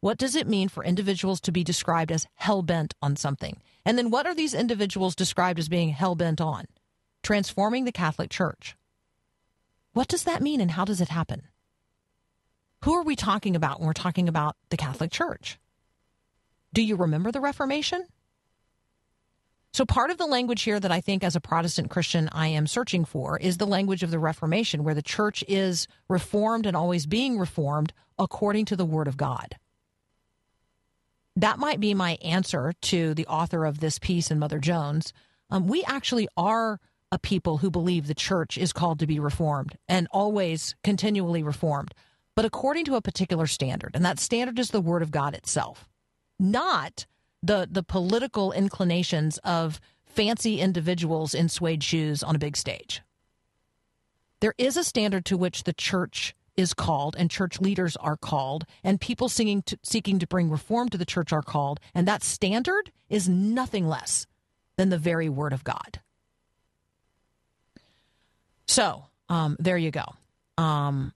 What 0.00 0.16
does 0.16 0.34
it 0.34 0.46
mean 0.46 0.68
for 0.68 0.84
individuals 0.84 1.40
to 1.42 1.52
be 1.52 1.64
described 1.64 2.10
as 2.10 2.26
hell 2.36 2.62
bent 2.62 2.94
on 3.02 3.16
something? 3.16 3.60
And 3.84 3.98
then 3.98 4.10
what 4.10 4.26
are 4.26 4.34
these 4.34 4.54
individuals 4.54 5.14
described 5.14 5.58
as 5.58 5.68
being 5.68 5.90
hell 5.90 6.14
bent 6.14 6.40
on? 6.40 6.66
Transforming 7.22 7.84
the 7.84 7.92
Catholic 7.92 8.30
Church. 8.30 8.76
What 9.92 10.08
does 10.08 10.22
that 10.24 10.42
mean 10.42 10.60
and 10.60 10.70
how 10.70 10.84
does 10.84 11.00
it 11.00 11.08
happen? 11.08 11.42
Who 12.84 12.94
are 12.94 13.02
we 13.02 13.16
talking 13.16 13.56
about 13.56 13.80
when 13.80 13.88
we're 13.88 13.92
talking 13.92 14.28
about 14.28 14.56
the 14.70 14.76
Catholic 14.76 15.10
Church? 15.10 15.58
Do 16.72 16.82
you 16.82 16.96
remember 16.96 17.32
the 17.32 17.40
Reformation? 17.40 18.06
So, 19.72 19.84
part 19.84 20.10
of 20.10 20.18
the 20.18 20.26
language 20.26 20.62
here 20.62 20.80
that 20.80 20.90
I 20.90 21.00
think 21.00 21.22
as 21.22 21.36
a 21.36 21.40
Protestant 21.40 21.90
Christian 21.90 22.28
I 22.32 22.48
am 22.48 22.66
searching 22.66 23.04
for 23.04 23.38
is 23.38 23.58
the 23.58 23.66
language 23.66 24.02
of 24.02 24.10
the 24.10 24.18
Reformation, 24.18 24.82
where 24.82 24.94
the 24.94 25.02
church 25.02 25.44
is 25.46 25.86
reformed 26.08 26.66
and 26.66 26.76
always 26.76 27.06
being 27.06 27.38
reformed 27.38 27.92
according 28.18 28.64
to 28.66 28.76
the 28.76 28.86
Word 28.86 29.06
of 29.06 29.16
God. 29.16 29.56
That 31.36 31.58
might 31.58 31.78
be 31.78 31.94
my 31.94 32.18
answer 32.22 32.72
to 32.82 33.14
the 33.14 33.26
author 33.26 33.64
of 33.64 33.78
this 33.78 33.98
piece 33.98 34.30
in 34.30 34.40
Mother 34.40 34.58
Jones. 34.58 35.12
Um, 35.50 35.68
we 35.68 35.84
actually 35.84 36.26
are 36.36 36.80
a 37.12 37.18
people 37.18 37.58
who 37.58 37.70
believe 37.70 38.06
the 38.06 38.14
church 38.14 38.58
is 38.58 38.72
called 38.72 38.98
to 38.98 39.06
be 39.06 39.20
reformed 39.20 39.78
and 39.88 40.08
always 40.10 40.74
continually 40.82 41.42
reformed, 41.42 41.94
but 42.34 42.44
according 42.44 42.84
to 42.86 42.96
a 42.96 43.00
particular 43.00 43.46
standard. 43.46 43.92
And 43.94 44.04
that 44.04 44.18
standard 44.18 44.58
is 44.58 44.70
the 44.70 44.80
Word 44.80 45.02
of 45.02 45.10
God 45.10 45.34
itself, 45.34 45.88
not 46.38 47.06
the, 47.42 47.68
the 47.70 47.82
political 47.82 48.52
inclinations 48.52 49.38
of 49.38 49.80
fancy 50.06 50.60
individuals 50.60 51.34
in 51.34 51.48
suede 51.48 51.82
shoes 51.82 52.22
on 52.22 52.34
a 52.34 52.38
big 52.38 52.56
stage. 52.56 53.02
There 54.40 54.54
is 54.58 54.76
a 54.76 54.84
standard 54.84 55.24
to 55.26 55.36
which 55.36 55.64
the 55.64 55.72
church 55.72 56.34
is 56.58 56.74
called 56.74 57.14
and 57.16 57.30
church 57.30 57.60
leaders 57.60 57.96
are 57.96 58.16
called 58.16 58.66
and 58.82 59.00
people 59.00 59.28
to, 59.28 59.62
seeking 59.84 60.18
to 60.18 60.26
bring 60.26 60.50
reform 60.50 60.88
to 60.88 60.98
the 60.98 61.04
church 61.04 61.32
are 61.32 61.42
called 61.42 61.78
and 61.94 62.06
that 62.08 62.22
standard 62.22 62.90
is 63.08 63.28
nothing 63.28 63.86
less 63.86 64.26
than 64.76 64.88
the 64.88 64.98
very 64.98 65.28
word 65.28 65.52
of 65.52 65.62
god 65.62 66.00
so 68.66 69.04
um, 69.28 69.56
there 69.60 69.78
you 69.78 69.92
go 69.92 70.04
um, 70.56 71.12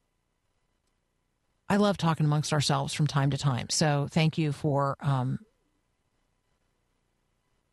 i 1.73 1.77
love 1.77 1.97
talking 1.97 2.27
amongst 2.27 2.53
ourselves 2.53 2.95
from 2.95 3.07
time 3.07 3.31
to 3.31 3.39
time 3.39 3.69
so 3.71 4.07
thank 4.11 4.39
you 4.39 4.53
for 4.53 4.97
um, 5.01 5.39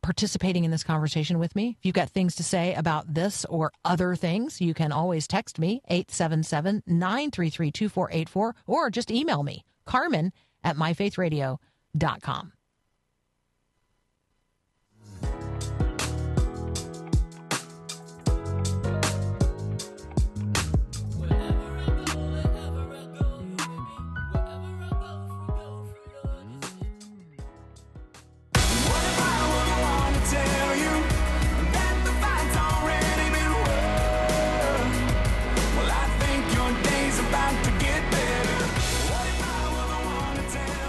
participating 0.01 0.63
in 0.63 0.71
this 0.71 0.83
conversation 0.83 1.39
with 1.39 1.55
me. 1.55 1.75
If 1.79 1.85
you've 1.85 1.93
got 1.93 2.09
things 2.09 2.35
to 2.35 2.43
say 2.43 2.73
about 2.73 3.13
this 3.13 3.45
or 3.45 3.71
other 3.85 4.15
things, 4.15 4.59
you 4.61 4.73
can 4.73 4.91
always 4.91 5.27
text 5.27 5.59
me 5.59 5.81
877 5.87 6.83
933 6.87 7.71
2484 7.71 8.55
or 8.65 8.89
just 8.89 9.11
email 9.11 9.43
me, 9.43 9.65
Carmen 9.85 10.31
at 10.63 10.77
myfaithradio.com. 10.77 12.53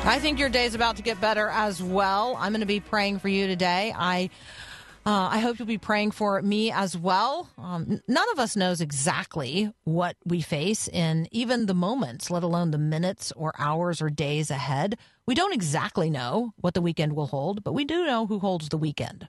I 0.02 0.18
think 0.18 0.38
your 0.38 0.48
day's 0.48 0.74
about 0.74 0.96
to 0.96 1.02
get 1.02 1.20
better 1.20 1.48
as 1.48 1.82
well. 1.82 2.34
I'm 2.38 2.52
going 2.52 2.60
to 2.60 2.66
be 2.66 2.80
praying 2.80 3.18
for 3.18 3.28
you 3.28 3.46
today. 3.46 3.94
I 3.96 4.30
uh, 5.06 5.28
I 5.32 5.38
hope 5.38 5.58
you'll 5.58 5.66
be 5.66 5.78
praying 5.78 6.10
for 6.10 6.42
me 6.42 6.70
as 6.70 6.96
well. 6.96 7.48
Um, 7.56 8.00
none 8.06 8.30
of 8.32 8.38
us 8.38 8.54
knows 8.54 8.80
exactly 8.82 9.72
what 9.84 10.16
we 10.26 10.42
face 10.42 10.88
in 10.88 11.26
even 11.30 11.66
the 11.66 11.74
moments, 11.74 12.30
let 12.30 12.42
alone 12.42 12.70
the 12.70 12.78
minutes 12.78 13.32
or 13.34 13.52
hours 13.58 14.02
or 14.02 14.10
days 14.10 14.50
ahead. 14.50 14.98
We 15.26 15.34
don't 15.34 15.54
exactly 15.54 16.10
know 16.10 16.52
what 16.56 16.74
the 16.74 16.82
weekend 16.82 17.14
will 17.14 17.28
hold, 17.28 17.64
but 17.64 17.72
we 17.72 17.84
do 17.84 18.04
know 18.04 18.26
who 18.26 18.40
holds 18.40 18.68
the 18.68 18.76
weekend. 18.76 19.28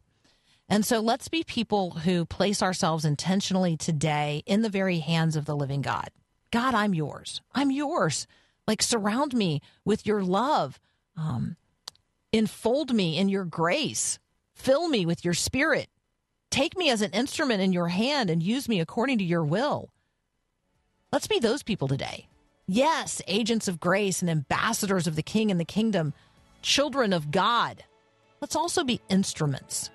And 0.68 0.86
so 0.86 1.00
let's 1.00 1.30
be 1.30 1.44
people 1.44 1.92
who 1.92 2.26
place 2.26 2.62
ourselves 2.62 3.06
intentionally 3.06 3.78
today 3.78 4.44
in 4.46 4.62
the 4.62 4.70
very 4.70 5.00
hands 5.00 5.36
of 5.36 5.46
the 5.46 5.56
living 5.56 5.82
God. 5.82 6.10
God, 6.52 6.74
I'm 6.74 6.94
yours. 6.94 7.42
I'm 7.54 7.72
yours. 7.72 8.28
Like, 8.68 8.82
surround 8.82 9.34
me 9.34 9.62
with 9.86 10.06
your 10.06 10.24
love. 10.24 10.80
Um, 11.18 11.58
enfold 12.32 12.94
me 12.94 13.18
in 13.18 13.30
your 13.30 13.46
grace. 13.46 14.20
Fill 14.54 14.88
me 14.88 15.06
with 15.06 15.26
your 15.26 15.34
spirit. 15.34 15.90
Take 16.50 16.78
me 16.78 16.90
as 16.90 17.02
an 17.02 17.12
instrument 17.12 17.62
in 17.62 17.74
your 17.74 17.88
hand 17.88 18.30
and 18.30 18.44
use 18.44 18.68
me 18.70 18.80
according 18.80 19.18
to 19.20 19.24
your 19.24 19.44
will. 19.44 19.90
Let's 21.12 21.28
be 21.28 21.40
those 21.40 21.64
people 21.64 21.88
today. 21.88 22.28
Yes, 22.68 23.22
agents 23.28 23.68
of 23.68 23.80
grace 23.80 24.22
and 24.22 24.30
ambassadors 24.30 25.08
of 25.08 25.16
the 25.16 25.24
king 25.24 25.52
and 25.52 25.60
the 25.60 25.66
kingdom, 25.66 26.14
children 26.62 27.12
of 27.12 27.32
God. 27.32 27.84
Let's 28.40 28.56
also 28.56 28.84
be 28.84 29.02
instruments. 29.10 29.90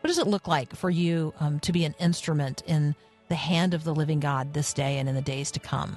What 0.00 0.08
does 0.08 0.18
it 0.18 0.26
look 0.26 0.48
like 0.48 0.74
for 0.74 0.90
you 0.90 1.32
um, 1.40 1.60
to 1.60 1.72
be 1.72 1.84
an 1.84 1.94
instrument 1.98 2.62
in 2.66 2.94
the 3.28 3.34
hand 3.34 3.72
of 3.72 3.84
the 3.84 3.94
living 3.94 4.20
God 4.20 4.52
this 4.52 4.74
day 4.74 4.98
and 4.98 5.08
in 5.08 5.14
the 5.14 5.22
days 5.22 5.50
to 5.52 5.60
come? 5.60 5.96